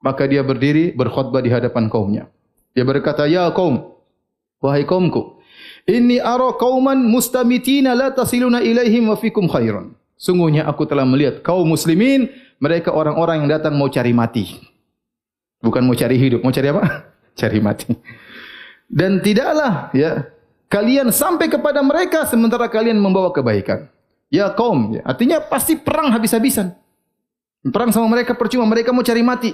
Maka 0.07 0.31
dia 0.31 0.47
berdiri 0.47 0.95
berkhutbah 0.95 1.43
di 1.43 1.51
hadapan 1.51 1.91
kaumnya. 1.91 2.31
Dia 2.79 2.87
berkata, 2.87 3.27
"Ya 3.27 3.51
kaum, 3.51 3.91
wahai 4.63 4.87
kaumku, 4.87 5.37
Inni 5.87 6.19
ara 6.19 6.51
qauman 6.59 6.99
mustamitina 6.99 7.95
la 7.95 8.11
tasiluna 8.11 8.59
ilaihim 8.59 9.07
wa 9.07 9.15
fikum 9.15 9.47
khairun. 9.47 9.95
Sungguhnya 10.19 10.67
aku 10.67 10.83
telah 10.83 11.07
melihat 11.07 11.47
kaum 11.47 11.63
muslimin, 11.63 12.27
mereka 12.59 12.91
orang-orang 12.91 13.47
yang 13.47 13.49
datang 13.55 13.79
mau 13.79 13.87
cari 13.87 14.11
mati. 14.11 14.59
Bukan 15.63 15.87
mau 15.87 15.95
cari 15.95 16.19
hidup, 16.19 16.43
mau 16.43 16.51
cari 16.51 16.69
apa? 16.75 16.83
Cari 17.41 17.61
mati. 17.61 17.93
Dan 18.89 19.21
tidaklah 19.21 19.93
ya 19.93 20.25
kalian 20.73 21.13
sampai 21.13 21.53
kepada 21.53 21.85
mereka 21.85 22.25
sementara 22.25 22.65
kalian 22.65 22.97
membawa 22.97 23.29
kebaikan. 23.29 23.93
Ya 24.33 24.49
kaum, 24.57 24.97
ya. 24.97 25.05
artinya 25.05 25.39
pasti 25.45 25.77
perang 25.77 26.11
habis-habisan. 26.17 26.73
Perang 27.69 27.93
sama 27.93 28.09
mereka 28.09 28.33
percuma, 28.33 28.65
mereka 28.65 28.89
mau 28.97 29.05
cari 29.05 29.21
mati. 29.21 29.53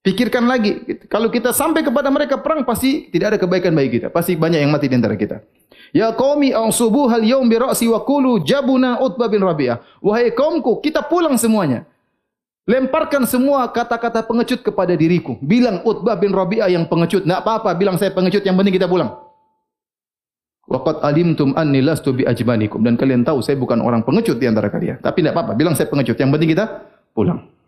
Pikirkan 0.00 0.48
lagi, 0.48 0.80
kalau 1.12 1.28
kita 1.28 1.52
sampai 1.52 1.84
kepada 1.84 2.08
mereka 2.08 2.40
perang 2.40 2.64
pasti 2.64 3.12
tidak 3.12 3.36
ada 3.36 3.38
kebaikan 3.38 3.76
bagi 3.76 4.00
kita. 4.00 4.08
Pasti 4.08 4.32
banyak 4.32 4.64
yang 4.64 4.72
mati 4.72 4.88
di 4.88 4.96
antara 4.96 5.12
kita. 5.12 5.44
Ya 5.92 6.08
qaumi 6.16 6.56
ansubu 6.56 7.04
hal 7.12 7.20
yaum 7.20 7.44
bi 7.44 7.60
ra'si 7.60 7.84
wa 7.84 8.00
qulu 8.00 8.40
jabuna 8.40 8.96
Utbah 8.96 9.28
bin 9.28 9.44
Rabi'ah. 9.44 10.00
Wahai 10.00 10.32
kaumku, 10.32 10.80
kita 10.80 11.04
pulang 11.04 11.36
semuanya. 11.36 11.84
Lemparkan 12.64 13.28
semua 13.28 13.68
kata-kata 13.68 14.24
pengecut 14.24 14.64
kepada 14.64 14.96
diriku. 14.96 15.36
Bilang 15.44 15.84
Utbah 15.84 16.16
bin 16.16 16.32
Rabi'ah 16.32 16.72
yang 16.72 16.88
pengecut. 16.88 17.28
Tidak 17.28 17.40
apa-apa, 17.44 17.76
bilang 17.76 18.00
saya 18.00 18.08
pengecut, 18.16 18.40
yang 18.40 18.56
penting 18.56 18.80
kita 18.80 18.88
pulang. 18.88 19.20
Waqad 20.70 21.04
alimtum 21.04 21.52
anni 21.60 21.84
lastu 21.84 22.16
bi 22.16 22.24
ajmanikum. 22.24 22.80
Dan 22.80 22.96
kalian 22.96 23.20
tahu 23.20 23.44
saya 23.44 23.60
bukan 23.60 23.84
orang 23.84 24.00
pengecut 24.00 24.40
di 24.40 24.48
antara 24.48 24.72
kalian. 24.72 24.96
Tapi 25.02 25.20
tidak 25.20 25.36
apa-apa, 25.36 25.52
bilang 25.58 25.76
saya 25.76 25.92
pengecut. 25.92 26.16
Yang 26.16 26.30
penting 26.32 26.50
kita 26.56 26.64
pulang. 27.12 27.59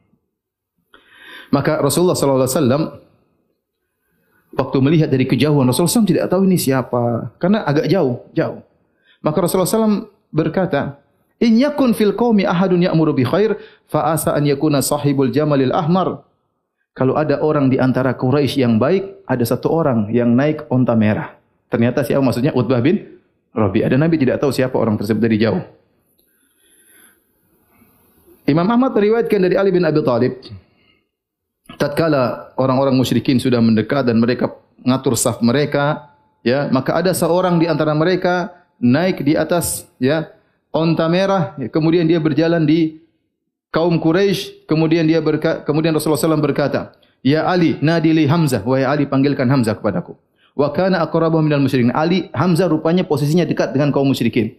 Maka 1.53 1.85
Rasulullah 1.85 2.17
sallallahu 2.17 2.49
alaihi 2.49 2.57
wasallam 2.57 2.83
waktu 4.57 4.77
melihat 4.81 5.09
dari 5.13 5.29
kejauhan 5.29 5.69
Rasulullah 5.69 6.01
SAW 6.01 6.09
tidak 6.09 6.25
tahu 6.33 6.49
ini 6.49 6.57
siapa 6.57 7.33
karena 7.37 7.65
agak 7.65 7.89
jauh, 7.93 8.25
jauh. 8.33 8.65
Maka 9.21 9.37
Rasulullah 9.39 9.69
SAW 9.69 10.09
berkata, 10.33 10.99
"In 11.39 11.61
yakun 11.61 11.93
fil 11.93 12.17
qaumi 12.17 12.49
ahadun 12.49 12.83
ya'muru 12.83 13.13
bi 13.15 13.25
khair 13.29 13.61
fa 13.87 14.11
asa 14.17 14.33
an 14.33 14.49
yakuna 14.49 14.81
sahibul 14.81 15.31
jamalil 15.31 15.71
ahmar." 15.77 16.25
Kalau 16.93 17.17
ada 17.17 17.41
orang 17.41 17.73
di 17.73 17.81
antara 17.81 18.13
Quraisy 18.13 18.61
yang 18.61 18.77
baik, 18.77 19.25
ada 19.25 19.41
satu 19.49 19.73
orang 19.73 20.13
yang 20.13 20.37
naik 20.37 20.69
onta 20.69 20.93
merah. 20.93 21.33
Ternyata 21.73 22.05
siapa 22.05 22.21
maksudnya? 22.21 22.53
Utbah 22.53 22.85
bin 22.85 23.01
Rabi. 23.57 23.81
Ada 23.81 23.97
Nabi 23.97 24.21
tidak 24.21 24.45
tahu 24.45 24.53
siapa 24.53 24.77
orang 24.77 25.01
tersebut 25.01 25.25
dari 25.25 25.41
jauh. 25.41 25.65
Imam 28.45 28.69
Ahmad 28.69 28.93
meriwayatkan 28.93 29.41
dari 29.41 29.57
Ali 29.57 29.73
bin 29.73 29.81
Abi 29.89 30.05
Thalib 30.05 30.37
tatkala 31.77 32.53
orang-orang 32.57 32.97
musyrikin 32.97 33.41
sudah 33.41 33.61
mendekat 33.61 34.07
dan 34.07 34.19
mereka 34.19 34.53
mengatur 34.83 35.15
saf 35.15 35.39
mereka 35.41 36.13
ya 36.43 36.67
maka 36.69 36.99
ada 36.99 37.15
seorang 37.15 37.63
di 37.63 37.71
antara 37.71 37.95
mereka 37.95 38.51
naik 38.83 39.23
di 39.23 39.39
atas 39.39 39.87
ya 40.03 40.29
onta 40.75 41.07
merah. 41.07 41.55
Ya, 41.61 41.71
kemudian 41.71 42.09
dia 42.09 42.19
berjalan 42.19 42.67
di 42.67 42.99
kaum 43.71 44.01
Quraisy 44.01 44.67
kemudian 44.67 45.07
dia 45.07 45.23
berkata 45.23 45.63
kemudian 45.63 45.95
Rasulullah 45.95 46.19
SAW 46.19 46.43
berkata 46.43 46.97
ya 47.23 47.47
Ali 47.47 47.79
nadili 47.79 48.27
Hamzah. 48.27 48.67
Wahai 48.67 48.89
Ali 48.89 49.05
panggilkan 49.07 49.47
Hamzah 49.47 49.79
kepadaku. 49.79 50.19
Wa 50.53 50.75
kana 50.75 51.01
aqrabu 51.01 51.41
minal 51.41 51.63
musyrikin. 51.63 51.95
Ali 51.95 52.29
Hamzah 52.35 52.69
rupanya 52.69 53.07
posisinya 53.07 53.47
dekat 53.47 53.73
dengan 53.73 53.95
kaum 53.95 54.11
musyrikin. 54.11 54.53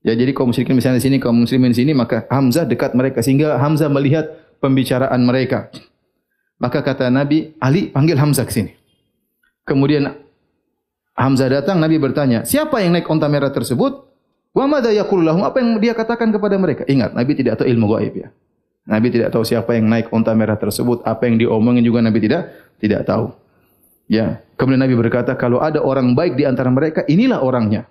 Ya 0.00 0.16
jadi 0.16 0.32
kaum 0.32 0.50
musyrikin 0.50 0.72
misalnya 0.72 0.96
di 0.96 1.04
sini 1.04 1.16
kaum 1.20 1.36
muslimin 1.36 1.76
di 1.76 1.84
sini 1.84 1.92
maka 1.92 2.24
Hamzah 2.32 2.64
dekat 2.64 2.96
mereka 2.96 3.20
sehingga 3.20 3.60
Hamzah 3.60 3.92
melihat 3.92 4.32
pembicaraan 4.64 5.20
mereka 5.20 5.68
Maka 6.60 6.84
kata 6.84 7.08
Nabi, 7.08 7.56
Ali 7.56 7.88
panggil 7.88 8.20
Hamzah 8.20 8.44
ke 8.44 8.52
sini. 8.52 8.72
Kemudian 9.64 10.12
Hamzah 11.16 11.48
datang, 11.48 11.80
Nabi 11.80 11.96
bertanya, 11.96 12.44
siapa 12.44 12.84
yang 12.84 12.92
naik 12.92 13.08
onta 13.08 13.26
merah 13.32 13.48
tersebut? 13.48 14.04
Wa 14.52 14.68
madza 14.68 14.92
yaqulu 14.92 15.24
lahum? 15.24 15.42
Apa 15.46 15.64
yang 15.64 15.80
dia 15.80 15.96
katakan 15.96 16.28
kepada 16.28 16.60
mereka? 16.60 16.84
Ingat, 16.84 17.16
Nabi 17.16 17.32
tidak 17.32 17.60
tahu 17.60 17.66
ilmu 17.66 17.86
gaib 17.96 18.14
ya. 18.14 18.28
Nabi 18.84 19.08
tidak 19.08 19.32
tahu 19.32 19.44
siapa 19.44 19.76
yang 19.76 19.88
naik 19.88 20.12
onta 20.12 20.36
merah 20.36 20.56
tersebut, 20.60 21.00
apa 21.04 21.28
yang 21.28 21.40
diomongin 21.40 21.84
juga 21.84 22.04
Nabi 22.04 22.18
tidak 22.24 22.52
tidak 22.76 23.08
tahu. 23.08 23.32
Ya, 24.10 24.42
kemudian 24.58 24.82
Nabi 24.82 24.98
berkata, 24.98 25.38
kalau 25.38 25.62
ada 25.62 25.78
orang 25.80 26.12
baik 26.18 26.34
di 26.34 26.42
antara 26.42 26.68
mereka, 26.68 27.06
inilah 27.06 27.40
orangnya. 27.40 27.86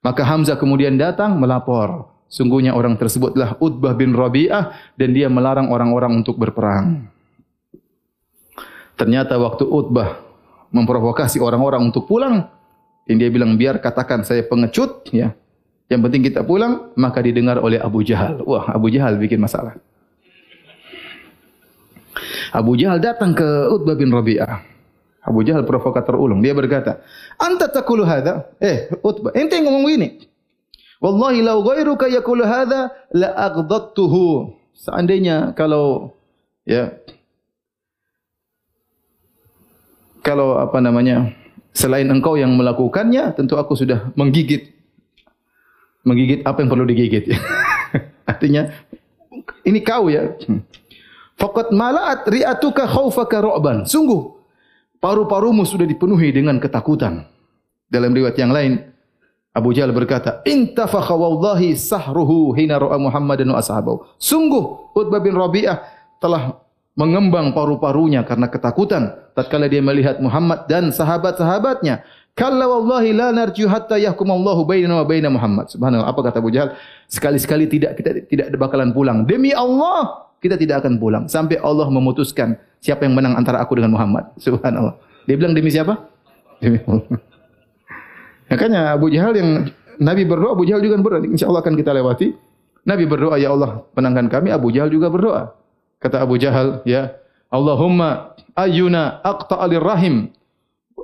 Maka 0.00 0.24
Hamzah 0.24 0.56
kemudian 0.56 0.96
datang 0.96 1.36
melapor. 1.36 2.10
Sungguhnya 2.32 2.72
orang 2.72 2.96
tersebutlah 2.96 3.60
Utbah 3.60 3.92
bin 3.92 4.16
Rabi'ah 4.16 4.96
dan 4.96 5.12
dia 5.12 5.28
melarang 5.28 5.68
orang-orang 5.68 6.24
untuk 6.24 6.40
berperang. 6.40 7.13
Ternyata 8.94 9.34
waktu 9.38 9.66
Utbah 9.66 10.22
memprovokasi 10.70 11.42
orang-orang 11.42 11.90
untuk 11.90 12.06
pulang, 12.06 12.50
yang 13.06 13.18
dia 13.20 13.30
bilang 13.30 13.58
biar 13.58 13.78
katakan 13.82 14.22
saya 14.22 14.46
pengecut, 14.46 15.10
ya. 15.10 15.34
Yang 15.92 16.00
penting 16.08 16.22
kita 16.24 16.40
pulang, 16.42 16.90
maka 16.96 17.20
didengar 17.20 17.60
oleh 17.60 17.76
Abu 17.76 18.00
Jahal. 18.00 18.40
Wah, 18.48 18.66
Abu 18.72 18.88
Jahal 18.88 19.20
bikin 19.20 19.38
masalah. 19.38 19.76
Abu 22.54 22.78
Jahal 22.78 23.02
datang 23.02 23.36
ke 23.36 23.44
Utbah 23.68 23.98
bin 23.98 24.08
Rabi'ah. 24.08 24.64
Abu 25.24 25.44
Jahal 25.44 25.68
provokator 25.68 26.16
ulung. 26.16 26.40
Dia 26.40 26.56
berkata, 26.56 27.04
Anta 27.36 27.68
takulu 27.68 28.06
hadha? 28.08 28.48
Eh, 28.62 28.88
Utbah, 29.04 29.34
ente 29.36 29.60
ngomong 29.60 29.84
ini. 29.90 30.08
Wallahi 31.04 31.44
lau 31.44 31.60
ghairuka 31.60 32.08
yakulu 32.08 32.48
hadha, 32.48 32.88
la 33.12 33.36
agdattuhu. 33.36 34.56
Seandainya 34.72 35.52
kalau 35.52 36.16
ya 36.64 36.96
kalau 40.24 40.56
apa 40.56 40.80
namanya 40.80 41.36
Selain 41.74 42.06
engkau 42.06 42.38
yang 42.38 42.54
melakukannya, 42.54 43.34
tentu 43.34 43.58
aku 43.58 43.74
sudah 43.74 44.14
menggigit 44.14 44.70
menggigit 46.06 46.46
apa 46.46 46.62
yang 46.62 46.70
perlu 46.70 46.86
digigit. 46.86 47.34
Artinya 48.30 48.70
ini 49.66 49.82
kau 49.82 50.06
ya. 50.06 50.38
Faqat 51.34 51.74
mala'at 51.74 52.30
ri'atuka 52.30 52.86
khaufaka 52.86 53.42
ru'ban. 53.42 53.82
Sungguh 53.90 54.22
paru-parumu 55.02 55.66
sudah 55.66 55.82
dipenuhi 55.82 56.30
dengan 56.30 56.62
ketakutan. 56.62 57.26
Dalam 57.90 58.14
riwayat 58.14 58.38
yang 58.38 58.54
lain 58.54 58.78
Abu 59.50 59.74
Jahal 59.74 59.90
berkata, 59.90 60.46
"Intafakha 60.46 61.18
wallahi 61.18 61.74
sahruhu 61.74 62.54
hina 62.54 62.78
ra'a 62.78 63.02
Muhammadan 63.02 63.50
wa 63.50 63.58
ashabahu." 63.58 64.06
Sungguh 64.22 64.94
Utbah 64.94 65.18
bin 65.18 65.34
Rabi'ah 65.34 65.82
telah 66.22 66.54
mengembang 66.94 67.50
paru-parunya 67.50 68.22
karena 68.22 68.46
ketakutan 68.46 69.18
tatkala 69.34 69.66
dia 69.66 69.82
melihat 69.82 70.22
Muhammad 70.22 70.66
dan 70.70 70.94
sahabat-sahabatnya. 70.94 72.06
Kalla 72.34 72.66
wallahi 72.66 73.14
la 73.14 73.30
narju 73.30 73.70
hatta 73.70 73.94
yahkum 73.94 74.26
Allahu 74.26 74.66
bainana 74.66 75.02
wa 75.02 75.06
baina 75.06 75.30
Muhammad. 75.30 75.70
Subhanallah. 75.70 76.10
Apa 76.10 76.20
kata 76.26 76.42
Abu 76.42 76.50
Jahal? 76.50 76.74
Sekali-sekali 77.06 77.70
tidak 77.70 77.94
kita 77.94 78.26
tidak 78.26 78.46
bakalan 78.58 78.90
pulang. 78.90 79.22
Demi 79.22 79.54
Allah, 79.54 80.26
kita 80.42 80.58
tidak 80.58 80.82
akan 80.82 80.98
pulang 80.98 81.24
sampai 81.30 81.62
Allah 81.62 81.86
memutuskan 81.86 82.58
siapa 82.82 83.06
yang 83.06 83.14
menang 83.14 83.38
antara 83.38 83.62
aku 83.62 83.78
dengan 83.78 83.94
Muhammad. 83.94 84.34
Subhanallah. 84.42 84.98
Dia 85.30 85.38
bilang 85.38 85.54
demi 85.54 85.70
siapa? 85.70 85.94
Demi 86.58 86.82
Allah. 86.90 87.22
Makanya 88.50 88.80
Abu 88.98 89.14
Jahal 89.14 89.34
yang 89.38 89.50
Nabi 90.02 90.22
berdoa, 90.26 90.58
Abu 90.58 90.66
Jahal 90.66 90.82
juga 90.82 90.98
berdoa. 90.98 91.22
Insya 91.26 91.46
Allah 91.46 91.62
akan 91.62 91.74
kita 91.78 91.94
lewati. 91.94 92.34
Nabi 92.84 93.04
berdoa, 93.08 93.38
Ya 93.40 93.54
Allah, 93.54 93.86
penangkan 93.96 94.26
kami. 94.28 94.52
Abu 94.52 94.68
Jahal 94.74 94.90
juga 94.90 95.08
berdoa. 95.08 95.63
Kata 96.04 96.20
Abu 96.20 96.36
Jahal, 96.36 96.84
Ya 96.84 97.16
Allahumma 97.48 98.36
ayyuna 98.52 99.24
aqta 99.24 99.56
alir 99.56 99.80
rahim 99.80 100.28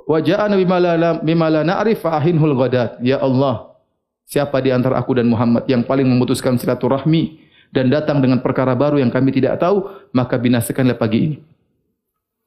wa 0.05 0.21
ja'ana 0.21 0.53
bima 1.25 1.49
la 1.49 1.65
na'rif 1.65 2.05
fa 2.05 2.21
ahinhul 2.21 2.53
ghadat. 2.53 3.01
Ya 3.01 3.17
Allah 3.17 3.73
siapa 4.29 4.61
di 4.61 4.69
antara 4.69 5.01
aku 5.01 5.17
dan 5.17 5.25
Muhammad 5.25 5.65
yang 5.65 5.81
paling 5.81 6.05
memutuskan 6.05 6.53
silaturahmi 6.61 7.41
dan 7.73 7.89
datang 7.89 8.21
dengan 8.21 8.45
perkara 8.45 8.77
baru 8.77 9.01
yang 9.01 9.09
kami 9.09 9.33
tidak 9.33 9.57
tahu 9.57 9.89
maka 10.13 10.37
binasakanlah 10.37 11.01
pagi 11.01 11.33
ini. 11.33 11.37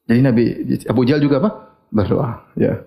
Jadi 0.06 0.20
Nabi 0.22 0.44
Abu 0.86 1.02
Jahal 1.08 1.26
juga 1.26 1.42
apa? 1.42 1.50
Berdoa 1.90 2.30
ya. 2.54 2.86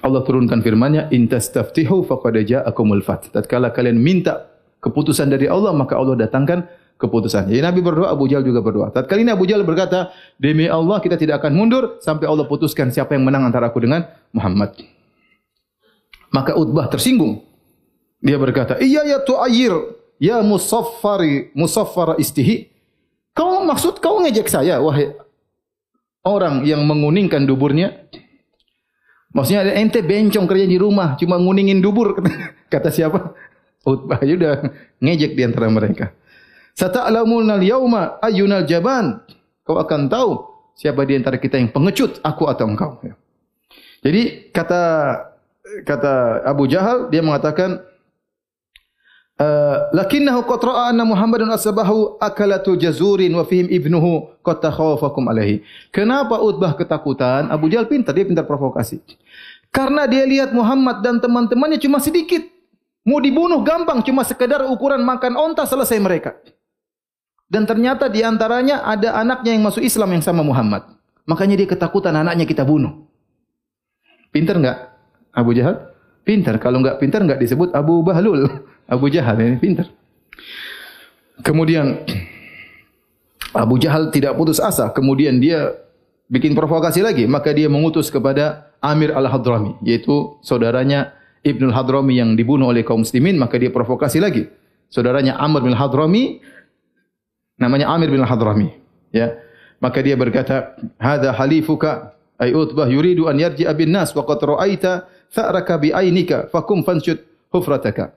Allah 0.00 0.20
turunkan 0.24 0.64
firman-Nya 0.64 1.12
in 1.12 1.28
tastaftihu 1.28 2.08
faqad 2.08 2.40
ja'akumul 2.40 3.04
fath. 3.04 3.28
Tatkala 3.32 3.68
kalian 3.68 4.00
minta 4.00 4.48
keputusan 4.80 5.28
dari 5.28 5.44
Allah 5.44 5.76
maka 5.76 5.96
Allah 5.96 6.16
datangkan 6.16 6.83
keputusan. 6.98 7.50
Jadi 7.50 7.60
Nabi 7.60 7.80
berdoa, 7.82 8.10
Abu 8.10 8.30
Jahal 8.30 8.46
juga 8.46 8.62
berdoa. 8.62 8.88
Tatkala 8.94 9.20
ini 9.20 9.32
Abu 9.34 9.44
Jahal 9.44 9.66
berkata, 9.66 10.14
demi 10.38 10.70
Allah 10.70 11.02
kita 11.02 11.18
tidak 11.18 11.42
akan 11.42 11.52
mundur 11.54 11.98
sampai 12.00 12.30
Allah 12.30 12.46
putuskan 12.46 12.94
siapa 12.94 13.18
yang 13.18 13.26
menang 13.26 13.44
antara 13.46 13.68
aku 13.68 13.82
dengan 13.82 14.06
Muhammad. 14.30 14.78
Maka 16.30 16.54
Utbah 16.58 16.90
tersinggung. 16.90 17.42
Dia 18.24 18.40
berkata, 18.40 18.80
iya 18.80 19.04
ya 19.04 19.20
tu'ayir, 19.20 19.74
ya 20.16 20.40
musaffari, 20.40 21.52
musaffara 21.52 22.16
istihi. 22.16 22.72
Kau 23.34 23.66
maksud 23.66 23.98
kau 23.98 24.22
ngejek 24.22 24.46
saya, 24.48 24.80
wahai 24.80 25.12
orang 26.24 26.64
yang 26.64 26.82
menguningkan 26.88 27.44
duburnya. 27.44 28.08
Maksudnya 29.34 29.66
ada 29.66 29.72
ente 29.76 30.00
bencong 30.00 30.46
kerja 30.46 30.66
di 30.66 30.78
rumah, 30.78 31.18
cuma 31.20 31.36
nguningin 31.36 31.82
dubur. 31.84 32.16
Kata 32.72 32.88
siapa? 32.88 33.34
Utbah 33.84 34.22
sudah 34.24 34.64
ngejek 35.04 35.36
di 35.36 35.42
antara 35.44 35.68
mereka. 35.68 36.16
Sata'lamuna 36.74 37.56
al-yawma 37.62 38.18
ayyunal 38.18 38.66
jaban. 38.66 39.22
Kau 39.62 39.78
akan 39.78 40.10
tahu 40.10 40.30
siapa 40.74 41.06
di 41.06 41.16
antara 41.16 41.38
kita 41.38 41.56
yang 41.56 41.70
pengecut, 41.70 42.18
aku 42.20 42.50
atau 42.50 42.66
engkau. 42.66 42.98
Jadi 44.04 44.52
kata 44.52 44.82
kata 45.86 46.44
Abu 46.44 46.68
Jahal 46.68 47.08
dia 47.08 47.24
mengatakan 47.24 47.80
uh, 49.40 49.76
lakinnahu 49.96 50.44
qad 50.44 50.60
ra'a 50.60 50.92
anna 50.92 51.08
Muhammadan 51.08 51.48
asbahu 51.54 52.20
akalatu 52.20 52.76
jazurin 52.76 53.32
wa 53.32 53.46
fihim 53.48 53.70
ibnuhu 53.72 54.36
qad 54.44 54.60
takhawafakum 54.60 55.24
alaihi. 55.30 55.64
Kenapa 55.88 56.36
Utbah 56.42 56.76
ketakutan? 56.76 57.48
Abu 57.48 57.72
Jahal 57.72 57.88
pintar, 57.88 58.12
dia 58.12 58.28
pintar 58.28 58.44
provokasi. 58.44 59.00
Karena 59.72 60.04
dia 60.04 60.28
lihat 60.28 60.52
Muhammad 60.52 61.00
dan 61.00 61.18
teman-temannya 61.18 61.80
cuma 61.80 61.98
sedikit. 61.98 62.44
Mau 63.04 63.20
dibunuh 63.20 63.60
gampang, 63.60 64.00
cuma 64.00 64.24
sekedar 64.24 64.64
ukuran 64.64 65.04
makan 65.04 65.36
onta 65.36 65.68
selesai 65.68 66.00
mereka. 66.00 66.40
Dan 67.44 67.68
ternyata 67.68 68.08
di 68.08 68.24
antaranya 68.24 68.82
ada 68.82 69.20
anaknya 69.20 69.52
yang 69.52 69.62
masuk 69.64 69.84
Islam 69.84 70.16
yang 70.16 70.24
sama 70.24 70.40
Muhammad. 70.40 70.96
Makanya 71.28 71.60
dia 71.60 71.68
ketakutan 71.68 72.16
anaknya 72.16 72.44
kita 72.48 72.64
bunuh. 72.64 73.04
Pintar 74.32 74.58
enggak 74.58 74.78
Abu 75.30 75.54
Jahal? 75.54 75.94
Pintar. 76.24 76.56
Kalau 76.58 76.80
enggak 76.80 76.98
pintar 76.98 77.20
enggak 77.22 77.40
disebut 77.40 77.72
Abu 77.76 78.00
Bahlul. 78.02 78.48
Abu 78.94 79.06
Jahal 79.12 79.40
ini 79.40 79.56
pintar. 79.60 79.88
Kemudian 81.40 82.04
Abu 83.54 83.78
Jahal 83.78 84.10
tidak 84.10 84.34
putus 84.34 84.58
asa. 84.58 84.90
Kemudian 84.90 85.38
dia 85.38 85.72
bikin 86.28 86.56
provokasi 86.56 87.04
lagi. 87.04 87.24
Maka 87.28 87.52
dia 87.52 87.68
mengutus 87.68 88.08
kepada 88.08 88.74
Amir 88.82 89.12
Al-Hadrami. 89.14 89.80
Yaitu 89.84 90.36
saudaranya 90.44 91.14
Ibnul 91.44 91.72
Hadrami 91.72 92.18
yang 92.18 92.34
dibunuh 92.34 92.72
oleh 92.72 92.82
kaum 92.82 93.04
muslimin. 93.04 93.36
Maka 93.36 93.60
dia 93.60 93.70
provokasi 93.70 94.18
lagi. 94.20 94.48
Saudaranya 94.92 95.38
Amr 95.40 95.64
bin 95.64 95.74
Hadrami 95.74 96.38
namanya 97.58 97.90
Amir 97.92 98.10
bin 98.10 98.22
Hadrami 98.22 98.74
ya. 99.14 99.36
Maka 99.82 100.00
dia 100.00 100.16
berkata 100.16 100.78
hadza 100.96 101.34
halifuka 101.34 102.16
ay 102.40 102.56
utbah 102.56 102.88
yuridu 102.88 103.28
an 103.28 103.36
yarji'a 103.36 103.74
bin 103.76 103.92
nas 103.92 104.16
wa 104.16 104.24
qad 104.24 104.40
ra'aita 104.40 105.06
tha'raka 105.28 105.76
bi 105.76 105.92
ainika 105.92 106.48
fakum 106.48 106.80
fanshud 106.86 107.20
hufrataka. 107.52 108.16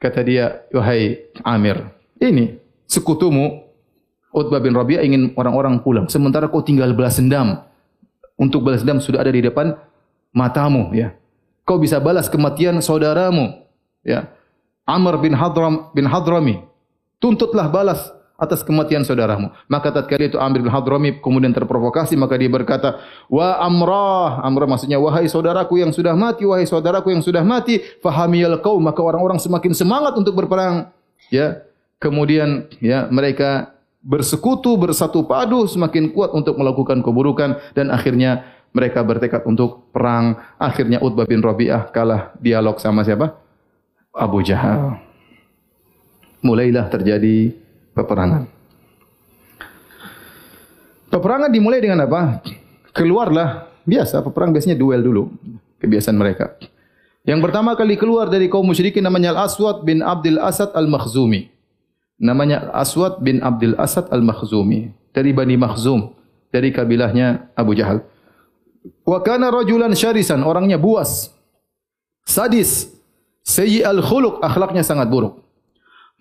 Kata 0.00 0.20
dia 0.24 0.64
wahai 0.72 1.28
Amir 1.44 1.80
ini 2.18 2.58
sekutumu 2.88 3.64
Utbah 4.34 4.58
bin 4.58 4.74
Rabi'ah 4.74 5.06
ingin 5.06 5.30
orang-orang 5.38 5.78
pulang. 5.78 6.10
Sementara 6.10 6.50
kau 6.50 6.58
tinggal 6.58 6.90
balas 6.90 7.22
dendam. 7.22 7.62
Untuk 8.34 8.66
balas 8.66 8.82
dendam 8.82 8.98
sudah 8.98 9.22
ada 9.22 9.30
di 9.30 9.46
depan 9.46 9.78
matamu 10.34 10.90
ya. 10.90 11.14
Kau 11.62 11.78
bisa 11.78 12.02
balas 12.02 12.26
kematian 12.26 12.82
saudaramu 12.82 13.62
ya. 14.02 14.26
Amr 14.84 15.22
bin 15.22 15.38
Hadram 15.38 15.94
bin 15.94 16.10
Hadrami 16.10 16.60
tuntutlah 17.22 17.70
balas 17.70 18.10
atas 18.44 18.60
kematian 18.62 19.02
saudaramu. 19.02 19.50
Maka 19.66 19.90
tatkala 19.90 20.28
itu 20.28 20.36
Amir 20.36 20.60
bin 20.60 20.70
Hadrami 20.70 21.18
kemudian 21.18 21.50
terprovokasi 21.50 22.14
maka 22.14 22.36
dia 22.36 22.52
berkata, 22.52 23.00
"Wa 23.32 23.58
amrah." 23.64 24.44
Amrah 24.44 24.68
maksudnya 24.68 25.00
wahai 25.00 25.26
saudaraku 25.26 25.80
yang 25.80 25.90
sudah 25.90 26.12
mati, 26.12 26.44
wahai 26.44 26.68
saudaraku 26.68 27.10
yang 27.10 27.24
sudah 27.24 27.42
mati, 27.42 27.80
fahamiyal 28.04 28.60
qaum 28.60 28.84
maka 28.84 29.00
orang-orang 29.00 29.40
semakin 29.40 29.72
semangat 29.72 30.12
untuk 30.14 30.36
berperang. 30.36 30.92
Ya. 31.32 31.64
Kemudian 31.98 32.68
ya 32.84 33.08
mereka 33.08 33.72
bersekutu, 34.04 34.76
bersatu 34.76 35.24
padu 35.24 35.64
semakin 35.64 36.12
kuat 36.12 36.36
untuk 36.36 36.60
melakukan 36.60 37.00
keburukan 37.00 37.56
dan 37.72 37.88
akhirnya 37.88 38.44
mereka 38.76 39.00
bertekad 39.00 39.48
untuk 39.48 39.88
perang. 39.94 40.36
Akhirnya 40.60 41.00
Utbah 41.00 41.24
bin 41.24 41.40
Rabi'ah 41.40 41.88
kalah 41.94 42.36
dialog 42.42 42.76
sama 42.82 43.06
siapa? 43.06 43.38
Abu 44.12 44.44
Jahal. 44.44 45.00
Mulailah 46.44 46.92
terjadi 46.92 47.63
peperangan. 47.94 48.50
Peperangan 51.08 51.50
dimulai 51.54 51.78
dengan 51.78 52.02
apa? 52.04 52.42
Keluarlah 52.90 53.70
biasa 53.86 54.18
peperang 54.20 54.50
biasanya 54.50 54.74
duel 54.74 54.98
dulu 54.98 55.30
kebiasaan 55.78 56.18
mereka. 56.18 56.58
Yang 57.24 57.40
pertama 57.40 57.72
kali 57.72 57.96
keluar 57.96 58.28
dari 58.28 58.50
kaum 58.52 58.66
musyrikin 58.66 59.00
namanya 59.00 59.32
Al-Aswad 59.32 59.86
bin 59.86 60.04
Abdul 60.04 60.36
Asad 60.42 60.74
Al-Makhzumi. 60.74 61.48
Namanya 62.20 62.68
Al-Aswad 62.68 63.22
bin 63.24 63.40
Abdul 63.40 63.78
Asad 63.80 64.10
Al-Makhzumi 64.12 64.92
dari 65.14 65.30
Bani 65.32 65.56
Makhzum 65.56 66.12
dari 66.52 66.74
kabilahnya 66.74 67.48
Abu 67.56 67.72
Jahal. 67.78 68.04
Wa 69.06 69.24
kana 69.24 69.48
rajulan 69.48 69.92
syarisan, 69.96 70.44
orangnya 70.44 70.76
buas. 70.76 71.32
Sadis, 72.24 72.92
sayyi 73.44 73.84
al-khuluq, 73.84 74.40
akhlaknya 74.44 74.84
sangat 74.84 75.08
buruk. 75.08 75.43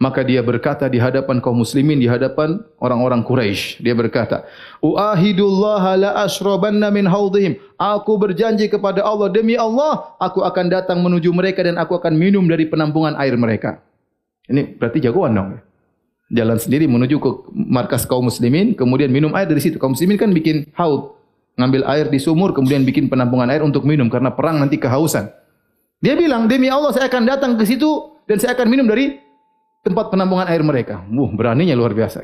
Maka 0.02 0.26
dia 0.26 0.42
berkata 0.42 0.90
di 0.90 0.98
hadapan 0.98 1.38
kaum 1.38 1.62
muslimin, 1.62 2.02
di 2.02 2.10
hadapan 2.10 2.60
orang-orang 2.82 3.22
Quraisy. 3.22 3.80
Dia 3.80 3.94
berkata, 3.94 4.44
Uahidullah 4.82 5.84
la 5.96 6.12
ashrabanna 6.26 6.90
min 6.90 7.06
haudihim. 7.06 7.56
Aku 7.78 8.18
berjanji 8.18 8.68
kepada 8.68 9.06
Allah, 9.06 9.30
demi 9.30 9.54
Allah, 9.54 10.18
aku 10.18 10.42
akan 10.42 10.66
datang 10.68 11.00
menuju 11.00 11.30
mereka 11.30 11.62
dan 11.62 11.78
aku 11.78 11.94
akan 11.94 12.18
minum 12.18 12.44
dari 12.50 12.66
penampungan 12.66 13.14
air 13.22 13.38
mereka. 13.38 13.86
Ini 14.50 14.76
berarti 14.76 15.00
jagoan 15.00 15.38
dong. 15.38 15.50
Jalan 16.34 16.58
sendiri 16.58 16.90
menuju 16.90 17.22
ke 17.22 17.30
markas 17.54 18.10
kaum 18.10 18.26
muslimin, 18.26 18.74
kemudian 18.74 19.14
minum 19.14 19.32
air 19.38 19.46
dari 19.46 19.62
situ. 19.62 19.78
Kaum 19.78 19.94
muslimin 19.94 20.18
kan 20.18 20.34
bikin 20.34 20.74
haud. 20.74 21.16
Ngambil 21.54 21.86
air 21.86 22.10
di 22.10 22.18
sumur, 22.18 22.50
kemudian 22.52 22.82
bikin 22.82 23.14
penampungan 23.14 23.46
air 23.54 23.62
untuk 23.62 23.86
minum. 23.86 24.10
Karena 24.10 24.34
perang 24.34 24.58
nanti 24.58 24.82
kehausan. 24.82 25.30
Dia 26.02 26.18
bilang, 26.18 26.50
demi 26.50 26.68
Allah 26.68 26.92
saya 26.92 27.08
akan 27.08 27.24
datang 27.24 27.52
ke 27.56 27.64
situ 27.64 28.20
dan 28.28 28.42
saya 28.42 28.58
akan 28.58 28.68
minum 28.68 28.90
dari 28.90 29.22
tempat 29.84 30.10
penampungan 30.10 30.48
air 30.48 30.64
mereka. 30.64 31.04
Wuh, 31.12 31.30
beraninya 31.36 31.76
luar 31.76 31.92
biasa. 31.92 32.24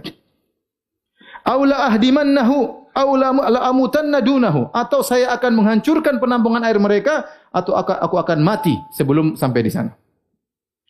Aula 1.44 1.92
ahdimannahu 1.92 2.90
aw 2.96 3.10
la 3.16 3.60
amutanna 3.70 4.20
dunahu 4.20 4.74
atau 4.74 5.06
saya 5.06 5.32
akan 5.36 5.62
menghancurkan 5.62 6.18
penampungan 6.18 6.64
air 6.66 6.80
mereka 6.82 7.28
atau 7.52 7.78
aku 7.78 8.16
akan 8.20 8.40
mati 8.42 8.76
sebelum 8.96 9.36
sampai 9.36 9.62
di 9.64 9.72
sana. 9.72 9.92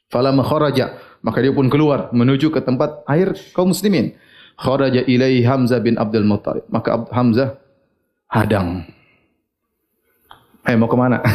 Falamma 0.10 0.42
kharaja 0.42 0.98
maka 1.22 1.44
dia 1.44 1.54
pun 1.54 1.68
keluar 1.68 2.10
menuju 2.16 2.50
ke 2.50 2.64
tempat 2.64 3.04
air 3.10 3.36
kaum 3.52 3.76
muslimin. 3.76 4.16
Kharaja 4.60 5.08
ilai 5.08 5.40
Hamzah 5.44 5.80
bin 5.80 5.96
Abdul 5.96 6.28
Muttalib. 6.28 6.68
Maka 6.68 7.08
Hamzah 7.16 7.56
hadang. 8.28 8.84
Eh 10.68 10.76
mau 10.76 10.92
ke 10.92 10.98
mana? 11.00 11.24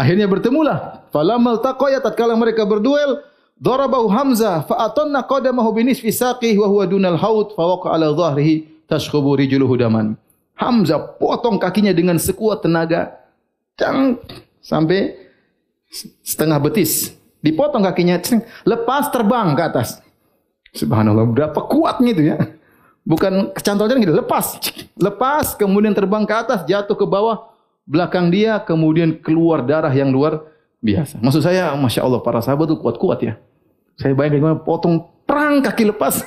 Akhirnya 0.00 0.24
bertemulah. 0.24 1.03
Falamma 1.14 1.54
altaqaya 1.54 2.02
tatkala 2.02 2.34
mereka 2.34 2.66
berduel, 2.66 3.22
darabahu 3.54 4.10
Hamzah 4.10 4.66
fa 4.66 4.90
atanna 4.90 5.22
qadamahu 5.22 5.70
bi 5.70 5.86
nisfi 5.86 6.10
saqihi 6.10 6.58
wa 6.58 6.66
huwa 6.66 6.90
dunal 6.90 7.14
haud 7.14 7.54
fa 7.54 7.62
waqa 7.62 7.94
ala 7.94 8.10
dhahrihi 8.10 8.82
tashkhubu 8.90 9.38
rijluhu 9.38 9.78
daman. 9.78 10.18
Hamzah 10.58 11.14
potong 11.22 11.62
kakinya 11.62 11.94
dengan 11.94 12.18
sekuat 12.18 12.66
tenaga. 12.66 13.14
Cang 13.78 14.18
sampai 14.58 15.14
setengah 16.26 16.58
betis. 16.58 17.14
Dipotong 17.44 17.84
kakinya, 17.86 18.18
cing, 18.18 18.42
lepas 18.66 19.12
terbang 19.14 19.54
ke 19.54 19.62
atas. 19.62 20.02
Subhanallah, 20.74 21.28
berapa 21.30 21.60
kuatnya 21.68 22.10
itu 22.10 22.22
ya. 22.34 22.38
Bukan 23.04 23.52
kecantolnya 23.52 24.00
gitu, 24.00 24.16
lepas. 24.16 24.58
Lepas, 24.96 25.52
kemudian 25.54 25.92
terbang 25.92 26.24
ke 26.24 26.32
atas, 26.32 26.64
jatuh 26.64 26.96
ke 26.96 27.04
bawah, 27.04 27.52
belakang 27.84 28.32
dia, 28.32 28.56
kemudian 28.64 29.20
keluar 29.20 29.60
darah 29.60 29.92
yang 29.92 30.08
luar 30.08 30.53
biasa. 30.84 31.16
Maksud 31.24 31.40
saya, 31.40 31.72
Masya 31.72 32.04
Allah, 32.04 32.20
para 32.20 32.44
sahabat 32.44 32.68
itu 32.68 32.76
kuat-kuat 32.76 33.18
ya. 33.24 33.40
Saya 33.96 34.12
bayangkan 34.12 34.44
gimana 34.44 34.56
potong 34.60 35.08
perang 35.24 35.64
kaki 35.64 35.88
lepas. 35.88 36.20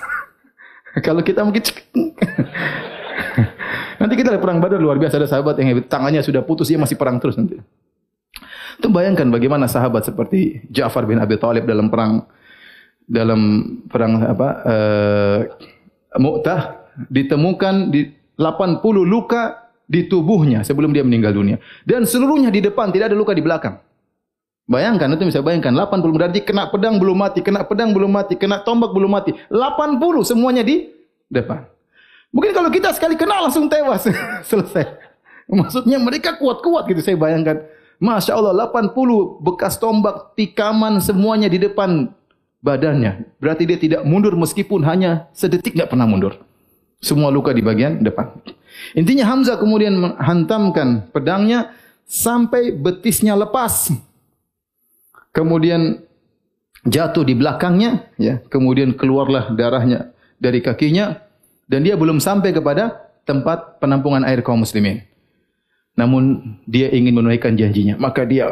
Kalau 1.06 1.22
kita 1.22 1.46
mungkin 1.46 1.62
nanti 4.02 4.14
kita 4.18 4.34
lihat 4.34 4.42
perang 4.42 4.58
badar 4.58 4.82
luar 4.82 4.98
biasa 4.98 5.22
ada 5.22 5.30
sahabat 5.30 5.62
yang 5.62 5.78
tangannya 5.86 6.26
sudah 6.26 6.42
putus 6.42 6.74
dia 6.74 6.82
masih 6.82 6.98
perang 6.98 7.22
terus 7.22 7.38
nanti. 7.38 7.62
Itu 8.82 8.90
bayangkan 8.90 9.30
bagaimana 9.30 9.70
sahabat 9.70 10.10
seperti 10.10 10.66
Ja'far 10.74 11.06
bin 11.06 11.22
Abi 11.22 11.38
Thalib 11.38 11.70
dalam 11.70 11.94
perang 11.94 12.26
dalam 13.06 13.42
perang 13.86 14.26
apa 14.26 14.48
uh, 14.66 15.40
Mu'tah 16.18 16.90
ditemukan 17.10 17.94
di 17.94 18.10
80 18.38 18.82
luka 19.06 19.70
di 19.88 20.10
tubuhnya 20.10 20.66
sebelum 20.66 20.92
dia 20.92 21.06
meninggal 21.06 21.32
dunia 21.32 21.62
dan 21.88 22.04
seluruhnya 22.04 22.52
di 22.52 22.60
depan 22.60 22.90
tidak 22.90 23.14
ada 23.14 23.18
luka 23.18 23.38
di 23.38 23.46
belakang. 23.46 23.87
Bayangkan 24.68 25.16
itu 25.16 25.24
bisa 25.24 25.40
bayangkan 25.40 25.72
80 25.72 26.12
berarti 26.12 26.40
kena 26.44 26.68
pedang 26.68 27.00
belum 27.00 27.16
mati, 27.16 27.40
kena 27.40 27.64
pedang 27.64 27.96
belum 27.96 28.12
mati, 28.12 28.36
kena 28.36 28.60
tombak 28.68 28.92
belum 28.92 29.08
mati. 29.16 29.32
80 29.48 30.28
semuanya 30.28 30.60
di 30.60 30.92
depan. 31.32 31.64
Mungkin 32.36 32.52
kalau 32.52 32.68
kita 32.68 32.92
sekali 32.92 33.16
kena 33.16 33.48
langsung 33.48 33.72
tewas 33.72 34.04
selesai. 34.52 35.00
Maksudnya 35.48 35.96
mereka 35.96 36.36
kuat-kuat 36.36 36.92
gitu 36.92 37.00
saya 37.00 37.16
bayangkan. 37.16 37.64
Masya 37.98 38.36
Allah 38.36 38.70
80 38.70 38.94
bekas 39.42 39.80
tombak, 39.80 40.36
tikaman 40.36 41.00
semuanya 41.00 41.48
di 41.48 41.58
depan 41.64 42.12
badannya. 42.62 43.26
Berarti 43.40 43.64
dia 43.64 43.80
tidak 43.80 44.02
mundur 44.04 44.36
meskipun 44.36 44.84
hanya 44.84 45.32
sedetik 45.32 45.74
tidak 45.74 45.96
pernah 45.96 46.06
mundur. 46.06 46.38
Semua 47.00 47.32
luka 47.32 47.56
di 47.56 47.64
bagian 47.64 48.04
depan. 48.04 48.36
Intinya 48.94 49.26
Hamzah 49.32 49.58
kemudian 49.58 49.96
menghantamkan 49.98 51.10
pedangnya 51.10 51.74
sampai 52.06 52.76
betisnya 52.76 53.34
lepas. 53.34 53.96
Kemudian 55.38 56.02
jatuh 56.82 57.22
di 57.22 57.38
belakangnya, 57.38 58.10
ya. 58.18 58.42
Kemudian 58.50 58.98
keluarlah 58.98 59.54
darahnya 59.54 60.10
dari 60.42 60.66
kakinya 60.66 61.22
dan 61.70 61.86
dia 61.86 61.94
belum 61.94 62.18
sampai 62.18 62.58
kepada 62.58 63.14
tempat 63.22 63.78
penampungan 63.78 64.26
air 64.26 64.42
kaum 64.42 64.66
muslimin. 64.66 65.06
Namun 65.94 66.58
dia 66.66 66.90
ingin 66.90 67.14
menunaikan 67.14 67.54
janjinya. 67.54 68.02
Maka 68.02 68.26
dia 68.26 68.50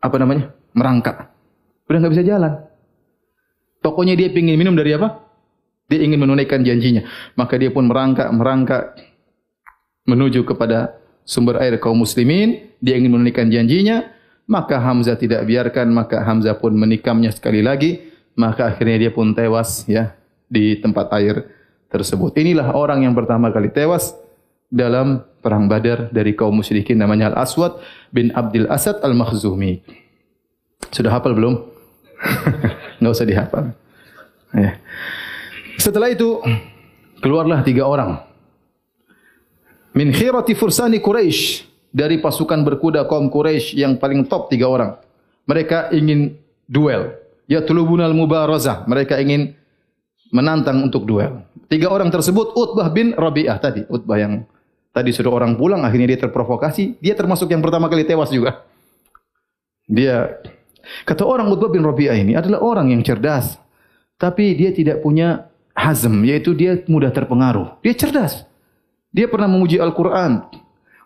apa 0.00 0.16
namanya 0.16 0.56
merangkak. 0.72 1.28
Sudah 1.84 1.98
enggak 2.00 2.14
bisa 2.16 2.24
jalan. 2.24 2.52
Pokoknya 3.84 4.16
dia 4.16 4.32
ingin 4.32 4.56
minum 4.56 4.72
dari 4.72 4.96
apa? 4.96 5.20
Dia 5.92 6.00
ingin 6.00 6.16
menunaikan 6.16 6.64
janjinya. 6.64 7.04
Maka 7.36 7.60
dia 7.60 7.68
pun 7.68 7.84
merangkak 7.84 8.32
merangkak 8.32 8.96
menuju 10.08 10.48
kepada 10.48 10.96
sumber 11.28 11.60
air 11.60 11.76
kaum 11.76 12.00
muslimin. 12.00 12.72
Dia 12.80 12.96
ingin 12.96 13.20
menunaikan 13.20 13.52
janjinya 13.52 14.21
maka 14.52 14.76
Hamzah 14.76 15.16
tidak 15.16 15.48
biarkan 15.48 15.88
maka 15.88 16.20
Hamzah 16.20 16.60
pun 16.60 16.76
menikamnya 16.76 17.32
sekali 17.32 17.64
lagi 17.64 18.12
maka 18.36 18.68
akhirnya 18.68 19.08
dia 19.08 19.10
pun 19.12 19.32
tewas 19.32 19.88
ya 19.88 20.12
di 20.52 20.76
tempat 20.76 21.08
air 21.16 21.48
tersebut 21.88 22.36
inilah 22.36 22.76
orang 22.76 23.08
yang 23.08 23.16
pertama 23.16 23.48
kali 23.48 23.72
tewas 23.72 24.12
dalam 24.68 25.24
perang 25.44 25.68
Badar 25.68 26.08
dari 26.08 26.32
kaum 26.32 26.56
musyrikin 26.56 26.96
namanya 26.96 27.28
Al-Aswad 27.32 27.76
bin 28.08 28.32
Abdul 28.32 28.64
Asad 28.72 29.04
Al-Makhzumi. 29.04 29.84
Sudah 30.88 31.12
hafal 31.12 31.36
belum? 31.36 31.60
Enggak 33.04 33.12
usah 33.12 33.28
dihafal. 33.28 33.64
Ya. 34.56 34.80
Setelah 35.76 36.08
itu 36.08 36.40
keluarlah 37.20 37.60
tiga 37.60 37.84
orang. 37.84 38.16
Min 39.92 40.08
khirati 40.08 40.56
fursani 40.56 41.04
Quraisy 41.04 41.68
dari 41.92 42.18
pasukan 42.18 42.64
berkuda 42.64 43.04
kaum 43.06 43.28
Quraisy 43.28 43.78
yang 43.78 44.00
paling 44.00 44.26
top 44.26 44.48
tiga 44.48 44.66
orang. 44.66 44.98
Mereka 45.46 45.92
ingin 45.92 46.34
duel. 46.66 47.14
Ya 47.46 47.60
tulubunal 47.60 48.16
mubarazah. 48.16 48.88
Mereka 48.88 49.20
ingin 49.20 49.52
menantang 50.32 50.80
untuk 50.80 51.04
duel. 51.04 51.44
Tiga 51.68 51.92
orang 51.92 52.08
tersebut 52.08 52.56
Utbah 52.56 52.88
bin 52.88 53.12
Rabi'ah 53.12 53.60
tadi. 53.60 53.84
Utbah 53.92 54.16
yang 54.16 54.48
Tadi 54.92 55.08
sudah 55.08 55.32
orang 55.32 55.56
pulang, 55.56 55.80
akhirnya 55.88 56.12
dia 56.12 56.20
terprovokasi. 56.28 57.00
Dia 57.00 57.16
termasuk 57.16 57.48
yang 57.48 57.64
pertama 57.64 57.88
kali 57.88 58.04
tewas 58.04 58.28
juga. 58.28 58.60
Dia 59.88 60.36
kata 61.08 61.24
orang 61.24 61.48
Utbah 61.48 61.72
bin 61.72 61.80
Rabi'ah 61.80 62.12
ini 62.12 62.36
adalah 62.36 62.60
orang 62.60 62.92
yang 62.92 63.00
cerdas, 63.00 63.56
tapi 64.20 64.52
dia 64.52 64.68
tidak 64.68 65.00
punya 65.00 65.48
hazm, 65.72 66.28
yaitu 66.28 66.52
dia 66.52 66.76
mudah 66.84 67.08
terpengaruh. 67.08 67.80
Dia 67.80 67.96
cerdas. 67.96 68.44
Dia 69.08 69.32
pernah 69.32 69.48
memuji 69.48 69.80
Al-Quran, 69.80 70.44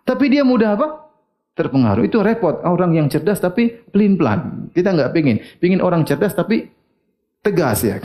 tapi 0.07 0.31
dia 0.31 0.47
mudah 0.47 0.79
apa? 0.79 1.11
Terpengaruh. 1.59 2.07
Itu 2.07 2.23
repot. 2.23 2.63
Orang 2.63 2.95
yang 2.95 3.11
cerdas 3.11 3.43
tapi 3.43 3.75
pelin 3.91 4.15
pelan. 4.15 4.71
Kita 4.71 4.95
enggak 4.95 5.11
pingin. 5.11 5.43
Pingin 5.59 5.83
orang 5.83 6.07
cerdas 6.07 6.31
tapi 6.31 6.71
tegas 7.43 7.83
ya. 7.83 7.99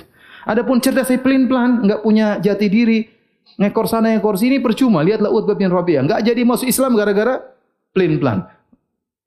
Adapun 0.49 0.81
cerdas 0.81 1.05
tapi 1.05 1.21
pelin 1.21 1.45
pelan, 1.45 1.85
enggak 1.85 2.01
punya 2.01 2.41
jati 2.41 2.65
diri, 2.65 3.05
ngekor 3.61 3.85
sana 3.85 4.17
ngekor 4.17 4.41
sini 4.41 4.57
percuma. 4.57 5.05
Lihatlah 5.05 5.29
Utbah 5.29 5.53
bin 5.53 5.69
Rabi'ah. 5.69 6.01
Enggak 6.09 6.25
jadi 6.25 6.41
masuk 6.41 6.65
Islam 6.65 6.97
gara-gara 6.97 7.37
pelin 7.93 8.17
pelan. 8.17 8.49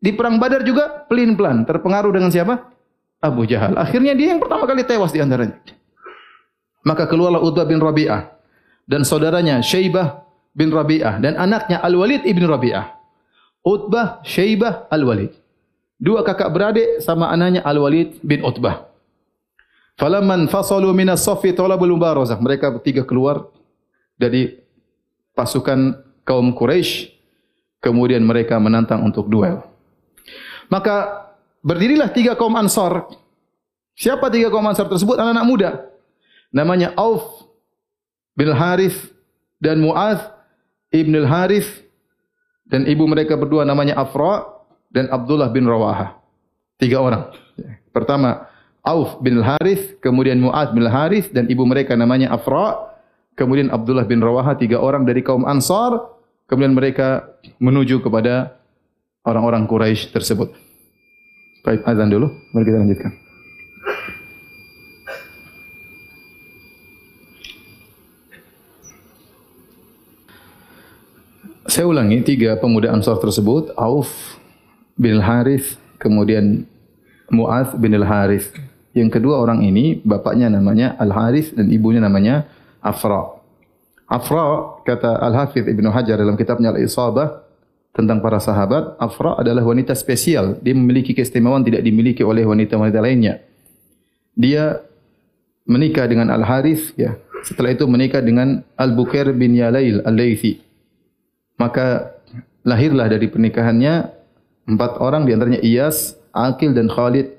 Di 0.02 0.10
perang 0.10 0.42
Badar 0.42 0.66
juga 0.66 1.06
pelin 1.06 1.38
pelan. 1.38 1.62
Terpengaruh 1.62 2.10
dengan 2.10 2.34
siapa? 2.34 2.74
Abu 3.22 3.46
Jahal. 3.46 3.78
Akhirnya 3.78 4.12
dia 4.12 4.34
yang 4.34 4.42
pertama 4.42 4.66
kali 4.66 4.82
tewas 4.84 5.14
di 5.14 5.22
antaranya. 5.22 5.56
Maka 6.84 7.08
keluarlah 7.08 7.40
Utbah 7.40 7.64
bin 7.64 7.80
Rabi'ah 7.80 8.34
dan 8.84 9.06
saudaranya 9.06 9.64
Syaibah 9.64 10.23
bin 10.54 10.70
Rabi'ah 10.70 11.18
dan 11.18 11.34
anaknya 11.36 11.82
Al-Walid 11.82 12.24
ibn 12.24 12.46
Rabi'ah. 12.46 12.94
Utbah, 13.64 14.22
Syaibah, 14.22 14.86
Al-Walid. 14.88 15.34
Dua 15.98 16.22
kakak 16.22 16.52
beradik 16.52 17.02
sama 17.02 17.28
anaknya 17.28 17.60
Al-Walid 17.66 18.22
bin 18.22 18.40
Utbah. 18.46 18.86
Falamman 19.98 20.50
fasalu 20.50 20.90
minas 20.94 21.22
safi 21.22 21.54
talabul 21.54 21.94
mubarazah. 21.94 22.38
Mereka 22.38 22.78
bertiga 22.78 23.02
keluar 23.06 23.50
dari 24.18 24.64
pasukan 25.34 25.98
kaum 26.22 26.54
Quraisy 26.54 27.12
kemudian 27.82 28.24
mereka 28.24 28.56
menantang 28.56 29.04
untuk 29.04 29.28
duel 29.28 29.60
maka 30.72 31.28
berdirilah 31.60 32.08
tiga 32.08 32.32
kaum 32.38 32.54
Ansar 32.56 33.10
siapa 33.92 34.32
tiga 34.32 34.48
kaum 34.48 34.64
Ansar 34.64 34.88
tersebut 34.88 35.20
anak-anak 35.20 35.46
muda 35.46 35.70
namanya 36.48 36.96
Auf 36.96 37.44
bin 38.32 38.48
Harith 38.54 39.12
dan 39.60 39.82
Muaz 39.82 40.22
ibn 40.94 41.18
al 41.18 41.26
Harith 41.26 41.82
dan 42.70 42.86
ibu 42.86 43.04
mereka 43.10 43.34
berdua 43.34 43.66
namanya 43.66 43.98
Afra 43.98 44.46
dan 44.94 45.10
Abdullah 45.10 45.50
bin 45.50 45.66
Rawaha 45.66 46.14
tiga 46.78 47.02
orang 47.02 47.34
pertama 47.90 48.46
Auf 48.86 49.18
bin 49.18 49.42
Harith 49.42 49.98
kemudian 49.98 50.38
Muaz 50.38 50.70
bin 50.70 50.86
Harith 50.86 51.34
dan 51.34 51.50
ibu 51.50 51.66
mereka 51.66 51.98
namanya 51.98 52.30
Afra 52.30 52.94
kemudian 53.34 53.74
Abdullah 53.74 54.06
bin 54.06 54.22
Rawaha 54.22 54.54
tiga 54.54 54.78
orang 54.78 55.02
dari 55.02 55.26
kaum 55.26 55.42
Ansar 55.42 56.14
kemudian 56.46 56.76
mereka 56.76 57.34
menuju 57.58 57.98
kepada 58.04 58.56
orang-orang 59.24 59.64
Quraisy 59.64 60.12
tersebut. 60.12 60.52
Baik, 61.64 61.80
azan 61.88 62.12
dulu, 62.12 62.28
mari 62.52 62.64
kita 62.68 62.78
lanjutkan. 62.78 63.23
Saya 71.74 71.90
ulangi 71.90 72.22
tiga 72.22 72.54
pemuda 72.54 72.94
Ansar 72.94 73.18
tersebut, 73.18 73.74
Auf 73.74 74.38
bin 74.94 75.18
Harith, 75.18 75.74
kemudian 75.98 76.70
Muaz 77.34 77.74
bin 77.74 77.90
Al 77.98 78.06
Harith. 78.06 78.54
Yang 78.94 79.18
kedua 79.18 79.42
orang 79.42 79.66
ini 79.66 79.98
bapaknya 80.06 80.46
namanya 80.46 80.94
Al 81.02 81.10
Harith 81.10 81.50
dan 81.50 81.66
ibunya 81.74 81.98
namanya 81.98 82.46
Afra. 82.78 83.42
Afra 84.06 84.78
kata 84.86 85.18
Al-Hafidh 85.18 85.66
Ibnu 85.66 85.90
Hajar 85.90 86.14
dalam 86.14 86.38
kitabnya 86.38 86.70
Al-Isabah 86.70 87.42
tentang 87.90 88.22
para 88.22 88.38
sahabat, 88.38 88.94
Afra 89.02 89.34
adalah 89.34 89.66
wanita 89.66 89.98
spesial. 89.98 90.54
Dia 90.62 90.78
memiliki 90.78 91.10
keistimewaan 91.10 91.66
tidak 91.66 91.82
dimiliki 91.82 92.22
oleh 92.22 92.46
wanita-wanita 92.46 93.02
lainnya. 93.02 93.42
Dia 94.38 94.78
menikah 95.66 96.06
dengan 96.06 96.30
Al-Harith 96.30 96.94
ya. 96.94 97.18
Setelah 97.42 97.74
itu 97.74 97.82
menikah 97.90 98.22
dengan 98.22 98.62
Al-Bukair 98.78 99.34
bin 99.34 99.58
Yalail 99.58 100.06
Al-Laythi. 100.06 100.63
Maka 101.56 102.14
lahirlah 102.66 103.06
dari 103.06 103.30
pernikahannya 103.30 104.10
empat 104.64 104.98
orang 104.98 105.28
di 105.28 105.36
antaranya 105.36 105.60
Iyas, 105.60 106.18
Akil 106.34 106.72
dan 106.74 106.90
Khalid 106.90 107.30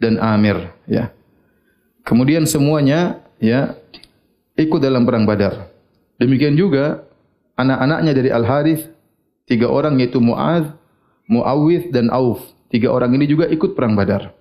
dan 0.00 0.18
Amir 0.18 0.72
ya. 0.88 1.12
Kemudian 2.04 2.44
semuanya 2.44 3.22
ya 3.38 3.78
ikut 4.58 4.80
dalam 4.82 5.06
perang 5.06 5.24
Badar. 5.24 5.70
Demikian 6.18 6.58
juga 6.58 7.06
anak-anaknya 7.56 8.12
dari 8.12 8.30
Al 8.34 8.44
Harith 8.44 8.90
tiga 9.46 9.70
orang 9.70 10.00
yaitu 10.00 10.18
Muaz, 10.18 10.66
Muawith 11.30 11.94
dan 11.94 12.10
Auf. 12.10 12.42
Tiga 12.68 12.90
orang 12.90 13.14
ini 13.14 13.30
juga 13.30 13.46
ikut 13.46 13.78
perang 13.78 13.94
Badar. 13.94 14.34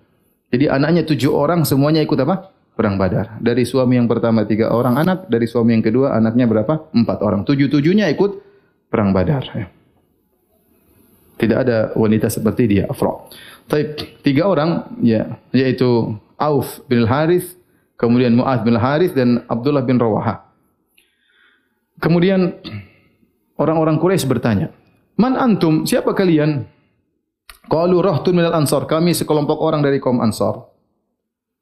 Jadi 0.50 0.70
anaknya 0.70 1.06
tujuh 1.06 1.34
orang 1.34 1.66
semuanya 1.66 2.02
ikut 2.02 2.18
apa? 2.26 2.50
Perang 2.74 2.98
Badar. 2.98 3.38
Dari 3.38 3.66
suami 3.66 4.02
yang 4.02 4.10
pertama 4.10 4.46
tiga 4.50 4.74
orang 4.74 4.98
anak, 4.98 5.30
dari 5.30 5.46
suami 5.46 5.78
yang 5.78 5.86
kedua 5.86 6.18
anaknya 6.18 6.50
berapa? 6.50 6.90
Empat 6.94 7.22
orang. 7.22 7.46
Tujuh 7.46 7.70
tujuhnya 7.70 8.10
ikut 8.10 8.53
perang 8.94 9.10
Badar. 9.10 9.42
Ya. 9.58 9.66
Tidak 11.42 11.58
ada 11.58 11.78
wanita 11.98 12.30
seperti 12.30 12.70
dia, 12.70 12.86
Afra. 12.86 13.26
Tapi 13.66 13.98
tiga 14.22 14.46
orang, 14.46 14.86
ya, 15.02 15.42
yaitu 15.50 16.14
Auf 16.38 16.86
bin 16.86 17.10
Harith, 17.10 17.58
kemudian 17.98 18.38
Muaz 18.38 18.62
bin 18.62 18.78
Harith 18.78 19.18
dan 19.18 19.42
Abdullah 19.50 19.82
bin 19.82 19.98
Rawaha. 19.98 20.46
Kemudian 21.98 22.54
orang-orang 23.58 23.98
Quraisy 23.98 24.30
bertanya, 24.30 24.70
"Man 25.18 25.34
antum? 25.34 25.90
Siapa 25.90 26.14
kalian?" 26.14 26.70
Qalu 27.64 28.04
rahtun 28.04 28.36
minal 28.36 28.56
ansar. 28.60 28.84
Kami 28.84 29.16
sekelompok 29.16 29.56
orang 29.56 29.80
dari 29.80 30.04
kaum 30.04 30.20
Ansar. 30.20 30.68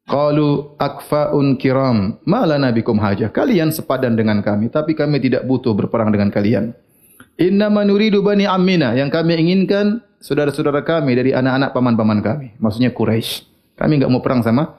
Qalu 0.09 0.73
akfaun 0.81 1.61
kiram. 1.61 2.17
Ma 2.25 2.41
lana 2.41 2.73
bikum 2.73 2.97
hajah. 2.97 3.29
Kalian 3.29 3.69
sepadan 3.69 4.17
dengan 4.17 4.41
kami, 4.41 4.73
tapi 4.73 4.97
kami 4.97 5.21
tidak 5.21 5.45
butuh 5.45 5.77
berperang 5.77 6.09
dengan 6.09 6.33
kalian. 6.33 6.73
Inna 7.41 7.73
manuridu 7.73 8.21
bani 8.21 8.45
ammina. 8.45 8.93
Yang 8.93 9.17
kami 9.17 9.41
inginkan 9.41 10.05
saudara-saudara 10.21 10.85
kami 10.85 11.17
dari 11.17 11.31
anak-anak 11.33 11.73
paman-paman 11.73 12.21
kami. 12.21 12.47
Maksudnya 12.61 12.93
Quraisy. 12.93 13.49
Kami 13.81 13.97
enggak 13.97 14.11
mau 14.13 14.21
perang 14.21 14.45
sama 14.45 14.77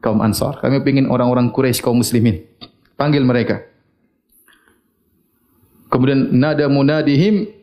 kaum 0.00 0.24
Ansar. 0.24 0.56
Kami 0.64 0.80
ingin 0.80 1.12
orang-orang 1.12 1.52
Quraisy 1.52 1.84
kaum 1.84 2.00
muslimin. 2.00 2.40
Panggil 2.96 3.20
mereka. 3.20 3.60
Kemudian 5.92 6.32
nada 6.32 6.64
munadihim 6.72 7.60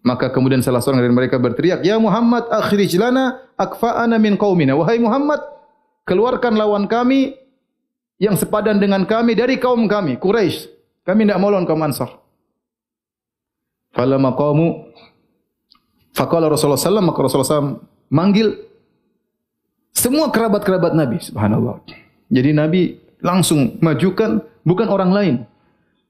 maka 0.00 0.32
kemudian 0.32 0.64
salah 0.64 0.80
seorang 0.80 1.04
dari 1.04 1.12
mereka 1.12 1.36
berteriak, 1.36 1.84
"Ya 1.84 2.00
Muhammad, 2.00 2.48
akhrij 2.48 2.96
lana 2.96 3.44
akfa'ana 3.60 4.16
min 4.16 4.36
qaumina." 4.40 4.72
Wahai 4.72 4.96
Muhammad, 4.96 5.40
keluarkan 6.08 6.56
lawan 6.56 6.88
kami 6.88 7.36
yang 8.16 8.36
sepadan 8.36 8.80
dengan 8.80 9.04
kami 9.04 9.36
dari 9.36 9.60
kaum 9.60 9.84
kami, 9.88 10.16
Quraisy. 10.16 10.72
Kami 11.04 11.28
tidak 11.28 11.40
mau 11.40 11.52
lawan 11.52 11.68
kaum 11.68 11.80
Ansar. 11.84 12.20
Falamma 13.90 14.34
qamu 14.38 14.86
faqala 16.14 16.46
Rasulullah 16.46 16.78
sallallahu 16.78 17.10
maka 17.10 17.20
Rasulullah 17.26 17.50
SAW 17.50 17.78
manggil 18.10 18.70
semua 19.90 20.30
kerabat-kerabat 20.30 20.94
Nabi, 20.94 21.18
subhanallah. 21.18 21.82
Jadi 22.30 22.50
Nabi 22.54 22.82
langsung 23.20 23.76
majukan 23.82 24.40
bukan 24.62 24.86
orang 24.88 25.10
lain, 25.10 25.34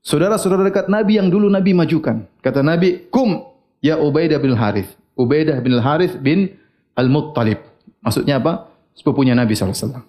saudara-saudara 0.05 0.69
dekat 0.69 0.87
Nabi 0.93 1.17
yang 1.17 1.33
dulu 1.33 1.49
Nabi 1.49 1.73
majukan. 1.73 2.29
Kata 2.45 2.61
Nabi, 2.61 3.09
"Kum 3.09 3.41
ya 3.81 3.97
Ubaidah 3.97 4.39
bin 4.39 4.53
Harith." 4.55 4.95
Ubaidah 5.17 5.59
bin 5.61 5.77
Harith 5.81 6.17
bin 6.21 6.55
Al-Muttalib. 6.97 7.61
Maksudnya 8.01 8.41
apa? 8.41 8.69
Sepupunya 8.97 9.37
Nabi 9.37 9.53
SAW. 9.53 10.01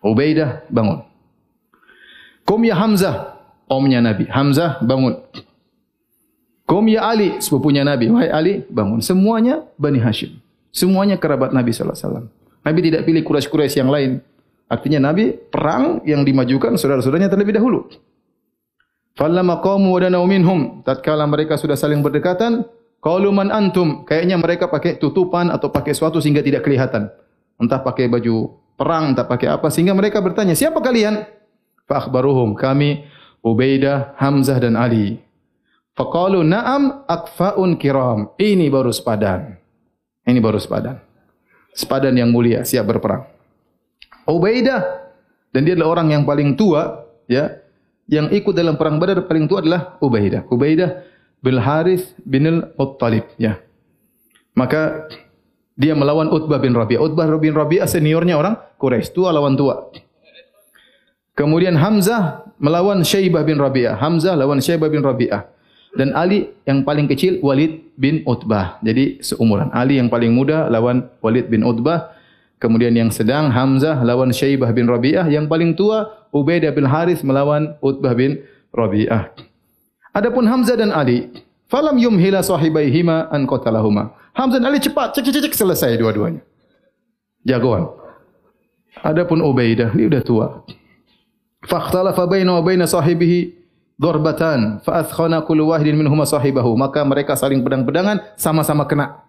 Ubaidah 0.00 0.64
bangun. 0.72 1.04
Kum 2.48 2.60
ya 2.64 2.76
Hamzah, 2.76 3.36
omnya 3.68 4.00
Nabi. 4.00 4.24
Hamzah 4.28 4.80
bangun. 4.80 5.20
Kum 6.70 6.86
ya 6.86 7.02
Ali, 7.02 7.42
sepupunya 7.42 7.82
Nabi. 7.82 8.14
Wahai 8.14 8.30
Ali, 8.30 8.54
bangun. 8.70 9.02
Semuanya 9.02 9.66
Bani 9.74 9.98
Hashim. 9.98 10.38
Semuanya 10.70 11.18
kerabat 11.18 11.50
Nabi 11.50 11.74
SAW. 11.74 12.30
Nabi 12.62 12.78
tidak 12.86 13.02
pilih 13.10 13.26
Quraisy-Quraisy 13.26 13.82
yang 13.82 13.90
lain. 13.90 14.22
Artinya 14.70 15.10
Nabi 15.10 15.34
perang 15.34 15.98
yang 16.06 16.22
dimajukan 16.22 16.78
saudara-saudaranya 16.78 17.26
terlebih 17.26 17.58
dahulu. 17.58 17.90
Falamma 19.18 19.58
qamu 19.58 19.90
wa 19.90 19.98
danau 19.98 20.22
minhum, 20.30 20.86
tatkala 20.86 21.26
mereka 21.26 21.58
sudah 21.58 21.74
saling 21.74 22.06
berdekatan, 22.06 22.62
qalu 23.02 23.34
man 23.34 23.50
antum? 23.50 24.06
Kayaknya 24.06 24.38
mereka 24.38 24.70
pakai 24.70 24.94
tutupan 25.02 25.50
atau 25.50 25.74
pakai 25.74 25.90
sesuatu 25.90 26.22
sehingga 26.22 26.38
tidak 26.38 26.62
kelihatan. 26.62 27.10
Entah 27.58 27.82
pakai 27.82 28.06
baju 28.06 28.54
perang, 28.78 29.10
entah 29.10 29.26
pakai 29.26 29.50
apa 29.50 29.74
sehingga 29.74 29.90
mereka 29.90 30.22
bertanya, 30.22 30.54
"Siapa 30.54 30.78
kalian?" 30.78 31.26
Fa 31.90 31.98
akhbaruhum, 31.98 32.54
kami 32.54 33.10
Ubaidah, 33.42 34.14
Hamzah 34.22 34.62
dan 34.62 34.78
Ali. 34.78 35.18
Faqalu 35.98 36.46
na'am 36.46 37.04
akfaun 37.06 37.76
kiram. 37.76 38.32
Ini 38.38 38.70
baru 38.70 38.94
sepadan. 38.94 39.58
Ini 40.24 40.38
baru 40.38 40.58
sepadan. 40.60 41.00
Sepadan 41.74 42.14
yang 42.18 42.30
mulia, 42.34 42.66
siap 42.66 42.86
berperang. 42.86 43.26
Ubaidah 44.26 45.10
dan 45.50 45.66
dia 45.66 45.74
adalah 45.74 45.98
orang 45.98 46.14
yang 46.14 46.22
paling 46.22 46.54
tua, 46.54 47.06
ya, 47.26 47.58
yang 48.10 48.30
ikut 48.30 48.54
dalam 48.54 48.78
perang 48.78 48.98
Badar 49.02 49.26
paling 49.26 49.46
tua 49.50 49.62
adalah 49.62 49.98
Ubaidah. 50.02 50.46
Ubaidah 50.50 51.06
bin 51.42 51.58
Harith 51.58 52.14
bin 52.22 52.46
Al-Muttalib. 52.46 53.26
Ya. 53.38 53.58
Maka 54.54 55.10
dia 55.78 55.94
melawan 55.94 56.30
Utbah 56.30 56.58
bin 56.58 56.74
Rabi'ah. 56.74 57.00
Utbah 57.02 57.26
bin 57.38 57.54
Rabi'ah 57.54 57.86
seniornya 57.86 58.38
orang 58.38 58.58
Quraisy, 58.78 59.14
tua 59.14 59.30
lawan 59.30 59.54
tua. 59.54 59.90
Kemudian 61.38 61.78
Hamzah 61.78 62.50
melawan 62.60 63.00
Syaibah 63.06 63.46
bin 63.46 63.56
Rabi'ah. 63.56 63.96
Hamzah 63.96 64.36
lawan 64.36 64.60
Syaibah 64.60 64.90
bin 64.90 65.00
Rabi'ah. 65.00 65.48
Dan 65.90 66.14
Ali 66.14 66.46
yang 66.66 66.86
paling 66.86 67.10
kecil 67.10 67.42
Walid 67.42 67.82
bin 67.98 68.22
Utbah. 68.22 68.78
Jadi 68.80 69.18
seumuran. 69.20 69.74
Ali 69.74 69.98
yang 69.98 70.06
paling 70.06 70.30
muda 70.30 70.70
lawan 70.70 71.10
Walid 71.18 71.50
bin 71.50 71.66
Utbah. 71.66 72.14
Kemudian 72.60 72.92
yang 72.92 73.10
sedang 73.10 73.50
Hamzah 73.50 74.04
lawan 74.04 74.30
Syaibah 74.30 74.70
bin 74.70 74.86
Rabi'ah. 74.86 75.26
Yang 75.26 75.50
paling 75.50 75.70
tua 75.74 76.20
Ubaidah 76.30 76.70
bin 76.70 76.86
Haris 76.86 77.26
melawan 77.26 77.74
Utbah 77.82 78.14
bin 78.14 78.38
Rabi'ah. 78.70 79.34
Adapun 80.14 80.46
Hamzah 80.46 80.78
dan 80.78 80.94
Ali, 80.94 81.30
falam 81.66 81.98
yumhila 81.98 82.42
sahibaihima 82.42 83.30
an 83.30 83.46
qatalahuma. 83.46 84.14
Hamzah 84.34 84.62
dan 84.62 84.70
Ali 84.70 84.78
cepat, 84.78 85.14
cek 85.14 85.26
cek 85.26 85.50
cek 85.50 85.54
selesai 85.54 85.98
dua-duanya. 85.98 86.42
Jagoan. 87.42 87.90
Adapun 89.02 89.42
Ubaidah, 89.42 89.90
dia 89.94 90.06
sudah 90.06 90.22
tua. 90.22 90.46
Fakhtalafa 91.66 92.24
baina 92.26 92.56
wa 92.56 92.62
baina 92.62 92.88
sahibihi 92.88 93.59
darbatan 94.00 94.80
fa 94.80 95.04
athkhana 95.04 95.44
kullu 95.44 95.68
wahidin 95.68 96.00
minhuma 96.00 96.24
sahibahu. 96.24 96.72
Maka 96.72 97.04
mereka 97.04 97.36
saling 97.36 97.60
pedang-pedangan 97.60 98.32
sama-sama 98.40 98.88
kena. 98.88 99.20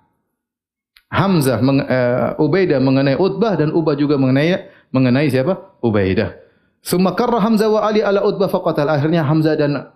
Hamzah 1.11 1.59
meng, 1.59 1.83
uh, 1.83 2.39
Ubaidah 2.39 2.79
mengenai 2.79 3.19
Utbah 3.19 3.59
dan 3.59 3.75
Ubah 3.75 3.99
juga 3.99 4.15
mengenai 4.15 4.71
mengenai 4.95 5.27
siapa? 5.27 5.75
Ubaidah. 5.83 6.39
Summa 6.79 7.11
karra 7.11 7.43
Hamzah 7.43 7.67
wa 7.67 7.83
Ali 7.83 7.99
ala 7.99 8.23
Utbah 8.23 8.47
faqatal. 8.47 8.87
Akhirnya 8.87 9.27
Hamzah 9.27 9.59
dan 9.59 9.91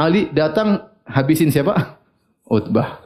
Ali 0.00 0.32
datang 0.32 0.88
habisin 1.04 1.52
siapa? 1.52 2.00
Utbah. 2.48 3.04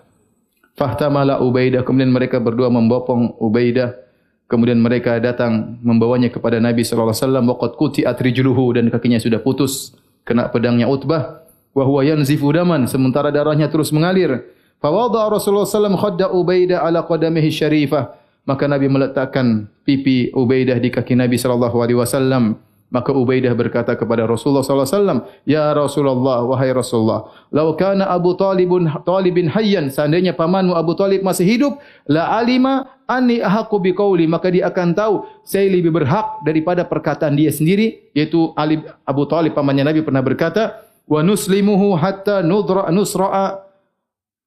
Fahtamala 0.78 1.42
Ubaidah. 1.42 1.82
Kemudian 1.82 2.14
mereka 2.14 2.38
berdua 2.38 2.70
membopong 2.70 3.34
Ubaidah. 3.42 3.98
Kemudian 4.46 4.78
mereka 4.78 5.18
datang 5.18 5.78
membawanya 5.82 6.30
kepada 6.30 6.62
Nabi 6.62 6.82
sallallahu 6.86 7.14
alaihi 7.14 7.22
wasallam 7.22 7.44
waqad 7.54 7.72
kuti 7.78 8.00
atrijuluhu 8.02 8.78
dan 8.78 8.90
kakinya 8.90 9.18
sudah 9.22 9.38
putus 9.38 9.94
kena 10.24 10.48
pedangnya 10.48 10.86
Utbah. 10.86 11.44
Wa 11.70 11.86
huwa 11.86 12.02
yanzifu 12.02 12.50
daman 12.50 12.90
sementara 12.90 13.30
darahnya 13.30 13.70
terus 13.70 13.94
mengalir. 13.94 14.42
Fawadha 14.80 15.28
Rasulullah 15.28 15.68
SAW 15.68 15.98
khadda 16.00 16.32
Ubaidah 16.32 16.82
ala 16.82 17.04
qadamihi 17.04 17.52
syarifah. 17.52 18.16
Maka 18.48 18.64
Nabi 18.66 18.88
meletakkan 18.88 19.68
pipi 19.84 20.32
Ubaidah 20.32 20.80
di 20.80 20.88
kaki 20.88 21.14
Nabi 21.14 21.36
sallallahu 21.36 21.76
alaihi 21.78 22.00
wasallam. 22.00 22.58
Maka 22.90 23.14
Ubaidah 23.14 23.54
berkata 23.54 23.94
kepada 23.94 24.26
Rasulullah 24.26 24.66
sallallahu 24.66 24.86
alaihi 24.90 24.98
wasallam, 24.98 25.20
"Ya 25.46 25.66
Rasulullah, 25.70 26.42
wahai 26.42 26.74
Rasulullah, 26.74 27.30
law 27.54 27.70
kana 27.78 28.10
Abu 28.10 28.34
Talibun 28.34 28.90
Talibin 29.06 29.46
hayyan, 29.46 29.94
seandainya 29.94 30.34
pamanmu 30.34 30.74
Abu 30.74 30.98
Talib 30.98 31.22
masih 31.22 31.46
hidup, 31.46 31.78
la 32.10 32.26
alima 32.34 32.90
anni 33.06 33.38
ahqqu 33.38 33.78
biqauli, 33.78 34.26
maka 34.26 34.50
dia 34.50 34.66
akan 34.66 34.92
tahu 34.98 35.14
saya 35.46 35.70
lebih 35.70 35.94
berhak 35.94 36.42
daripada 36.42 36.82
perkataan 36.82 37.38
dia 37.38 37.54
sendiri, 37.54 38.10
yaitu 38.10 38.50
Ali 38.58 38.82
Abu 39.06 39.22
Talib 39.30 39.54
pamannya 39.54 39.86
Nabi 39.86 40.02
pernah 40.02 40.20
berkata, 40.20 40.82
"Wa 41.06 41.22
nuslimuhu 41.22 41.94
hatta 41.94 42.42
nudra 42.42 42.90
nusra'a 42.90 43.70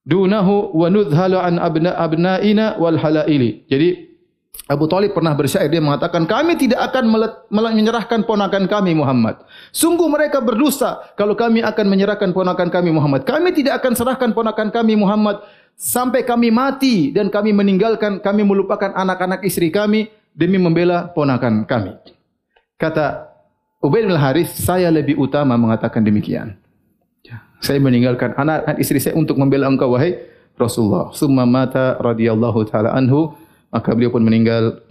dunahu 0.04 0.76
wa 0.76 0.88
nudhala 0.91 1.48
an 1.48 1.60
abna 1.60 1.96
abnaina 1.96 2.76
wal 2.80 3.00
halaili. 3.00 3.64
Jadi 3.72 4.12
Abu 4.64 4.88
Talib 4.88 5.12
pernah 5.12 5.36
bersyair 5.36 5.68
dia 5.68 5.84
mengatakan 5.84 6.24
kami 6.24 6.56
tidak 6.56 6.80
akan 6.88 7.12
menyerahkan 7.51 8.24
ponakan 8.24 8.64
kami 8.72 8.95
Muhammad. 8.95 9.43
Sungguh 9.76 10.08
mereka 10.08 10.39
berdusta 10.39 11.12
kalau 11.20 11.36
kami 11.36 11.60
akan 11.60 11.86
menyerahkan 11.91 12.32
ponakan 12.32 12.72
kami 12.72 12.95
Muhammad. 12.95 13.28
Kami 13.28 13.51
tidak 13.51 13.84
akan 13.84 13.91
serahkan 13.91 14.32
ponakan 14.32 14.72
kami 14.72 14.95
Muhammad 14.95 15.43
sampai 15.76 16.24
kami 16.24 16.47
mati 16.47 17.12
dan 17.12 17.28
kami 17.28 17.51
meninggalkan 17.51 18.24
kami 18.24 18.47
melupakan 18.47 18.95
anak-anak 18.95 19.43
istri 19.43 19.68
kami 19.68 20.08
demi 20.32 20.56
membela 20.56 21.12
ponakan 21.12 21.68
kami. 21.68 21.99
Kata 22.80 23.36
Ubaid 23.84 24.08
bin 24.08 24.16
Haris, 24.16 24.47
saya 24.56 24.88
lebih 24.88 25.20
utama 25.20 25.60
mengatakan 25.60 26.08
demikian. 26.08 26.56
Saya 27.60 27.84
meninggalkan 27.84 28.32
anak-anak 28.36 28.80
istri 28.80 28.99
saya 29.04 29.16
untuk 29.20 29.36
membela 29.36 29.68
engkau 29.68 29.91
wahai 29.91 30.24
Rasulullah. 30.56 31.12
Summa 31.12 31.43
mata 31.43 31.99
radhiyallahu 31.99 32.64
taala 32.68 32.95
anhu 32.95 33.36
maka 33.74 33.98
beliau 33.98 34.14
pun 34.14 34.22
meninggal 34.22 34.86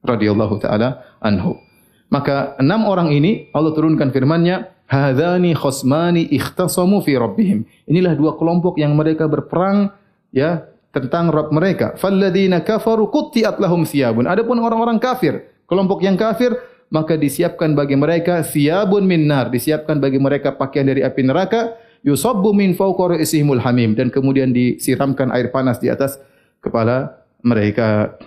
radhiyallahu 0.00 0.56
taala 0.58 1.04
anhu. 1.20 1.60
Maka 2.08 2.56
enam 2.56 2.88
orang 2.88 3.12
ini 3.12 3.52
Allah 3.52 3.72
turunkan 3.76 4.08
firman-Nya, 4.08 4.72
"Hadzani 4.88 5.52
khasmani 5.52 6.28
ikhtasamu 6.32 7.04
fi 7.04 7.16
rabbihim." 7.20 7.68
Inilah 7.88 8.16
dua 8.16 8.36
kelompok 8.40 8.80
yang 8.80 8.96
mereka 8.96 9.28
berperang 9.28 9.92
ya 10.32 10.64
tentang 10.92 11.32
Rabb 11.32 11.52
mereka. 11.52 11.96
Falladzina 11.96 12.60
kafaru 12.60 13.08
qutti'at 13.08 13.56
lahum 13.60 13.88
thiyabun. 13.88 14.28
Adapun 14.28 14.60
orang-orang 14.60 15.00
kafir, 15.00 15.48
kelompok 15.64 16.04
yang 16.04 16.16
kafir 16.20 16.52
maka 16.92 17.16
disiapkan 17.16 17.72
bagi 17.72 17.96
mereka 17.96 18.44
thiyabun 18.44 19.08
min 19.08 19.24
nar, 19.24 19.48
disiapkan 19.48 19.96
bagi 19.96 20.20
mereka 20.20 20.52
pakaian 20.52 20.84
dari 20.84 21.00
api 21.00 21.24
neraka, 21.24 21.72
yusabbu 22.04 22.52
min 22.52 22.76
fawqa 22.76 23.16
ra'sihimul 23.16 23.64
hamim 23.64 23.96
dan 23.96 24.12
kemudian 24.12 24.52
disiramkan 24.52 25.32
air 25.32 25.48
panas 25.48 25.80
di 25.80 25.88
atas 25.88 26.20
kepala 26.60 27.21
mereka. 27.42 28.18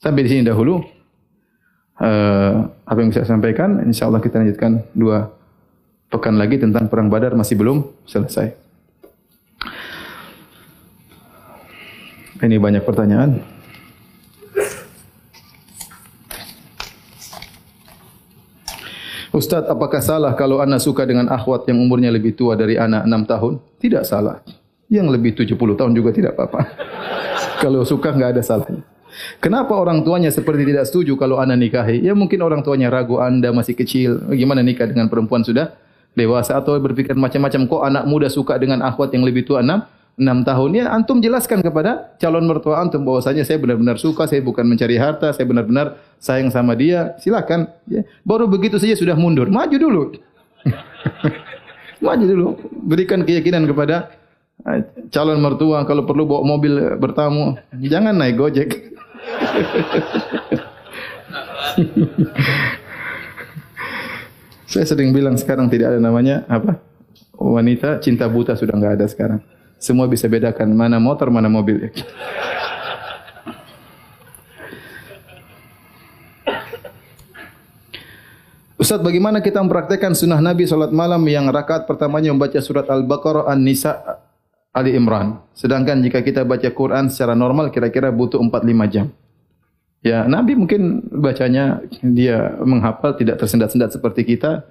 Sampai 0.00 0.24
di 0.24 0.30
sini 0.32 0.42
dahulu. 0.46 0.80
Uh, 2.00 2.64
apa 2.88 2.96
yang 3.04 3.12
bisa 3.12 3.20
saya 3.20 3.36
sampaikan, 3.36 3.84
insyaAllah 3.84 4.24
kita 4.24 4.40
lanjutkan 4.40 4.80
dua 4.96 5.28
pekan 6.08 6.40
lagi 6.40 6.56
tentang 6.56 6.88
Perang 6.88 7.12
Badar 7.12 7.36
masih 7.36 7.60
belum 7.60 7.84
selesai. 8.08 8.56
Ini 12.40 12.56
banyak 12.56 12.80
pertanyaan. 12.88 13.44
Ustaz, 19.30 19.62
apakah 19.70 20.02
salah 20.02 20.32
kalau 20.34 20.58
anak 20.58 20.82
suka 20.82 21.06
dengan 21.06 21.30
akhwat 21.30 21.68
yang 21.70 21.78
umurnya 21.78 22.10
lebih 22.10 22.34
tua 22.34 22.58
dari 22.58 22.74
anak 22.74 23.06
6 23.06 23.30
tahun? 23.30 23.52
Tidak 23.78 24.02
salah. 24.02 24.42
Yang 24.90 25.06
lebih 25.14 25.30
70 25.38 25.78
tahun 25.78 25.92
juga 25.94 26.10
tidak 26.10 26.34
apa-apa. 26.34 26.60
Kalau 27.60 27.84
suka 27.84 28.16
enggak 28.16 28.40
ada 28.40 28.42
salahnya. 28.42 28.82
Kenapa 29.42 29.74
orang 29.76 30.06
tuanya 30.06 30.30
seperti 30.32 30.64
tidak 30.64 30.88
setuju 30.88 31.18
kalau 31.18 31.42
anak 31.42 31.60
nikahi? 31.60 32.00
Ya 32.00 32.16
mungkin 32.16 32.40
orang 32.40 32.64
tuanya 32.64 32.88
ragu 32.88 33.18
anda 33.20 33.50
masih 33.52 33.76
kecil. 33.76 34.22
Bagaimana 34.30 34.64
nikah 34.64 34.88
dengan 34.88 35.10
perempuan 35.10 35.44
sudah 35.44 35.74
dewasa 36.14 36.56
atau 36.56 36.78
berpikir 36.78 37.12
macam-macam. 37.18 37.66
Kok 37.66 37.82
anak 37.84 38.04
muda 38.06 38.30
suka 38.30 38.56
dengan 38.56 38.80
akhwat 38.86 39.12
yang 39.12 39.26
lebih 39.26 39.44
tua 39.44 39.60
enam 39.60 39.84
enam 40.16 40.46
tahun? 40.46 40.70
Ya 40.78 40.84
antum 40.94 41.18
jelaskan 41.18 41.60
kepada 41.60 42.14
calon 42.22 42.46
mertua 42.46 42.80
antum 42.80 43.02
bahwasanya 43.02 43.42
saya 43.42 43.58
benar-benar 43.58 43.98
suka. 43.98 44.30
Saya 44.30 44.40
bukan 44.40 44.64
mencari 44.64 44.96
harta. 44.96 45.34
Saya 45.34 45.44
benar-benar 45.44 45.98
sayang 46.22 46.48
sama 46.54 46.78
dia. 46.78 47.18
Silakan. 47.18 47.66
Ya. 47.90 48.06
Baru 48.22 48.46
begitu 48.46 48.78
saja 48.78 48.94
sudah 48.94 49.18
mundur. 49.18 49.50
Maju 49.50 49.76
dulu. 49.76 50.02
Maju 52.06 52.24
dulu. 52.24 52.46
Berikan 52.86 53.26
keyakinan 53.26 53.66
kepada 53.66 54.19
calon 55.10 55.40
mertua 55.40 55.82
kalau 55.88 56.04
perlu 56.04 56.28
bawa 56.28 56.42
mobil 56.44 56.96
bertamu 57.00 57.56
jangan 57.80 58.14
naik 58.16 58.36
gojek 58.36 58.70
Saya 64.70 64.86
sering 64.86 65.10
bilang 65.10 65.34
sekarang 65.34 65.66
tidak 65.66 65.96
ada 65.96 65.98
namanya 65.98 66.46
apa 66.46 66.78
wanita 67.34 67.98
cinta 67.98 68.30
buta 68.30 68.54
sudah 68.54 68.76
enggak 68.78 68.94
ada 69.00 69.06
sekarang. 69.10 69.40
Semua 69.80 70.06
bisa 70.06 70.28
bedakan 70.28 70.76
mana 70.76 71.02
motor 71.02 71.32
mana 71.32 71.48
mobil. 71.50 71.90
Ustaz, 78.80 79.00
bagaimana 79.04 79.44
kita 79.44 79.60
mempraktekkan 79.60 80.16
sunnah 80.16 80.40
Nabi 80.40 80.64
salat 80.64 80.88
malam 80.88 81.20
yang 81.28 81.50
rakaat 81.52 81.84
pertamanya 81.84 82.32
membaca 82.32 82.56
surat 82.64 82.88
Al-Baqarah, 82.88 83.44
An-Nisa, 83.52 83.92
Ali 84.70 84.94
Imran. 84.94 85.42
Sedangkan 85.54 85.98
jika 85.98 86.22
kita 86.22 86.46
baca 86.46 86.70
Quran 86.70 87.10
secara 87.10 87.34
normal 87.34 87.74
kira-kira 87.74 88.14
butuh 88.14 88.38
4-5 88.38 88.86
jam. 88.86 89.06
Ya, 90.00 90.24
Nabi 90.24 90.56
mungkin 90.56 91.04
bacanya 91.12 91.84
dia 92.00 92.56
menghafal 92.64 93.18
tidak 93.20 93.36
tersendat-sendat 93.36 93.92
seperti 93.92 94.24
kita. 94.24 94.64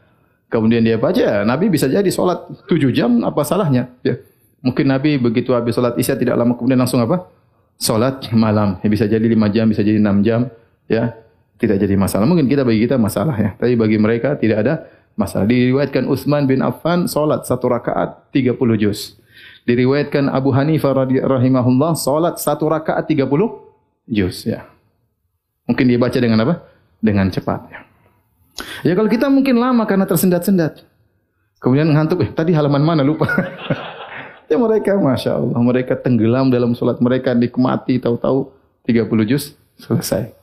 Kemudian 0.50 0.82
dia 0.82 0.97
baca, 0.97 1.45
Nabi 1.45 1.70
bisa 1.70 1.86
jadi 1.86 2.10
solat 2.10 2.41
7 2.66 2.89
jam, 2.89 3.22
apa 3.22 3.45
salahnya? 3.45 3.93
Ya. 4.02 4.18
Mungkin 4.66 4.89
Nabi 4.89 5.22
begitu 5.22 5.54
habis 5.54 5.78
solat 5.78 5.93
isya 6.02 6.18
tidak 6.18 6.34
lama 6.34 6.58
kemudian 6.58 6.82
langsung 6.82 6.97
apa? 7.06 7.30
Solat 7.78 8.26
malam. 8.34 8.82
Ya, 8.82 8.89
bisa 8.89 9.06
jadi 9.06 9.22
5 9.22 9.54
jam, 9.54 9.70
bisa 9.70 9.86
jadi 9.86 10.02
6 10.02 10.26
jam. 10.26 10.50
Ya, 10.89 11.14
tidak 11.62 11.78
jadi 11.78 11.93
masalah. 11.93 12.26
Mungkin 12.26 12.50
kita 12.50 12.66
bagi 12.66 12.88
kita 12.88 12.97
masalah 12.97 13.36
ya. 13.38 13.54
Tapi 13.54 13.78
bagi 13.78 14.02
mereka 14.02 14.34
tidak 14.39 14.66
ada 14.66 14.74
masalah. 15.14 15.45
Diriwayatkan 15.45 16.08
Utsman 16.08 16.47
bin 16.47 16.64
Affan 16.66 17.06
solat 17.06 17.45
satu 17.45 17.70
rakaat 17.70 18.32
30 18.34 18.58
juz. 18.80 19.18
Diriwayatkan 19.70 20.34
Abu 20.34 20.49
Hanifah 20.49 20.97
rahimahullah 21.05 21.93
salat 21.93 22.41
satu 22.41 22.65
rakaat 22.65 23.05
30 23.05 23.30
juz 24.09 24.41
ya. 24.41 24.65
Mungkin 25.70 25.86
dia 25.86 26.01
baca 26.01 26.17
dengan 26.17 26.41
apa? 26.41 26.65
Dengan 26.97 27.30
cepat 27.30 27.70
ya. 27.70 27.80
Ya 28.82 28.97
kalau 28.97 29.05
kita 29.05 29.30
mungkin 29.30 29.61
lama 29.61 29.86
karena 29.86 30.09
tersendat-sendat. 30.09 30.82
Kemudian 31.61 31.86
ngantuk, 31.86 32.26
eh 32.26 32.34
tadi 32.34 32.49
halaman 32.49 32.82
mana 32.82 33.05
lupa. 33.05 33.30
ya 34.49 34.57
mereka 34.57 34.97
Masya 34.97 35.38
Allah, 35.38 35.61
mereka 35.61 35.93
tenggelam 35.93 36.49
dalam 36.49 36.74
solat 36.74 36.97
mereka, 36.97 37.38
nikmati 37.38 38.01
tahu-tahu 38.01 38.49
30 38.89 39.05
juz 39.30 39.53
selesai. 39.78 40.39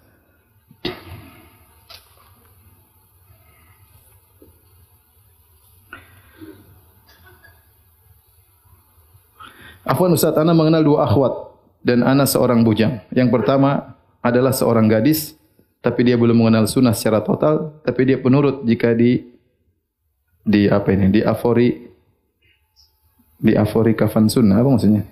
Afwan 9.87 10.11
Ustaz, 10.19 10.35
Ana 10.35 10.51
mengenal 10.51 10.83
dua 10.83 11.07
akhwat 11.07 11.55
dan 11.87 12.03
Ana 12.03 12.27
seorang 12.27 12.67
bujang. 12.67 12.99
Yang 13.15 13.31
pertama 13.31 13.95
adalah 14.19 14.51
seorang 14.51 14.91
gadis, 14.91 15.39
tapi 15.79 16.03
dia 16.03 16.19
belum 16.19 16.35
mengenal 16.35 16.67
sunnah 16.67 16.91
secara 16.91 17.23
total, 17.23 17.79
tapi 17.87 18.03
dia 18.11 18.19
penurut 18.19 18.67
jika 18.67 18.91
di 18.91 19.23
di 20.43 20.67
apa 20.67 20.91
ini, 20.91 21.15
di 21.15 21.21
afori 21.23 21.87
di 23.39 23.55
afori 23.55 23.95
kafan 23.95 24.27
sunnah, 24.27 24.59
apa 24.59 24.69
maksudnya? 24.75 25.07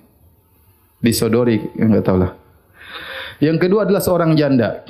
Disodori, 0.99 1.79
enggak 1.79 2.03
tahu 2.11 2.19
lah. 2.19 2.35
Yang 3.39 3.69
kedua 3.69 3.87
adalah 3.87 4.03
seorang 4.03 4.35
janda, 4.35 4.83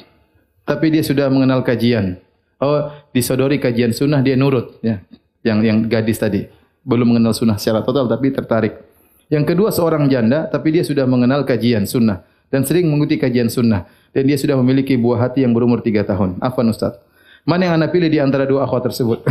tapi 0.65 0.89
dia 0.89 1.05
sudah 1.05 1.29
mengenal 1.29 1.61
kajian. 1.61 2.17
Oh, 2.57 2.89
disodori 3.13 3.61
kajian 3.61 3.93
sunnah 3.93 4.25
dia 4.25 4.33
nurut, 4.33 4.81
ya. 4.81 5.05
Yang 5.45 5.59
yang 5.69 5.79
gadis 5.93 6.17
tadi 6.17 6.49
belum 6.81 7.13
mengenal 7.13 7.37
sunnah 7.37 7.61
secara 7.61 7.85
total, 7.85 8.09
tapi 8.09 8.33
tertarik. 8.33 8.94
Yang 9.33 9.45
kedua 9.55 9.73
seorang 9.73 10.09
janda 10.13 10.49
tapi 10.53 10.75
dia 10.75 10.85
sudah 10.85 11.09
mengenal 11.09 11.49
kajian 11.49 11.89
sunnah 11.89 12.21
dan 12.53 12.63
sering 12.69 12.87
mengikuti 12.87 13.17
kajian 13.17 13.49
sunnah 13.49 13.89
dan 14.13 14.23
dia 14.29 14.37
sudah 14.39 14.55
memiliki 14.61 14.95
buah 14.95 15.29
hati 15.29 15.43
yang 15.43 15.57
berumur 15.57 15.81
tiga 15.81 16.05
tahun. 16.05 16.39
Afan 16.39 16.71
Ustaz. 16.71 17.01
Mana 17.45 17.69
yang 17.69 17.77
anda 17.77 17.93
pilih 17.93 18.09
di 18.09 18.21
antara 18.21 18.49
dua 18.49 18.65
akhwat 18.65 18.89
tersebut? 18.89 19.25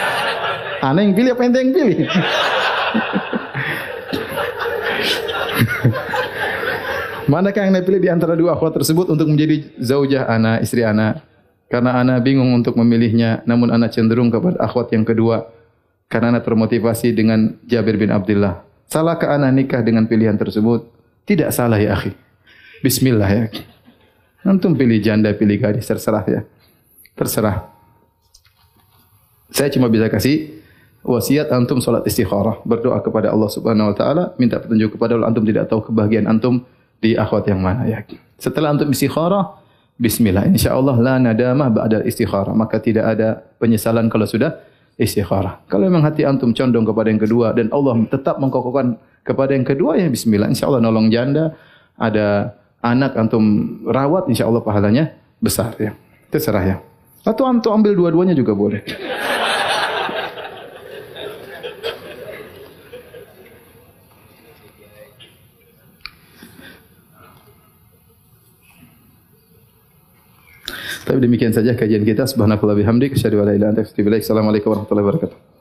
anda 0.86 1.00
yang 1.00 1.12
pilih 1.12 1.30
apa 1.36 1.42
anda 1.44 1.58
yang 1.60 1.72
pilih? 1.76 1.98
Manakah 7.24 7.64
yang 7.64 7.72
anda 7.72 7.84
pilih 7.84 8.00
di 8.04 8.10
antara 8.12 8.36
dua 8.36 8.52
akhwat 8.52 8.76
tersebut 8.76 9.08
untuk 9.08 9.28
menjadi 9.28 9.64
zaujah 9.80 10.28
ana, 10.28 10.60
istri 10.60 10.84
ana? 10.84 11.24
Karena 11.72 11.96
ana 11.96 12.20
bingung 12.20 12.52
untuk 12.52 12.76
memilihnya, 12.76 13.40
namun 13.48 13.72
ana 13.72 13.88
cenderung 13.88 14.28
kepada 14.28 14.60
akhwat 14.60 14.92
yang 14.92 15.08
kedua. 15.08 15.48
Karena 16.12 16.36
ana 16.36 16.40
termotivasi 16.44 17.16
dengan 17.16 17.56
Jabir 17.64 17.96
bin 17.96 18.12
Abdullah. 18.12 18.73
Salahkah 18.94 19.34
anak 19.34 19.50
nikah 19.58 19.82
dengan 19.82 20.06
pilihan 20.06 20.38
tersebut? 20.38 20.86
Tidak 21.26 21.50
salah 21.50 21.82
ya 21.82 21.98
akhi. 21.98 22.14
Bismillah 22.78 23.26
ya. 23.26 23.50
Antum 24.46 24.78
pilih 24.78 25.02
janda, 25.02 25.34
pilih 25.34 25.58
gadis, 25.58 25.90
terserah 25.90 26.22
ya. 26.30 26.46
Terserah. 27.18 27.74
Saya 29.50 29.66
cuma 29.74 29.90
bisa 29.90 30.06
kasih 30.06 30.62
wasiat 31.02 31.50
antum 31.50 31.82
solat 31.82 32.06
istikharah. 32.06 32.62
Berdoa 32.62 33.02
kepada 33.02 33.34
Allah 33.34 33.50
subhanahu 33.50 33.90
wa 33.90 33.96
ta'ala. 33.98 34.24
Minta 34.38 34.62
petunjuk 34.62 34.94
kepada 34.94 35.18
Allah. 35.18 35.26
Antum 35.26 35.42
tidak 35.42 35.66
tahu 35.66 35.90
kebahagiaan 35.90 36.30
antum 36.30 36.62
di 37.02 37.18
akhwat 37.18 37.50
yang 37.50 37.58
mana 37.58 37.90
ya. 37.90 38.06
Setelah 38.38 38.78
antum 38.78 38.94
istikharah, 38.94 39.58
Bismillah. 39.98 40.46
InsyaAllah 40.54 41.02
la 41.02 41.18
nadamah 41.18 41.66
ba'da 41.66 42.06
istikharah. 42.06 42.54
Maka 42.54 42.78
tidak 42.78 43.10
ada 43.10 43.42
penyesalan 43.58 44.06
kalau 44.06 44.30
sudah 44.30 44.54
istikharah. 45.00 45.62
Kalau 45.66 45.90
memang 45.90 46.06
hati 46.06 46.22
antum 46.22 46.54
condong 46.54 46.86
kepada 46.86 47.08
yang 47.10 47.22
kedua 47.22 47.50
dan 47.54 47.70
Allah 47.74 47.98
tetap 48.06 48.38
mengkokohkan 48.38 48.98
kepada 49.26 49.56
yang 49.56 49.66
kedua 49.66 49.98
ya 49.98 50.06
bismillah 50.06 50.52
insyaallah 50.52 50.84
nolong 50.84 51.08
janda 51.10 51.56
ada 51.98 52.54
anak 52.84 53.16
antum 53.16 53.44
rawat 53.88 54.28
insya 54.28 54.46
Allah 54.46 54.62
pahalanya 54.62 55.16
besar 55.40 55.74
ya. 55.80 55.96
Terserah 56.30 56.64
ya. 56.64 56.76
Atau 57.24 57.48
antum 57.48 57.72
ambil 57.72 57.96
dua-duanya 57.96 58.36
juga 58.36 58.52
boleh. 58.52 58.84
Tapi 71.04 71.18
demikian 71.20 71.52
saja 71.52 71.76
kajian 71.76 72.02
kita. 72.02 72.24
Subhanakallah 72.24 72.80
bihamdik. 72.80 73.12
Assalamualaikum 74.24 74.72
warahmatullahi 74.72 75.04
wabarakatuh. 75.04 75.53